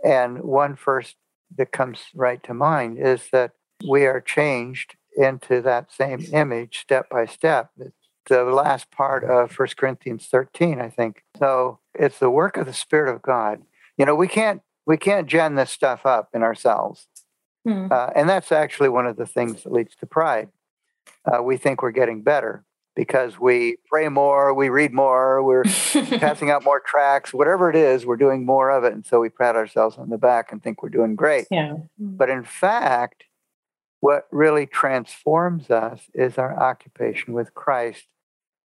And 0.05 0.42
one 0.42 0.75
first 0.77 1.16
that 1.57 1.73
comes 1.73 2.01
right 2.14 2.42
to 2.45 2.55
mind 2.55 2.99
is 2.99 3.29
that 3.33 3.53
we 3.87 4.07
are 4.07 4.21
changed 4.21 4.97
into 5.16 5.61
that 5.62 5.92
same 5.92 6.25
image 6.33 6.81
step 6.81 7.09
by 7.11 7.27
step. 7.27 7.71
It's 7.79 7.95
the 8.29 8.45
last 8.45 8.90
part 8.90 9.25
of 9.25 9.57
1 9.57 9.68
Corinthians 9.77 10.27
13, 10.27 10.81
I 10.81 10.88
think. 10.88 11.23
So 11.38 11.79
it's 11.95 12.18
the 12.18 12.31
work 12.31 12.57
of 12.57 12.66
the 12.66 12.73
Spirit 12.73 13.14
of 13.14 13.23
God. 13.23 13.62
You 13.97 14.07
know, 14.07 14.14
we 14.14 14.29
can't 14.29 14.62
we 14.85 14.97
can't 14.97 15.29
gen 15.29 15.55
this 15.55 15.71
stuff 15.71 16.05
up 16.05 16.31
in 16.35 16.42
ourselves. 16.42 17.07
Hmm. 17.64 17.87
Uh, 17.90 18.11
and 18.16 18.29
that's 18.29 18.51
actually 18.51 18.88
one 18.88 19.07
of 19.07 19.16
the 19.16 19.27
things 19.27 19.62
that 19.62 19.73
leads 19.73 19.95
to 19.97 20.07
pride. 20.07 20.49
Uh, 21.25 21.40
we 21.40 21.57
think 21.57 21.83
we're 21.83 21.92
getting 21.92 22.23
better 22.23 22.64
because 22.94 23.38
we 23.38 23.76
pray 23.87 24.09
more, 24.09 24.52
we 24.52 24.68
read 24.68 24.92
more, 24.92 25.42
we're 25.42 25.64
passing 26.18 26.50
out 26.50 26.64
more 26.64 26.81
tracts, 26.81 27.33
whatever 27.33 27.70
it 27.70 27.76
is, 27.76 28.05
we're 28.05 28.16
doing 28.16 28.44
more 28.44 28.70
of 28.70 28.85
it. 28.85 28.92
And 28.92 29.05
so 29.05 29.20
we 29.20 29.31
pat 29.31 29.57
ourselves 29.57 29.96
on 29.96 30.11
the 30.11 30.18
back 30.18 30.52
and 30.52 30.62
think 30.62 30.83
we're 30.83 30.90
doing 30.90 31.16
great. 31.16 31.46
yeah. 31.50 31.72
Mm-hmm. 31.72 32.16
But 32.16 32.28
in 32.28 32.44
fact, 32.44 33.24
what 34.00 34.26
really 34.31 34.66
transforms 34.66 35.70
us 35.70 36.02
is 36.12 36.37
our 36.37 36.59
occupation 36.59 37.35
with 37.35 37.55
Christ 37.55 38.07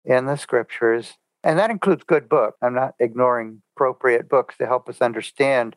in 0.03 0.25
the 0.25 0.35
scriptures. 0.35 1.13
And 1.43 1.59
that 1.59 1.69
includes 1.69 2.03
good 2.03 2.27
books. 2.27 2.57
I'm 2.61 2.73
not 2.73 2.95
ignoring 2.99 3.61
appropriate 3.75 4.27
books 4.27 4.57
to 4.57 4.65
help 4.65 4.89
us 4.89 4.99
understand 4.99 5.75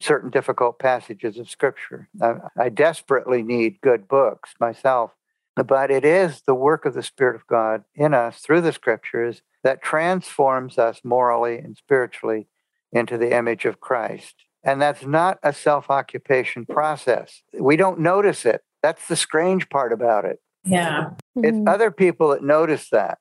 certain 0.00 0.30
difficult 0.30 0.78
passages 0.78 1.36
of 1.36 1.50
scripture. 1.50 2.08
I, 2.22 2.36
I 2.56 2.68
desperately 2.68 3.42
need 3.42 3.80
good 3.82 4.08
books 4.08 4.54
myself. 4.58 5.10
But 5.56 5.90
it 5.90 6.04
is 6.04 6.42
the 6.46 6.54
work 6.54 6.84
of 6.84 6.94
the 6.94 7.02
Spirit 7.02 7.36
of 7.36 7.46
God 7.46 7.84
in 7.94 8.14
us 8.14 8.38
through 8.38 8.60
the 8.62 8.72
scriptures 8.72 9.42
that 9.62 9.82
transforms 9.82 10.78
us 10.78 11.00
morally 11.04 11.58
and 11.58 11.76
spiritually 11.76 12.46
into 12.92 13.18
the 13.18 13.36
image 13.36 13.64
of 13.64 13.80
Christ. 13.80 14.34
And 14.62 14.80
that's 14.80 15.04
not 15.04 15.38
a 15.42 15.52
self 15.52 15.90
occupation 15.90 16.66
process. 16.66 17.42
We 17.58 17.76
don't 17.76 18.00
notice 18.00 18.44
it. 18.44 18.62
That's 18.82 19.08
the 19.08 19.16
strange 19.16 19.68
part 19.68 19.92
about 19.92 20.24
it. 20.24 20.40
Yeah. 20.64 21.10
It's 21.36 21.58
Mhm. 21.58 21.68
other 21.68 21.90
people 21.90 22.28
that 22.28 22.42
notice 22.42 22.90
that. 22.90 23.18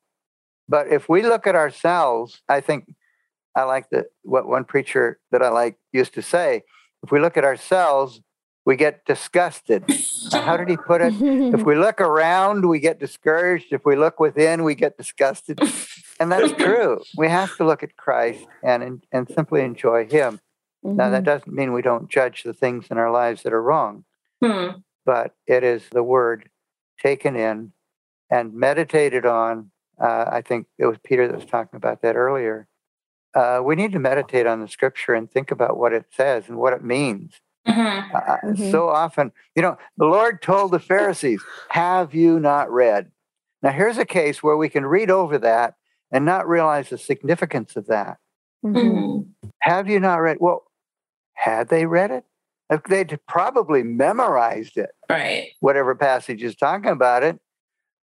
But 0.68 0.88
if 0.88 1.10
we 1.10 1.22
look 1.22 1.48
at 1.48 1.56
ourselves, 1.56 2.42
I 2.48 2.62
think 2.62 2.94
I 3.56 3.63
like 3.63 3.89
the 3.89 4.08
what 4.24 4.48
one 4.48 4.63
preacher 4.65 5.20
that 5.32 5.42
I 5.42 5.50
like 5.50 5.78
used 5.92 6.13
to 6.13 6.22
say, 6.22 6.63
if 7.04 7.12
we 7.12 7.20
look 7.20 7.38
at 7.38 7.44
ourselves, 7.44 8.22
we 8.65 8.76
get 8.76 9.06
disgusted. 9.06 9.84
How 10.32 10.58
did 10.58 10.69
he 10.69 10.78
put 10.78 11.02
it? 11.02 11.13
If 11.54 11.63
we 11.65 11.76
look 11.76 12.00
around, 12.02 12.67
we 12.67 12.80
get 12.80 13.00
discouraged. 13.00 13.67
If 13.72 13.86
we 13.86 13.95
look 13.95 14.19
within, 14.19 14.63
we 14.63 14.76
get 14.76 14.98
disgusted. 14.98 15.60
And 16.19 16.32
that's 16.32 16.52
true. 16.52 17.02
We 17.17 17.30
have 17.30 17.56
to 17.58 17.65
look 17.65 17.82
at 17.84 17.95
Christ 17.95 18.45
and 18.63 19.02
and 19.12 19.28
simply 19.30 19.62
enjoy 19.62 20.06
him. 20.08 20.39
Now 20.84 21.10
that 21.10 21.24
Mhm. 21.24 21.26
doesn't 21.26 21.54
mean 21.54 21.74
we 21.74 21.82
don't 21.82 22.10
judge 22.10 22.43
the 22.43 22.54
things 22.54 22.88
in 22.91 22.98
our 22.98 23.12
lives 23.12 23.43
that 23.43 23.54
are 23.54 23.62
wrong 23.62 24.06
Hmm. 24.41 24.80
but 25.06 25.34
it 25.48 25.63
is 25.63 25.89
the 25.89 26.04
word 26.04 26.50
taken 27.02 27.36
in 27.36 27.74
and 28.30 28.54
meditated 28.54 29.26
on. 29.26 29.72
Uh, 30.00 30.26
I 30.32 30.41
think 30.41 30.67
it 30.78 30.86
was 30.86 30.98
Peter 31.04 31.28
that 31.28 31.36
was 31.36 31.45
talking 31.45 31.76
about 31.76 32.02
that 32.04 32.15
earlier. 32.15 32.67
Uh, 33.34 33.62
we 33.63 33.76
need 33.76 33.91
to 33.91 34.00
meditate 34.00 34.48
on 34.48 34.62
the 34.62 34.67
scripture 34.67 35.13
and 35.13 35.30
think 35.30 35.52
about 35.52 35.78
what 35.78 35.91
it 35.93 36.06
says 36.12 36.48
and 36.48 36.58
what 36.58 36.72
it 36.74 36.84
means. 36.84 37.41
Mhm. 37.67 38.13
Uh, 38.13 38.38
Mhm. 38.43 38.72
So 38.72 38.89
often, 38.89 39.32
you 39.56 39.62
know, 39.62 39.78
the 39.98 40.06
Lord 40.06 40.41
told 40.41 40.72
the 40.72 40.80
Pharisees, 40.80 41.41
Have 41.69 42.13
you 42.15 42.39
not 42.39 42.72
read? 42.72 43.12
Now, 43.62 43.72
here's 43.72 43.98
a 43.98 44.06
case 44.06 44.41
where 44.41 44.58
we 44.58 44.69
can 44.69 44.86
read 44.86 45.12
over 45.12 45.38
that 45.39 45.76
and 46.12 46.26
not 46.26 46.48
realize 46.48 46.89
the 46.89 46.98
significance 46.98 47.76
of 47.76 47.88
that. 47.88 48.17
Mhm. 48.65 48.74
Mhm. 48.74 49.28
Have 49.62 49.89
you 49.89 50.00
not 50.00 50.17
read? 50.17 50.38
Well, 50.39 50.63
had 51.34 51.69
they 51.69 51.86
read 51.86 52.12
it? 52.12 52.24
They'd 52.88 53.19
probably 53.28 53.82
memorized 53.84 54.78
it 54.78 54.91
Right. 55.10 55.50
whatever 55.60 55.95
passage 55.95 56.43
is 56.43 56.56
talking 56.56 56.91
about 56.91 57.24
it, 57.24 57.39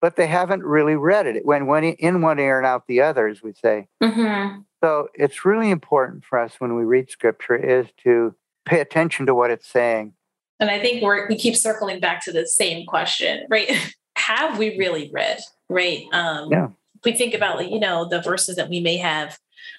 but 0.00 0.16
they 0.16 0.26
haven't 0.26 0.64
really 0.64 0.96
read 0.96 1.26
it. 1.26 1.44
When 1.44 1.66
when 1.66 1.84
in 1.84 2.22
one 2.22 2.38
ear 2.38 2.58
and 2.58 2.66
out 2.66 2.86
the 2.86 3.00
other, 3.02 3.26
as 3.26 3.42
we 3.42 3.52
say. 3.52 3.88
hmm 4.02 4.60
So 4.82 5.08
it's 5.14 5.44
really 5.44 5.70
important 5.70 6.24
for 6.24 6.38
us 6.38 6.60
when 6.60 6.74
we 6.76 6.84
read 6.84 7.10
scripture 7.10 7.56
is 7.56 7.86
to 8.04 8.34
pay 8.64 8.80
attention 8.80 9.26
to 9.26 9.34
what 9.34 9.50
it's 9.50 9.68
saying. 9.68 10.14
And 10.60 10.70
I 10.70 10.78
think 10.80 11.02
we're 11.02 11.28
we 11.28 11.36
keep 11.36 11.56
circling 11.56 12.00
back 12.00 12.24
to 12.24 12.32
the 12.32 12.46
same 12.46 12.86
question, 12.86 13.46
right? 13.50 13.70
have 14.16 14.58
we 14.58 14.78
really 14.78 15.10
read? 15.12 15.40
Right. 15.68 16.04
Um 16.12 16.48
Yeah. 16.50 16.68
we 17.04 17.12
think 17.12 17.34
about 17.34 17.70
you 17.70 17.80
know, 17.80 18.08
the 18.08 18.20
verses 18.22 18.56
that 18.56 18.68
we 18.68 18.80
may 18.80 18.96
have 18.96 19.38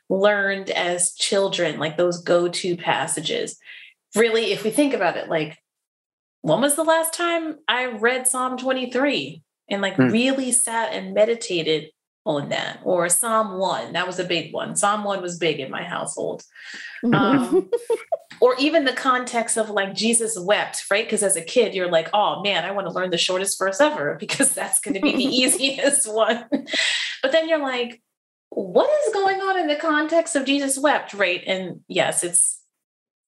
learned 0.09 0.69
as 0.69 1.13
children, 1.15 1.79
like 1.79 1.97
those 1.97 2.21
go-to 2.21 2.75
passages. 2.77 3.57
Really, 4.15 4.51
if 4.51 4.63
we 4.63 4.69
think 4.69 4.93
about 4.93 5.17
it, 5.17 5.29
like 5.29 5.57
when 6.41 6.61
was 6.61 6.75
the 6.75 6.83
last 6.83 7.13
time 7.13 7.57
I 7.67 7.85
read 7.85 8.27
Psalm 8.27 8.57
23 8.57 9.41
and 9.69 9.81
like 9.81 9.95
Hmm. 9.95 10.09
really 10.09 10.51
sat 10.51 10.93
and 10.93 11.13
meditated 11.13 11.89
on 12.25 12.49
that? 12.49 12.79
Or 12.83 13.07
Psalm 13.07 13.57
1, 13.57 13.93
that 13.93 14.07
was 14.07 14.19
a 14.19 14.23
big 14.23 14.53
one. 14.53 14.75
Psalm 14.75 15.03
1 15.03 15.21
was 15.21 15.37
big 15.37 15.59
in 15.59 15.69
my 15.69 15.83
household. 15.83 16.43
Um, 17.13 17.69
or 18.41 18.55
even 18.57 18.85
the 18.85 18.93
context 18.93 19.57
of 19.57 19.69
like 19.69 19.93
Jesus 19.93 20.37
wept, 20.37 20.85
right? 20.89 21.05
Because 21.05 21.23
as 21.23 21.35
a 21.35 21.41
kid, 21.41 21.75
you're 21.75 21.91
like, 21.91 22.09
oh 22.13 22.41
man, 22.41 22.65
I 22.65 22.71
want 22.71 22.87
to 22.87 22.93
learn 22.93 23.11
the 23.11 23.17
shortest 23.17 23.59
verse 23.59 23.79
ever 23.79 24.15
because 24.19 24.53
that's 24.53 24.79
going 24.79 24.95
to 24.95 25.01
be 25.01 25.15
the 25.15 25.23
easiest 25.35 26.11
one. 26.11 26.45
But 27.21 27.31
then 27.31 27.47
you're 27.47 27.59
like, 27.59 28.01
what 28.49 28.89
is 29.05 29.13
going 29.13 29.41
on 29.41 29.59
in 29.59 29.67
the 29.67 29.75
context 29.75 30.35
of 30.35 30.45
Jesus 30.45 30.79
wept, 30.79 31.13
right? 31.13 31.43
And 31.45 31.81
yes, 31.87 32.23
it's 32.23 32.61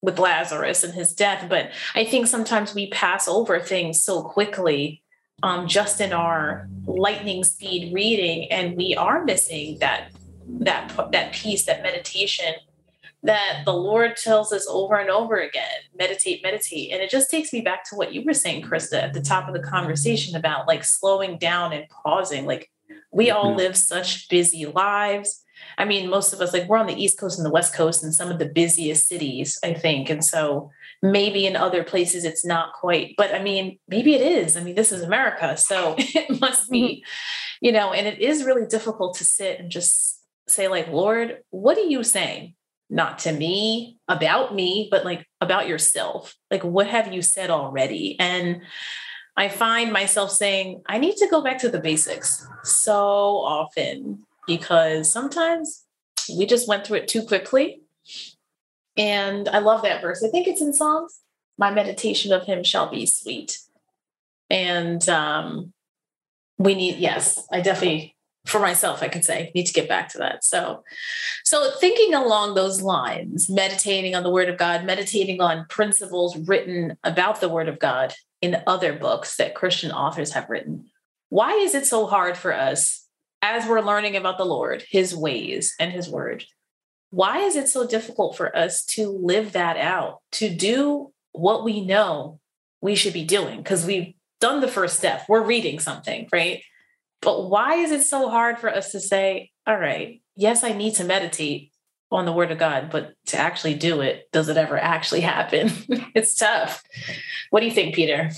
with 0.01 0.19
Lazarus 0.19 0.83
and 0.83 0.93
his 0.93 1.13
death, 1.13 1.47
but 1.49 1.71
I 1.95 2.05
think 2.05 2.27
sometimes 2.27 2.73
we 2.73 2.89
pass 2.89 3.27
over 3.27 3.59
things 3.59 4.01
so 4.01 4.23
quickly 4.23 5.03
um, 5.43 5.67
just 5.67 6.01
in 6.01 6.13
our 6.13 6.67
lightning 6.85 7.43
speed 7.43 7.93
reading, 7.93 8.51
and 8.51 8.75
we 8.75 8.95
are 8.95 9.23
missing 9.23 9.77
that 9.79 10.11
that 10.47 11.11
that 11.11 11.33
piece, 11.33 11.65
that 11.65 11.83
meditation 11.83 12.53
that 13.23 13.63
the 13.65 13.73
Lord 13.73 14.15
tells 14.15 14.53
us 14.53 14.67
over 14.69 14.95
and 14.95 15.09
over 15.09 15.37
again 15.37 15.65
meditate, 15.97 16.43
meditate. 16.43 16.91
And 16.91 17.01
it 17.01 17.09
just 17.09 17.29
takes 17.29 17.51
me 17.51 17.61
back 17.61 17.83
to 17.89 17.95
what 17.95 18.13
you 18.13 18.23
were 18.23 18.33
saying, 18.33 18.63
Krista, 18.63 19.01
at 19.01 19.13
the 19.13 19.21
top 19.21 19.47
of 19.47 19.53
the 19.53 19.59
conversation 19.59 20.35
about 20.35 20.67
like 20.67 20.83
slowing 20.83 21.37
down 21.37 21.73
and 21.73 21.89
pausing. 21.89 22.45
Like 22.45 22.69
we 23.11 23.31
all 23.31 23.49
mm-hmm. 23.49 23.57
live 23.57 23.77
such 23.77 24.29
busy 24.29 24.65
lives. 24.65 25.43
I 25.77 25.85
mean, 25.85 26.09
most 26.09 26.33
of 26.33 26.41
us, 26.41 26.53
like 26.53 26.67
we're 26.69 26.77
on 26.77 26.87
the 26.87 27.01
East 27.01 27.19
Coast 27.19 27.39
and 27.39 27.45
the 27.45 27.51
West 27.51 27.73
Coast 27.73 28.03
and 28.03 28.13
some 28.13 28.29
of 28.29 28.39
the 28.39 28.45
busiest 28.49 29.07
cities, 29.07 29.59
I 29.63 29.73
think. 29.73 30.09
And 30.09 30.23
so 30.23 30.71
maybe 31.01 31.45
in 31.45 31.55
other 31.55 31.83
places 31.83 32.25
it's 32.25 32.45
not 32.45 32.73
quite, 32.73 33.13
but 33.17 33.33
I 33.33 33.41
mean, 33.41 33.79
maybe 33.87 34.15
it 34.15 34.21
is. 34.21 34.57
I 34.57 34.63
mean, 34.63 34.75
this 34.75 34.91
is 34.91 35.03
America. 35.03 35.57
So 35.57 35.95
it 35.97 36.39
must 36.41 36.69
be, 36.69 36.81
mm-hmm. 36.81 37.65
you 37.65 37.71
know, 37.71 37.93
and 37.93 38.07
it 38.07 38.19
is 38.19 38.43
really 38.43 38.65
difficult 38.65 39.17
to 39.17 39.23
sit 39.23 39.59
and 39.59 39.69
just 39.71 40.21
say, 40.47 40.67
like, 40.67 40.87
Lord, 40.87 41.39
what 41.51 41.77
are 41.77 41.81
you 41.81 42.03
saying? 42.03 42.55
not 42.89 43.19
to 43.19 43.31
me 43.31 43.97
about 44.07 44.55
me 44.55 44.87
but 44.89 45.03
like 45.03 45.25
about 45.41 45.67
yourself 45.67 46.35
like 46.49 46.63
what 46.63 46.87
have 46.87 47.13
you 47.13 47.21
said 47.21 47.49
already 47.49 48.17
and 48.19 48.61
i 49.35 49.49
find 49.49 49.91
myself 49.91 50.31
saying 50.31 50.81
i 50.87 50.97
need 50.97 51.15
to 51.15 51.27
go 51.29 51.41
back 51.41 51.57
to 51.57 51.69
the 51.69 51.79
basics 51.79 52.47
so 52.63 52.95
often 52.95 54.23
because 54.45 55.11
sometimes 55.11 55.83
we 56.37 56.45
just 56.45 56.67
went 56.67 56.85
through 56.85 56.97
it 56.97 57.07
too 57.07 57.23
quickly 57.23 57.81
and 58.97 59.47
i 59.49 59.59
love 59.59 59.83
that 59.83 60.01
verse. 60.01 60.23
I 60.23 60.29
think 60.29 60.47
it's 60.47 60.61
in 60.61 60.73
psalms. 60.73 61.21
My 61.57 61.71
meditation 61.71 62.31
of 62.31 62.45
him 62.45 62.63
shall 62.63 62.89
be 62.89 63.05
sweet. 63.05 63.59
And 64.49 65.07
um 65.09 65.73
we 66.57 66.73
need 66.75 66.97
yes 66.97 67.45
i 67.51 67.61
definitely 67.61 68.15
for 68.45 68.59
myself 68.59 69.03
i 69.03 69.07
can 69.07 69.21
say 69.21 69.51
need 69.53 69.65
to 69.65 69.73
get 69.73 69.89
back 69.89 70.09
to 70.09 70.17
that. 70.17 70.43
So 70.43 70.83
so 71.43 71.71
thinking 71.79 72.13
along 72.13 72.55
those 72.55 72.81
lines 72.81 73.49
meditating 73.49 74.15
on 74.15 74.23
the 74.23 74.31
word 74.31 74.49
of 74.49 74.57
god 74.57 74.85
meditating 74.85 75.41
on 75.41 75.65
principles 75.69 76.37
written 76.37 76.97
about 77.03 77.41
the 77.41 77.49
word 77.49 77.67
of 77.69 77.79
god 77.79 78.13
in 78.41 78.61
other 78.67 78.93
books 78.93 79.37
that 79.37 79.55
christian 79.55 79.91
authors 79.91 80.31
have 80.31 80.49
written. 80.49 80.85
Why 81.29 81.51
is 81.53 81.75
it 81.75 81.85
so 81.85 82.07
hard 82.07 82.37
for 82.37 82.53
us 82.53 83.05
as 83.41 83.67
we're 83.67 83.81
learning 83.81 84.15
about 84.15 84.37
the 84.37 84.45
lord 84.45 84.83
his 84.89 85.15
ways 85.15 85.75
and 85.79 85.91
his 85.91 86.09
word 86.09 86.45
why 87.09 87.39
is 87.39 87.55
it 87.55 87.69
so 87.69 87.87
difficult 87.87 88.35
for 88.35 88.55
us 88.55 88.83
to 88.83 89.09
live 89.09 89.53
that 89.53 89.77
out 89.77 90.19
to 90.31 90.49
do 90.49 91.11
what 91.31 91.63
we 91.63 91.83
know 91.83 92.39
we 92.81 92.95
should 92.95 93.13
be 93.13 93.23
doing 93.23 93.57
because 93.57 93.85
we've 93.85 94.13
done 94.39 94.61
the 94.61 94.67
first 94.67 94.97
step 94.97 95.23
we're 95.27 95.41
reading 95.41 95.79
something 95.79 96.27
right 96.31 96.63
but 97.21 97.49
why 97.49 97.75
is 97.75 97.91
it 97.91 98.03
so 98.03 98.29
hard 98.29 98.59
for 98.59 98.69
us 98.69 98.91
to 98.91 98.99
say, 98.99 99.51
all 99.65 99.77
right, 99.77 100.21
yes, 100.35 100.63
I 100.63 100.73
need 100.73 100.95
to 100.95 101.03
meditate 101.03 101.71
on 102.11 102.25
the 102.25 102.31
word 102.31 102.51
of 102.51 102.57
God, 102.57 102.89
but 102.91 103.13
to 103.27 103.37
actually 103.37 103.73
do 103.73 104.01
it, 104.01 104.29
does 104.31 104.49
it 104.49 104.57
ever 104.57 104.77
actually 104.77 105.21
happen? 105.21 105.71
it's 106.15 106.35
tough. 106.35 106.83
What 107.49 107.61
do 107.61 107.65
you 107.65 107.71
think, 107.71 107.95
Peter? 107.95 108.31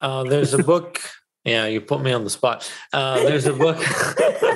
Uh, 0.00 0.24
there's 0.24 0.54
a 0.54 0.62
book. 0.62 1.00
Yeah, 1.44 1.66
you 1.66 1.80
put 1.80 2.02
me 2.02 2.12
on 2.12 2.24
the 2.24 2.30
spot. 2.30 2.70
Uh, 2.92 3.22
there's 3.22 3.46
a 3.46 3.52
book. 3.52 3.78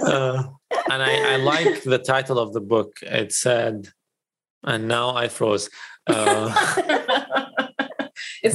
uh, 0.00 0.42
and 0.90 1.02
I, 1.02 1.34
I, 1.34 1.36
like 1.36 1.82
the 1.82 1.98
title 1.98 2.38
of 2.38 2.52
the 2.52 2.60
book. 2.60 2.98
It 3.02 3.32
said, 3.32 3.88
and 4.62 4.88
now 4.88 5.14
I 5.14 5.28
froze. 5.28 5.68
Uh, 6.06 6.52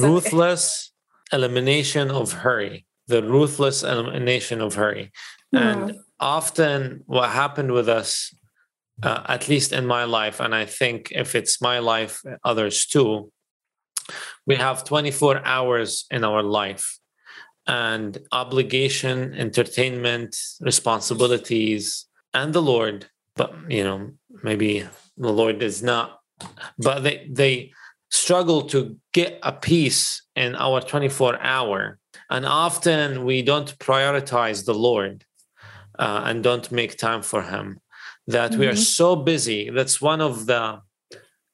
ruthless 0.00 0.92
okay. 1.32 1.36
elimination 1.36 2.10
of 2.10 2.32
hurry 2.32 2.86
the 3.08 3.22
ruthless 3.22 3.82
elimination 3.82 4.60
of 4.60 4.74
hurry. 4.74 5.10
And 5.52 5.96
often, 6.20 7.02
what 7.06 7.30
happened 7.30 7.72
with 7.72 7.88
us, 7.88 8.34
uh, 9.02 9.22
at 9.26 9.48
least 9.48 9.72
in 9.72 9.86
my 9.86 10.04
life, 10.04 10.40
and 10.40 10.54
I 10.54 10.66
think 10.66 11.10
if 11.12 11.34
it's 11.34 11.60
my 11.60 11.78
life, 11.78 12.22
others 12.44 12.86
too, 12.86 13.32
we 14.46 14.56
have 14.56 14.84
24 14.84 15.44
hours 15.44 16.04
in 16.10 16.22
our 16.22 16.42
life 16.42 16.97
and 17.68 18.18
obligation, 18.32 19.34
entertainment, 19.34 20.36
responsibilities, 20.60 22.06
and 22.34 22.52
the 22.52 22.62
Lord. 22.62 23.06
But, 23.36 23.54
you 23.68 23.84
know, 23.84 24.10
maybe 24.42 24.84
the 25.16 25.32
Lord 25.32 25.62
is 25.62 25.82
not, 25.82 26.20
but 26.78 27.04
they, 27.04 27.28
they 27.30 27.72
struggle 28.10 28.62
to 28.62 28.96
get 29.12 29.38
a 29.42 29.52
peace 29.52 30.22
in 30.34 30.56
our 30.56 30.80
24 30.80 31.40
hour 31.40 31.98
and 32.30 32.44
often 32.44 33.24
we 33.24 33.42
don't 33.42 33.78
prioritize 33.78 34.64
the 34.64 34.74
Lord 34.74 35.24
uh, 35.98 36.22
and 36.24 36.42
don't 36.42 36.70
make 36.70 36.98
time 36.98 37.22
for 37.22 37.42
Him. 37.42 37.80
That 38.26 38.52
mm-hmm. 38.52 38.60
we 38.60 38.66
are 38.66 38.72
mm-hmm. 38.72 38.80
so 38.80 39.16
busy. 39.16 39.70
That's 39.70 40.00
one 40.00 40.20
of 40.20 40.46
the 40.46 40.82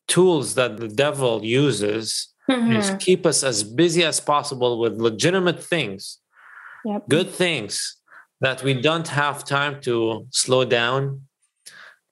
tools 0.09 0.55
that 0.55 0.77
the 0.77 0.89
devil 0.89 1.45
uses 1.45 2.34
mm-hmm. 2.51 2.73
is 2.73 2.93
keep 2.99 3.27
us 3.27 3.43
as 3.43 3.65
busy 3.65 4.05
as 4.05 4.21
possible 4.21 4.79
with 4.79 5.01
legitimate 5.01 5.63
things, 5.63 6.19
yep. 6.85 7.09
good 7.09 7.31
things 7.31 7.97
that 8.41 8.63
we 8.63 8.75
don't 8.75 9.09
have 9.09 9.45
time 9.45 9.81
to 9.83 10.27
slow 10.31 10.65
down 10.65 11.23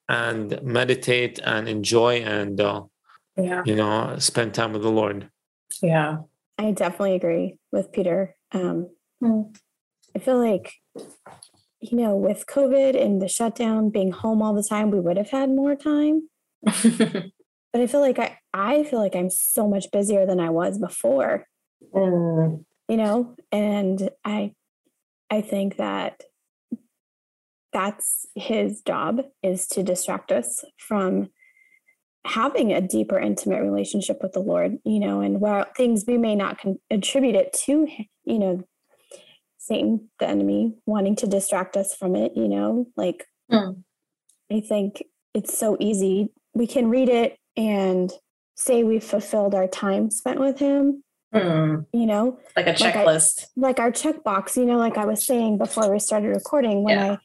and 0.08 0.60
meditate 0.62 1.38
and 1.44 1.68
enjoy 1.68 2.22
and 2.22 2.60
uh, 2.60 2.82
yeah. 3.36 3.62
you 3.64 3.76
know 3.76 4.16
spend 4.18 4.54
time 4.54 4.72
with 4.72 4.82
the 4.82 4.90
Lord. 4.90 5.28
Yeah, 5.82 6.18
I 6.58 6.70
definitely 6.72 7.16
agree 7.16 7.58
with 7.70 7.92
Peter. 7.92 8.36
Um, 8.52 8.88
mm. 9.22 9.54
I 10.14 10.18
feel 10.18 10.38
like, 10.38 10.74
you 11.80 11.96
know, 11.96 12.16
with 12.16 12.46
COVID 12.46 13.00
and 13.00 13.20
the 13.20 13.28
shutdown, 13.28 13.90
being 13.90 14.12
home 14.12 14.42
all 14.42 14.54
the 14.54 14.62
time, 14.62 14.90
we 14.90 15.00
would 15.00 15.16
have 15.16 15.30
had 15.30 15.48
more 15.48 15.74
time. 15.74 16.28
but 16.62 17.30
I 17.74 17.86
feel 17.86 18.00
like 18.00 18.18
I, 18.18 18.38
I 18.54 18.84
feel 18.84 18.98
like 18.98 19.16
I'm 19.16 19.30
so 19.30 19.68
much 19.68 19.90
busier 19.90 20.26
than 20.26 20.40
I 20.40 20.50
was 20.50 20.78
before. 20.78 21.46
Mm. 21.94 22.64
You 22.88 22.96
know, 22.96 23.34
and 23.50 24.10
I, 24.24 24.54
I 25.30 25.40
think 25.40 25.76
that 25.76 26.22
that's 27.72 28.26
his 28.34 28.82
job 28.82 29.22
is 29.42 29.66
to 29.68 29.82
distract 29.82 30.30
us 30.30 30.64
from 30.76 31.30
having 32.24 32.72
a 32.72 32.80
deeper 32.80 33.18
intimate 33.18 33.62
relationship 33.62 34.18
with 34.22 34.32
the 34.32 34.40
lord 34.40 34.76
you 34.84 35.00
know 35.00 35.20
and 35.20 35.40
while 35.40 35.66
things 35.76 36.04
we 36.06 36.16
may 36.16 36.36
not 36.36 36.60
con- 36.60 36.78
attribute 36.90 37.34
it 37.34 37.52
to 37.52 37.88
you 38.24 38.38
know 38.38 38.62
satan 39.58 40.08
the 40.20 40.28
enemy 40.28 40.72
wanting 40.86 41.16
to 41.16 41.26
distract 41.26 41.76
us 41.76 41.94
from 41.94 42.14
it 42.14 42.32
you 42.36 42.46
know 42.46 42.86
like 42.96 43.24
mm. 43.50 43.76
i 44.52 44.60
think 44.60 45.02
it's 45.34 45.58
so 45.58 45.76
easy 45.80 46.30
we 46.54 46.66
can 46.66 46.88
read 46.88 47.08
it 47.08 47.36
and 47.56 48.12
say 48.62 48.82
we've 48.84 49.04
fulfilled 49.04 49.54
our 49.54 49.66
time 49.66 50.10
spent 50.10 50.38
with 50.38 50.58
him 50.58 51.02
mm. 51.34 51.86
you 51.92 52.06
know 52.06 52.38
like 52.56 52.66
a 52.66 52.72
checklist 52.72 53.46
like, 53.56 53.78
I, 53.78 53.80
like 53.80 53.80
our 53.80 53.92
checkbox 53.92 54.56
you 54.56 54.64
know 54.64 54.78
like 54.78 54.96
i 54.96 55.04
was 55.04 55.26
saying 55.26 55.58
before 55.58 55.90
we 55.90 55.98
started 55.98 56.28
recording 56.28 56.84
when 56.84 56.98
yeah. 56.98 57.16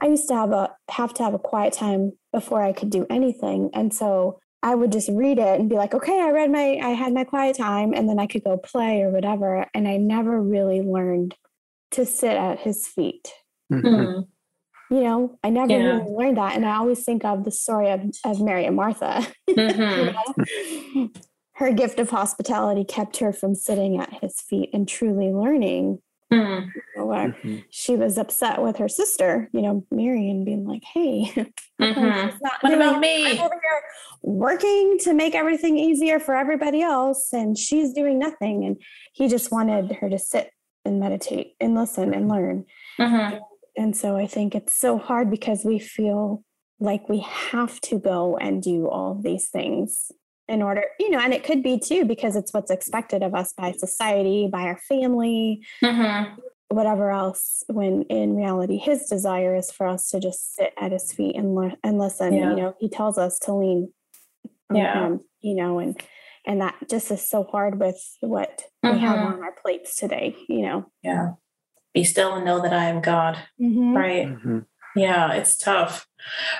i 0.00 0.06
i 0.06 0.08
used 0.08 0.28
to 0.28 0.34
have 0.34 0.52
a 0.52 0.70
have 0.90 1.12
to 1.14 1.22
have 1.22 1.34
a 1.34 1.38
quiet 1.38 1.72
time 1.72 2.12
before 2.32 2.62
i 2.62 2.72
could 2.72 2.90
do 2.90 3.06
anything 3.10 3.70
and 3.74 3.92
so 3.94 4.38
I 4.62 4.74
would 4.74 4.90
just 4.90 5.08
read 5.10 5.38
it 5.38 5.60
and 5.60 5.68
be 5.68 5.76
like, 5.76 5.94
okay, 5.94 6.20
I 6.20 6.30
read 6.30 6.50
my, 6.50 6.80
I 6.82 6.88
had 6.88 7.14
my 7.14 7.22
quiet 7.22 7.56
time, 7.56 7.92
and 7.94 8.08
then 8.08 8.18
I 8.18 8.26
could 8.26 8.42
go 8.42 8.56
play 8.56 9.02
or 9.02 9.10
whatever. 9.10 9.66
And 9.74 9.86
I 9.86 9.96
never 9.96 10.42
really 10.42 10.80
learned 10.80 11.36
to 11.92 12.04
sit 12.04 12.36
at 12.36 12.58
his 12.58 12.84
feet. 12.84 13.32
Mm-hmm. 13.72 14.04
Hmm. 14.04 14.20
You 14.90 15.02
know, 15.02 15.38
I 15.42 15.50
never 15.50 15.72
yeah. 15.72 15.78
really 15.78 16.10
learned 16.10 16.36
that. 16.36 16.54
And 16.54 16.64
I 16.64 16.76
always 16.76 17.04
think 17.04 17.24
of 17.24 17.44
the 17.44 17.50
story 17.50 17.90
of, 17.90 18.02
of 18.24 18.40
Mary 18.40 18.66
and 18.66 18.76
Martha. 18.76 19.26
Mm-hmm. 19.48 21.06
Her 21.54 21.72
gift 21.72 21.98
of 21.98 22.10
hospitality 22.10 22.84
kept 22.84 23.16
her 23.16 23.32
from 23.32 23.54
sitting 23.54 23.98
at 23.98 24.12
his 24.20 24.42
feet 24.42 24.68
and 24.74 24.86
truly 24.86 25.30
learning 25.30 26.00
Mm. 26.32 26.72
Where 26.96 27.28
mm-hmm. 27.28 27.58
she 27.70 27.94
was 27.94 28.18
upset 28.18 28.60
with 28.60 28.78
her 28.78 28.88
sister, 28.88 29.48
you 29.52 29.62
know, 29.62 29.86
Mary, 29.92 30.28
and 30.28 30.44
being 30.44 30.66
like, 30.66 30.82
"Hey, 30.82 31.30
mm-hmm. 31.80 32.36
what 32.60 32.74
about 32.74 32.98
me? 32.98 33.30
I'm 33.30 33.38
over 33.38 33.54
here 33.54 33.82
working 34.22 34.98
to 35.02 35.14
make 35.14 35.36
everything 35.36 35.78
easier 35.78 36.18
for 36.18 36.34
everybody 36.34 36.82
else, 36.82 37.32
and 37.32 37.56
she's 37.56 37.92
doing 37.92 38.18
nothing." 38.18 38.64
And 38.64 38.76
he 39.12 39.28
just 39.28 39.52
wanted 39.52 39.92
her 40.00 40.10
to 40.10 40.18
sit 40.18 40.50
and 40.84 40.98
meditate 40.98 41.54
and 41.60 41.76
listen 41.76 42.12
and 42.12 42.28
learn. 42.28 42.64
Mm-hmm. 42.98 43.36
And 43.76 43.96
so 43.96 44.16
I 44.16 44.26
think 44.26 44.54
it's 44.54 44.74
so 44.74 44.98
hard 44.98 45.30
because 45.30 45.64
we 45.64 45.78
feel 45.78 46.42
like 46.78 47.08
we 47.08 47.20
have 47.20 47.80
to 47.82 47.98
go 47.98 48.36
and 48.36 48.62
do 48.62 48.88
all 48.88 49.14
these 49.14 49.48
things 49.48 50.10
in 50.48 50.62
order, 50.62 50.84
you 50.98 51.10
know, 51.10 51.18
and 51.18 51.34
it 51.34 51.44
could 51.44 51.62
be 51.62 51.78
too 51.78 52.04
because 52.04 52.36
it's 52.36 52.52
what's 52.52 52.70
expected 52.70 53.22
of 53.22 53.34
us 53.34 53.52
by 53.52 53.72
society, 53.72 54.48
by 54.50 54.62
our 54.62 54.78
family, 54.88 55.64
mm-hmm. 55.82 56.34
whatever 56.68 57.10
else. 57.10 57.64
When 57.68 58.02
in 58.02 58.36
reality, 58.36 58.78
his 58.78 59.06
desire 59.06 59.56
is 59.56 59.70
for 59.70 59.86
us 59.86 60.10
to 60.10 60.20
just 60.20 60.54
sit 60.54 60.72
at 60.80 60.92
his 60.92 61.12
feet 61.12 61.36
and 61.36 61.54
learn 61.54 61.76
and 61.82 61.98
listen. 61.98 62.32
Yeah. 62.34 62.50
You 62.50 62.56
know, 62.56 62.74
he 62.78 62.88
tells 62.88 63.18
us 63.18 63.38
to 63.40 63.54
lean 63.54 63.92
yeah. 64.72 65.06
him, 65.06 65.20
you 65.40 65.56
know, 65.56 65.78
and 65.78 66.00
and 66.46 66.60
that 66.60 66.76
just 66.88 67.10
is 67.10 67.28
so 67.28 67.42
hard 67.42 67.80
with 67.80 68.00
what 68.20 68.62
mm-hmm. 68.84 68.94
we 68.94 69.00
have 69.00 69.18
mm-hmm. 69.18 69.34
on 69.34 69.42
our 69.42 69.54
plates 69.60 69.96
today, 69.96 70.36
you 70.48 70.62
know. 70.62 70.86
Yeah. 71.02 71.32
Be 71.96 72.04
still 72.04 72.34
and 72.34 72.44
know 72.44 72.60
that 72.60 72.74
I 72.74 72.84
am 72.90 73.00
God. 73.00 73.38
Mm-hmm. 73.58 73.96
Right. 73.96 74.26
Mm-hmm. 74.26 74.58
Yeah, 74.96 75.32
it's 75.32 75.56
tough. 75.56 76.06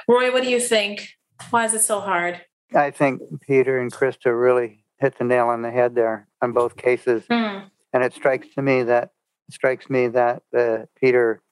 Roy, 0.09 0.33
what 0.33 0.43
do 0.43 0.49
you 0.49 0.59
think? 0.59 1.11
Why 1.51 1.67
is 1.67 1.75
it 1.75 1.83
so 1.83 2.01
hard? 2.01 2.41
I 2.75 2.91
think 2.91 3.21
Peter 3.43 3.79
and 3.79 3.93
Krista 3.93 4.33
really 4.35 4.83
hit 4.97 5.19
the 5.19 5.25
nail 5.25 5.49
on 5.49 5.61
the 5.61 5.71
head 5.71 5.95
there 5.95 6.27
on 6.41 6.53
both 6.53 6.79
cases. 6.79 7.25
Mm. 7.31 7.71
And 7.93 8.03
it 8.03 8.15
strikes 8.15 8.47
to 8.55 8.63
me 8.63 8.83
that 8.85 9.11
strikes 9.51 9.91
me 9.91 10.09
that 10.09 10.43
uh, 10.57 10.87
Peter 10.99 11.43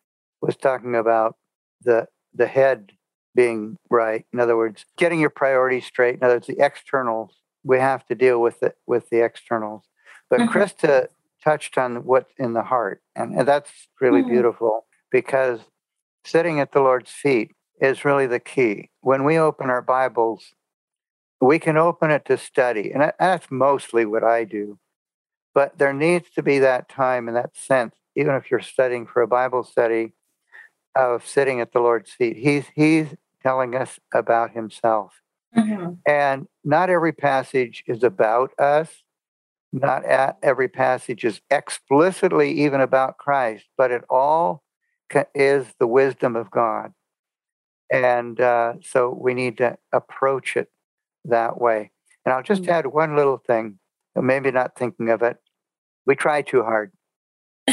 was 0.41 0.57
talking 0.57 0.95
about 0.95 1.37
the 1.83 2.07
the 2.33 2.47
head 2.47 2.93
being 3.35 3.77
right. 3.91 4.25
In 4.33 4.41
other 4.41 4.57
words, 4.57 4.87
getting 4.97 5.21
your 5.21 5.29
priorities 5.29 5.85
straight. 5.85 6.15
In 6.15 6.23
other 6.23 6.37
words, 6.37 6.47
the 6.47 6.65
externals. 6.65 7.37
We 7.65 7.81
have 7.81 8.07
to 8.07 8.15
deal 8.15 8.41
with 8.41 8.63
it 8.63 8.79
with 8.87 9.11
the 9.11 9.23
externals. 9.23 9.85
But 10.31 10.41
Mhm. 10.41 10.49
Krista 10.49 11.09
touched 11.45 11.79
on 11.79 12.05
what's 12.07 12.33
in 12.39 12.55
the 12.55 12.65
heart, 12.65 13.03
and, 13.17 13.35
and 13.39 13.47
that's 13.49 13.71
really 14.01 14.23
Mhm. 14.23 14.29
beautiful 14.31 14.87
because 15.11 15.61
sitting 16.25 16.61
at 16.61 16.73
the 16.73 16.81
Lord's 16.81 17.13
feet 17.13 17.53
is 17.81 18.05
really 18.05 18.27
the 18.27 18.41
key. 18.41 18.91
When 19.03 19.25
we 19.25 19.39
open 19.39 19.71
our 19.71 19.83
Bibles, 19.83 20.55
we 21.41 21.59
can 21.61 21.77
open 21.79 22.11
it 22.11 22.25
to 22.27 22.39
study, 22.39 22.93
and 22.93 23.13
that's 23.21 23.51
mostly 23.51 24.07
what 24.07 24.25
I 24.25 24.45
do. 24.45 24.79
But 25.55 25.79
there 25.79 25.95
needs 25.95 26.31
to 26.33 26.43
be 26.43 26.59
that 26.61 26.89
time 26.89 27.29
and 27.29 27.37
that 27.37 27.57
sense, 27.57 27.97
even 28.17 28.35
if 28.37 28.51
you're 28.51 28.61
studying 28.61 29.07
for 29.07 29.23
a 29.23 29.29
Bible 29.29 29.65
study, 29.65 30.15
of 30.97 31.27
sitting 31.27 31.61
at 31.61 31.73
the 31.73 31.81
Lord's 31.81 32.13
feet. 32.13 32.39
He's 32.39 32.67
He's 32.75 33.15
telling 33.43 33.77
us 33.77 34.01
about 34.15 34.53
Himself. 34.53 35.23
Mhm. 35.57 35.99
And 36.07 36.49
not 36.65 36.91
every 36.91 37.13
passage 37.13 37.85
is 37.87 38.05
about 38.05 38.53
us. 38.61 39.04
Not 39.75 40.05
at 40.05 40.39
every 40.41 40.69
passage 40.69 41.25
is 41.25 41.41
explicitly 41.51 42.53
even 42.53 42.81
about 42.81 43.19
Christ, 43.19 43.65
but 43.77 43.91
it 43.91 44.05
all 44.09 44.63
is 45.35 45.67
the 45.81 45.87
wisdom 45.89 46.37
of 46.37 46.49
God. 46.51 46.93
And 47.93 48.41
uh, 48.41 48.75
so 48.83 49.11
we 49.11 49.35
need 49.35 49.59
to 49.59 49.77
approach 49.93 50.57
it 50.57 50.71
that 51.25 51.61
way. 51.61 51.91
And 52.25 52.33
I'll 52.33 52.43
just 52.43 52.63
Mm. 52.63 52.69
add 52.69 52.87
one 52.87 53.17
little 53.17 53.39
thing, 53.39 53.79
maybe 54.15 54.51
not 54.53 54.77
thinking 54.77 55.11
of 55.11 55.23
it. 55.23 55.39
We 56.07 56.15
try 56.15 56.43
too 56.43 56.63
hard. 56.63 56.93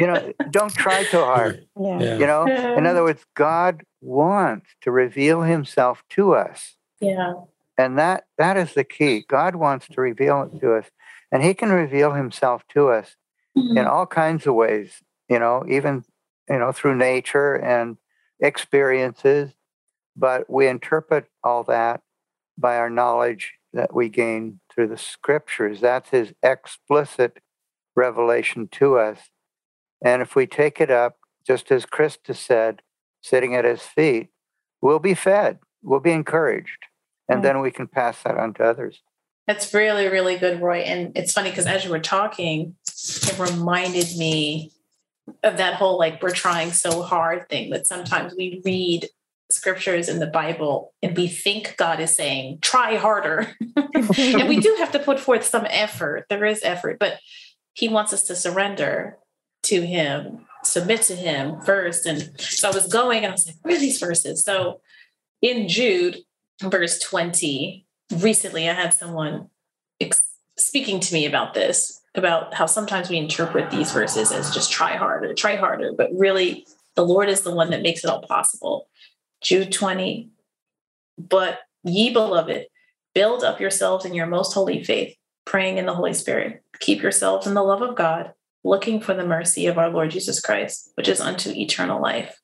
You 0.00 0.06
know, 0.08 0.32
don't 0.50 0.74
try 0.74 1.04
too 1.04 1.18
hard. 1.18 1.66
yeah. 1.80 2.00
Yeah. 2.02 2.18
You 2.18 2.26
know, 2.26 2.74
in 2.76 2.86
other 2.86 3.04
words, 3.04 3.24
God 3.34 3.82
wants 4.00 4.66
to 4.82 4.90
reveal 4.90 5.42
himself 5.42 6.02
to 6.10 6.34
us. 6.34 6.76
yeah. 7.00 7.34
And 7.76 7.98
that 7.98 8.24
that 8.38 8.56
is 8.56 8.74
the 8.74 8.84
key. 8.84 9.24
God 9.28 9.56
wants 9.56 9.88
to 9.88 10.00
reveal 10.00 10.42
it 10.42 10.60
to 10.60 10.74
us. 10.74 10.86
And 11.32 11.42
he 11.42 11.54
can 11.54 11.70
reveal 11.70 12.12
himself 12.12 12.62
to 12.70 12.88
us 12.88 13.16
Mm-hmm. 13.56 13.78
in 13.78 13.86
all 13.86 14.04
kinds 14.06 14.48
of 14.48 14.54
ways, 14.54 15.00
you 15.28 15.38
know, 15.38 15.64
even 15.68 16.04
you 16.50 16.58
know, 16.58 16.72
through 16.72 16.96
nature 16.96 17.54
and 17.54 17.98
experiences. 18.40 19.52
But 20.16 20.50
we 20.50 20.66
interpret 20.66 21.26
all 21.44 21.62
that 21.64 22.00
by 22.58 22.76
our 22.76 22.90
knowledge 22.90 23.52
that 23.72 23.94
we 23.94 24.08
gain 24.08 24.58
through 24.72 24.88
the 24.88 24.98
scriptures. 24.98 25.80
That's 25.80 26.10
his 26.10 26.34
explicit 26.42 27.38
revelation 27.94 28.66
to 28.72 28.98
us. 28.98 29.18
And 30.04 30.20
if 30.20 30.34
we 30.34 30.48
take 30.48 30.80
it 30.80 30.90
up, 30.90 31.18
just 31.46 31.70
as 31.70 31.86
Krista 31.86 32.34
said, 32.34 32.82
sitting 33.22 33.54
at 33.54 33.64
his 33.64 33.82
feet, 33.82 34.30
we'll 34.80 34.98
be 34.98 35.14
fed, 35.14 35.60
we'll 35.80 36.00
be 36.00 36.10
encouraged, 36.10 36.86
and 37.28 37.36
Right. 37.36 37.42
then 37.42 37.60
we 37.60 37.70
can 37.70 37.86
pass 37.88 38.22
that 38.22 38.36
on 38.36 38.54
to 38.54 38.64
others. 38.64 39.00
That's 39.46 39.72
really, 39.74 40.08
really 40.08 40.38
good, 40.38 40.60
Roy. 40.62 40.78
And 40.78 41.16
it's 41.16 41.32
funny 41.32 41.50
because 41.50 41.66
as 41.66 41.84
you 41.84 41.90
were 41.90 41.98
talking, 41.98 42.76
it 42.86 43.38
reminded 43.38 44.16
me 44.16 44.72
of 45.42 45.56
that 45.58 45.74
whole 45.74 45.98
like 45.98 46.22
we're 46.22 46.30
trying 46.30 46.72
so 46.72 47.02
hard 47.02 47.48
thing 47.48 47.70
that 47.70 47.86
sometimes 47.86 48.34
we 48.36 48.62
read 48.64 49.08
scriptures 49.50 50.08
in 50.08 50.18
the 50.18 50.26
Bible 50.26 50.92
and 51.02 51.16
we 51.16 51.28
think 51.28 51.76
God 51.76 52.00
is 52.00 52.14
saying, 52.14 52.58
try 52.62 52.96
harder. 52.96 53.54
and 53.94 54.48
we 54.48 54.60
do 54.60 54.74
have 54.78 54.92
to 54.92 54.98
put 54.98 55.20
forth 55.20 55.44
some 55.44 55.66
effort. 55.68 56.26
There 56.30 56.44
is 56.44 56.60
effort, 56.62 56.98
but 56.98 57.18
He 57.74 57.88
wants 57.88 58.12
us 58.12 58.22
to 58.24 58.36
surrender 58.36 59.18
to 59.64 59.82
Him, 59.82 60.46
submit 60.62 61.02
to 61.02 61.16
Him 61.16 61.60
first. 61.60 62.06
And 62.06 62.40
so 62.40 62.70
I 62.70 62.74
was 62.74 62.86
going 62.86 63.18
and 63.24 63.28
I 63.28 63.32
was 63.32 63.46
like, 63.46 63.56
where 63.62 63.76
are 63.76 63.80
these 63.80 63.98
verses? 63.98 64.42
So 64.42 64.80
in 65.42 65.68
Jude, 65.68 66.18
verse 66.62 66.98
20, 67.00 67.86
recently 68.18 68.68
I 68.68 68.74
had 68.74 68.94
someone 68.94 69.48
ex- 70.00 70.22
speaking 70.56 71.00
to 71.00 71.14
me 71.14 71.26
about 71.26 71.54
this, 71.54 72.00
about 72.14 72.54
how 72.54 72.66
sometimes 72.66 73.08
we 73.08 73.16
interpret 73.16 73.70
these 73.70 73.92
verses 73.92 74.30
as 74.32 74.54
just 74.54 74.70
try 74.70 74.96
harder, 74.96 75.34
try 75.34 75.56
harder, 75.56 75.92
but 75.96 76.10
really 76.14 76.66
the 76.94 77.04
Lord 77.04 77.28
is 77.28 77.42
the 77.42 77.54
one 77.54 77.70
that 77.70 77.82
makes 77.82 78.04
it 78.04 78.10
all 78.10 78.22
possible. 78.22 78.88
Jude 79.42 79.72
20, 79.72 80.30
but 81.18 81.60
ye 81.82 82.12
beloved, 82.12 82.66
build 83.14 83.44
up 83.44 83.60
yourselves 83.60 84.04
in 84.04 84.14
your 84.14 84.26
most 84.26 84.54
holy 84.54 84.82
faith, 84.82 85.14
praying 85.44 85.78
in 85.78 85.86
the 85.86 85.94
Holy 85.94 86.14
Spirit. 86.14 86.62
Keep 86.80 87.02
yourselves 87.02 87.46
in 87.46 87.54
the 87.54 87.62
love 87.62 87.82
of 87.82 87.96
God, 87.96 88.32
looking 88.62 89.00
for 89.00 89.14
the 89.14 89.26
mercy 89.26 89.66
of 89.66 89.78
our 89.78 89.90
Lord 89.90 90.10
Jesus 90.10 90.40
Christ, 90.40 90.90
which 90.94 91.08
is 91.08 91.20
unto 91.20 91.50
eternal 91.50 92.00
life. 92.00 92.40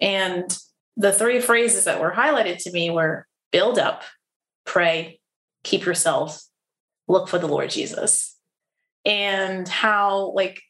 And 0.00 0.56
the 0.96 1.12
three 1.12 1.40
phrases 1.40 1.84
that 1.84 2.00
were 2.00 2.12
highlighted 2.12 2.62
to 2.62 2.72
me 2.72 2.90
were 2.90 3.26
build 3.52 3.78
up, 3.78 4.02
pray, 4.64 5.20
keep 5.62 5.84
yourself, 5.84 6.42
look 7.08 7.28
for 7.28 7.38
the 7.38 7.46
Lord 7.46 7.70
Jesus. 7.70 8.36
And 9.04 9.68
how, 9.68 10.32
like, 10.32 10.62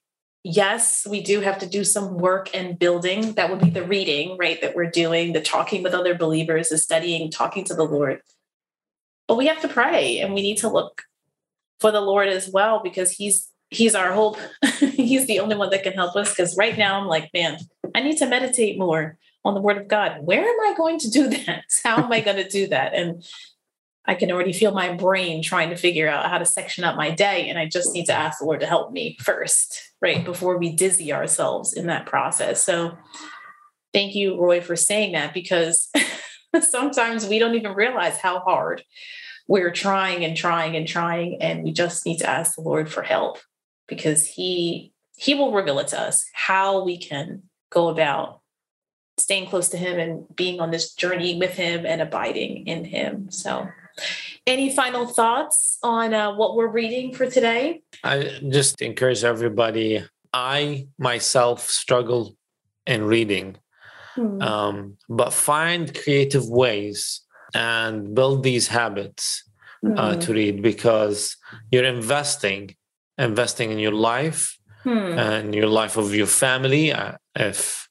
yes, 0.42 1.06
we 1.08 1.22
do 1.22 1.40
have 1.40 1.58
to 1.58 1.66
do 1.66 1.84
some 1.84 2.18
work 2.18 2.50
and 2.54 2.78
building. 2.78 3.32
That 3.32 3.50
would 3.50 3.60
be 3.60 3.70
the 3.70 3.84
reading, 3.84 4.36
right? 4.38 4.60
That 4.60 4.74
we're 4.74 4.90
doing, 4.90 5.32
the 5.32 5.40
talking 5.40 5.82
with 5.82 5.94
other 5.94 6.14
believers, 6.14 6.68
the 6.68 6.78
studying, 6.78 7.30
talking 7.30 7.64
to 7.64 7.74
the 7.74 7.84
Lord. 7.84 8.20
But 9.26 9.36
we 9.36 9.46
have 9.46 9.60
to 9.62 9.68
pray 9.68 10.18
and 10.18 10.34
we 10.34 10.42
need 10.42 10.58
to 10.58 10.68
look 10.68 11.02
for 11.80 11.90
the 11.90 12.00
Lord 12.00 12.28
as 12.28 12.50
well 12.50 12.80
because 12.82 13.12
He's 13.12 13.48
He's 13.70 13.96
our 13.96 14.12
hope. 14.12 14.36
he's 14.78 15.26
the 15.26 15.40
only 15.40 15.56
one 15.56 15.70
that 15.70 15.82
can 15.82 15.92
help 15.92 16.14
us. 16.14 16.30
Because 16.30 16.56
right 16.56 16.78
now 16.78 17.00
I'm 17.00 17.08
like, 17.08 17.30
man, 17.34 17.58
I 17.94 18.02
need 18.02 18.16
to 18.18 18.26
meditate 18.26 18.78
more 18.78 19.18
on 19.46 19.54
the 19.54 19.60
Word 19.60 19.78
of 19.78 19.88
God. 19.88 20.18
Where 20.22 20.42
am 20.42 20.60
I 20.60 20.74
going 20.76 20.98
to 21.00 21.10
do 21.10 21.28
that? 21.46 21.64
How 21.84 22.02
am 22.02 22.12
I 22.12 22.20
going 22.20 22.36
to 22.36 22.48
do 22.48 22.66
that? 22.68 22.94
And 22.94 23.24
I 24.06 24.14
can 24.14 24.30
already 24.30 24.52
feel 24.52 24.72
my 24.72 24.92
brain 24.94 25.42
trying 25.42 25.70
to 25.70 25.76
figure 25.76 26.08
out 26.08 26.30
how 26.30 26.38
to 26.38 26.44
section 26.44 26.84
up 26.84 26.96
my 26.96 27.10
day. 27.10 27.48
And 27.48 27.58
I 27.58 27.66
just 27.66 27.92
need 27.92 28.06
to 28.06 28.12
ask 28.12 28.38
the 28.38 28.44
Lord 28.44 28.60
to 28.60 28.66
help 28.66 28.92
me 28.92 29.16
first, 29.20 29.92
right? 30.00 30.24
Before 30.24 30.58
we 30.58 30.70
dizzy 30.70 31.12
ourselves 31.12 31.72
in 31.72 31.86
that 31.86 32.06
process. 32.06 32.62
So 32.62 32.96
thank 33.92 34.14
you, 34.14 34.40
Roy, 34.40 34.60
for 34.60 34.76
saying 34.76 35.12
that 35.12 35.34
because 35.34 35.90
sometimes 36.60 37.26
we 37.26 37.40
don't 37.40 37.56
even 37.56 37.72
realize 37.72 38.18
how 38.18 38.38
hard 38.40 38.84
we're 39.48 39.72
trying 39.72 40.24
and 40.24 40.36
trying 40.36 40.76
and 40.76 40.86
trying. 40.86 41.42
And 41.42 41.64
we 41.64 41.72
just 41.72 42.06
need 42.06 42.18
to 42.18 42.28
ask 42.28 42.54
the 42.54 42.62
Lord 42.62 42.90
for 42.90 43.02
help 43.02 43.38
because 43.88 44.24
He 44.24 44.92
He 45.16 45.34
will 45.34 45.52
reveal 45.52 45.80
it 45.80 45.88
to 45.88 46.00
us 46.00 46.24
how 46.32 46.84
we 46.84 46.96
can 46.96 47.42
go 47.70 47.88
about 47.88 48.40
staying 49.26 49.48
close 49.48 49.68
to 49.68 49.76
him 49.76 49.98
and 49.98 50.12
being 50.36 50.60
on 50.60 50.70
this 50.70 50.94
journey 50.94 51.36
with 51.36 51.54
him 51.64 51.84
and 51.84 52.00
abiding 52.00 52.52
in 52.68 52.84
him. 52.84 53.28
So, 53.42 53.66
any 54.46 54.68
final 54.80 55.04
thoughts 55.18 55.78
on 55.82 56.14
uh, 56.14 56.32
what 56.40 56.54
we're 56.54 56.74
reading 56.82 57.12
for 57.12 57.26
today? 57.28 57.82
I 58.04 58.14
just 58.56 58.80
encourage 58.80 59.24
everybody. 59.24 60.04
I 60.32 60.86
myself 60.96 61.58
struggle 61.82 62.36
in 62.86 63.00
reading, 63.14 63.56
Hmm. 64.14 64.40
um, 64.40 64.76
but 65.08 65.32
find 65.32 65.92
creative 66.02 66.46
ways 66.62 66.98
and 67.52 68.14
build 68.14 68.44
these 68.44 68.66
habits 68.68 69.24
uh, 69.96 70.14
Hmm. 70.14 70.20
to 70.20 70.28
read 70.40 70.56
because 70.62 71.36
you're 71.72 71.90
investing, 71.98 72.62
investing 73.18 73.68
in 73.74 73.78
your 73.86 73.98
life 74.12 74.42
Hmm. 74.84 75.18
and 75.28 75.44
your 75.52 75.70
life 75.80 75.96
of 76.02 76.14
your 76.14 76.30
family. 76.44 76.92
Uh, 76.92 77.12
if 77.34 77.85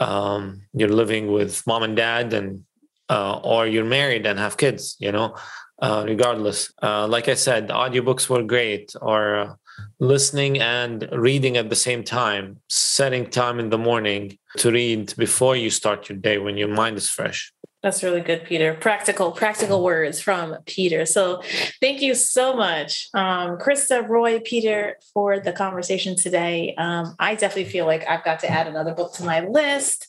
um, 0.00 0.62
you're 0.72 0.88
living 0.88 1.30
with 1.30 1.64
mom 1.66 1.82
and 1.82 1.96
dad, 1.96 2.32
and 2.32 2.64
uh, 3.08 3.38
or 3.44 3.66
you're 3.66 3.84
married 3.84 4.26
and 4.26 4.38
have 4.38 4.56
kids, 4.56 4.96
you 4.98 5.12
know, 5.12 5.36
uh, 5.82 6.04
regardless. 6.06 6.72
Uh, 6.82 7.06
like 7.06 7.28
I 7.28 7.34
said, 7.34 7.68
the 7.68 7.74
audiobooks 7.74 8.28
were 8.28 8.42
great, 8.42 8.94
or 9.00 9.36
uh, 9.36 9.54
listening 9.98 10.60
and 10.60 11.08
reading 11.12 11.56
at 11.56 11.70
the 11.70 11.76
same 11.76 12.04
time, 12.04 12.58
setting 12.68 13.28
time 13.28 13.60
in 13.60 13.70
the 13.70 13.78
morning 13.78 14.38
to 14.58 14.70
read 14.70 15.14
before 15.16 15.56
you 15.56 15.70
start 15.70 16.08
your 16.08 16.18
day 16.18 16.38
when 16.38 16.56
your 16.56 16.68
mind 16.68 16.96
is 16.96 17.08
fresh. 17.08 17.52
That's 17.82 18.02
really 18.02 18.20
good, 18.20 18.44
Peter. 18.44 18.74
Practical, 18.74 19.32
practical 19.32 19.82
words 19.82 20.20
from 20.20 20.56
Peter. 20.66 21.06
So, 21.06 21.42
thank 21.80 22.02
you 22.02 22.14
so 22.14 22.54
much, 22.54 23.08
um, 23.14 23.56
Krista, 23.58 24.06
Roy, 24.06 24.40
Peter, 24.40 24.96
for 25.14 25.40
the 25.40 25.52
conversation 25.52 26.14
today. 26.14 26.74
Um, 26.76 27.14
I 27.18 27.34
definitely 27.34 27.70
feel 27.70 27.86
like 27.86 28.06
I've 28.06 28.24
got 28.24 28.40
to 28.40 28.50
add 28.50 28.66
another 28.66 28.94
book 28.94 29.14
to 29.14 29.24
my 29.24 29.40
list 29.40 30.08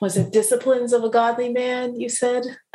was 0.00 0.16
it 0.16 0.32
disciplines 0.32 0.92
of 0.92 1.04
a 1.04 1.08
godly 1.08 1.48
man 1.48 1.98
you 1.98 2.08
said 2.08 2.42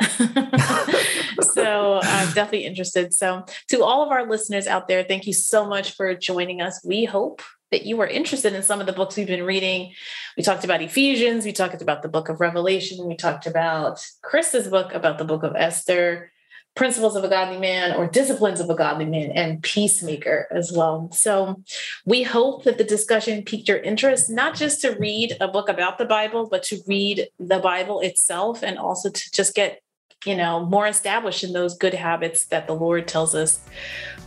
so 1.40 2.00
i'm 2.02 2.32
definitely 2.32 2.64
interested. 2.64 3.12
So 3.14 3.44
to 3.68 3.84
all 3.84 4.02
of 4.02 4.10
our 4.10 4.28
listeners 4.28 4.66
out 4.66 4.88
there 4.88 5.02
thank 5.02 5.26
you 5.26 5.32
so 5.32 5.66
much 5.66 5.92
for 5.92 6.14
joining 6.14 6.60
us. 6.60 6.80
We 6.84 7.04
hope 7.04 7.42
that 7.70 7.86
you 7.86 8.00
are 8.00 8.06
interested 8.06 8.52
in 8.52 8.62
some 8.62 8.80
of 8.80 8.86
the 8.86 8.92
books 8.92 9.16
we've 9.16 9.26
been 9.26 9.44
reading. 9.44 9.92
We 10.36 10.42
talked 10.42 10.64
about 10.64 10.82
ephesians. 10.82 11.44
We 11.44 11.52
talked 11.52 11.80
about 11.80 12.02
the 12.02 12.08
book 12.08 12.28
of 12.28 12.40
revelation. 12.40 13.06
We 13.06 13.16
talked 13.16 13.46
about 13.46 14.04
chris's 14.22 14.68
book 14.68 14.92
about 14.92 15.18
the 15.18 15.24
book 15.24 15.42
of 15.42 15.54
esther 15.56 16.30
Principles 16.76 17.16
of 17.16 17.24
a 17.24 17.28
Godly 17.28 17.58
Man 17.58 17.96
or 17.96 18.06
Disciplines 18.06 18.60
of 18.60 18.70
a 18.70 18.76
Godly 18.76 19.04
Man 19.04 19.32
and 19.32 19.60
Peacemaker 19.60 20.46
as 20.52 20.72
well. 20.72 21.10
So 21.12 21.62
we 22.06 22.22
hope 22.22 22.62
that 22.62 22.78
the 22.78 22.84
discussion 22.84 23.42
piqued 23.42 23.68
your 23.68 23.78
interest, 23.78 24.30
not 24.30 24.54
just 24.54 24.80
to 24.82 24.92
read 24.92 25.36
a 25.40 25.48
book 25.48 25.68
about 25.68 25.98
the 25.98 26.04
Bible, 26.04 26.48
but 26.48 26.62
to 26.64 26.80
read 26.86 27.26
the 27.40 27.58
Bible 27.58 28.00
itself 28.00 28.62
and 28.62 28.78
also 28.78 29.10
to 29.10 29.32
just 29.32 29.54
get 29.54 29.82
you 30.26 30.36
know 30.36 30.64
more 30.66 30.86
established 30.86 31.44
in 31.44 31.52
those 31.52 31.76
good 31.76 31.94
habits 31.94 32.44
that 32.46 32.66
the 32.66 32.74
lord 32.74 33.08
tells 33.08 33.34
us 33.34 33.60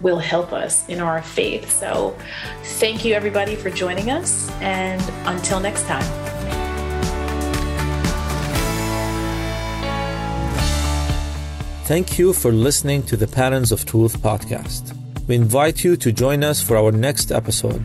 will 0.02 0.20
help 0.20 0.52
us 0.52 0.88
in 0.90 1.00
our 1.00 1.22
faith 1.22 1.72
so 1.72 2.16
thank 2.64 3.06
you 3.06 3.14
everybody 3.14 3.56
for 3.56 3.70
joining 3.70 4.10
us 4.10 4.50
and 4.62 5.02
until 5.28 5.60
next 5.60 5.84
time 5.84 6.24
Thank 11.86 12.18
you 12.18 12.32
for 12.32 12.54
listening 12.54 13.04
to 13.04 13.18
the 13.18 13.28
Patterns 13.28 13.74
of 13.74 13.86
Truth 13.86 14.20
podcast. 14.20 14.96
We 15.28 15.36
invite 15.36 15.84
you 15.84 15.98
to 15.98 16.14
join 16.14 16.42
us 16.42 16.62
for 16.62 16.78
our 16.78 16.94
next 16.94 17.30
episode. 17.30 17.84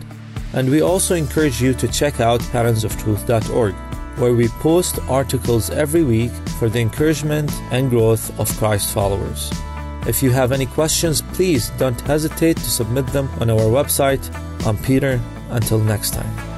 And 0.52 0.70
we 0.70 0.80
also 0.80 1.16
encourage 1.16 1.60
you 1.60 1.74
to 1.74 1.88
check 1.88 2.20
out 2.20 2.40
patternsoftruth.org, 2.40 3.74
where 4.18 4.34
we 4.34 4.48
post 4.48 4.98
articles 5.08 5.70
every 5.70 6.02
week 6.02 6.32
for 6.58 6.68
the 6.68 6.80
encouragement 6.80 7.52
and 7.70 7.90
growth 7.90 8.38
of 8.38 8.48
Christ 8.58 8.92
followers. 8.92 9.50
If 10.06 10.22
you 10.22 10.30
have 10.30 10.52
any 10.52 10.66
questions, 10.66 11.22
please 11.22 11.70
don't 11.78 12.00
hesitate 12.02 12.56
to 12.56 12.70
submit 12.70 13.06
them 13.08 13.28
on 13.40 13.50
our 13.50 13.68
website. 13.68 14.24
I'm 14.66 14.78
Peter. 14.78 15.20
Until 15.50 15.78
next 15.78 16.12
time. 16.12 16.57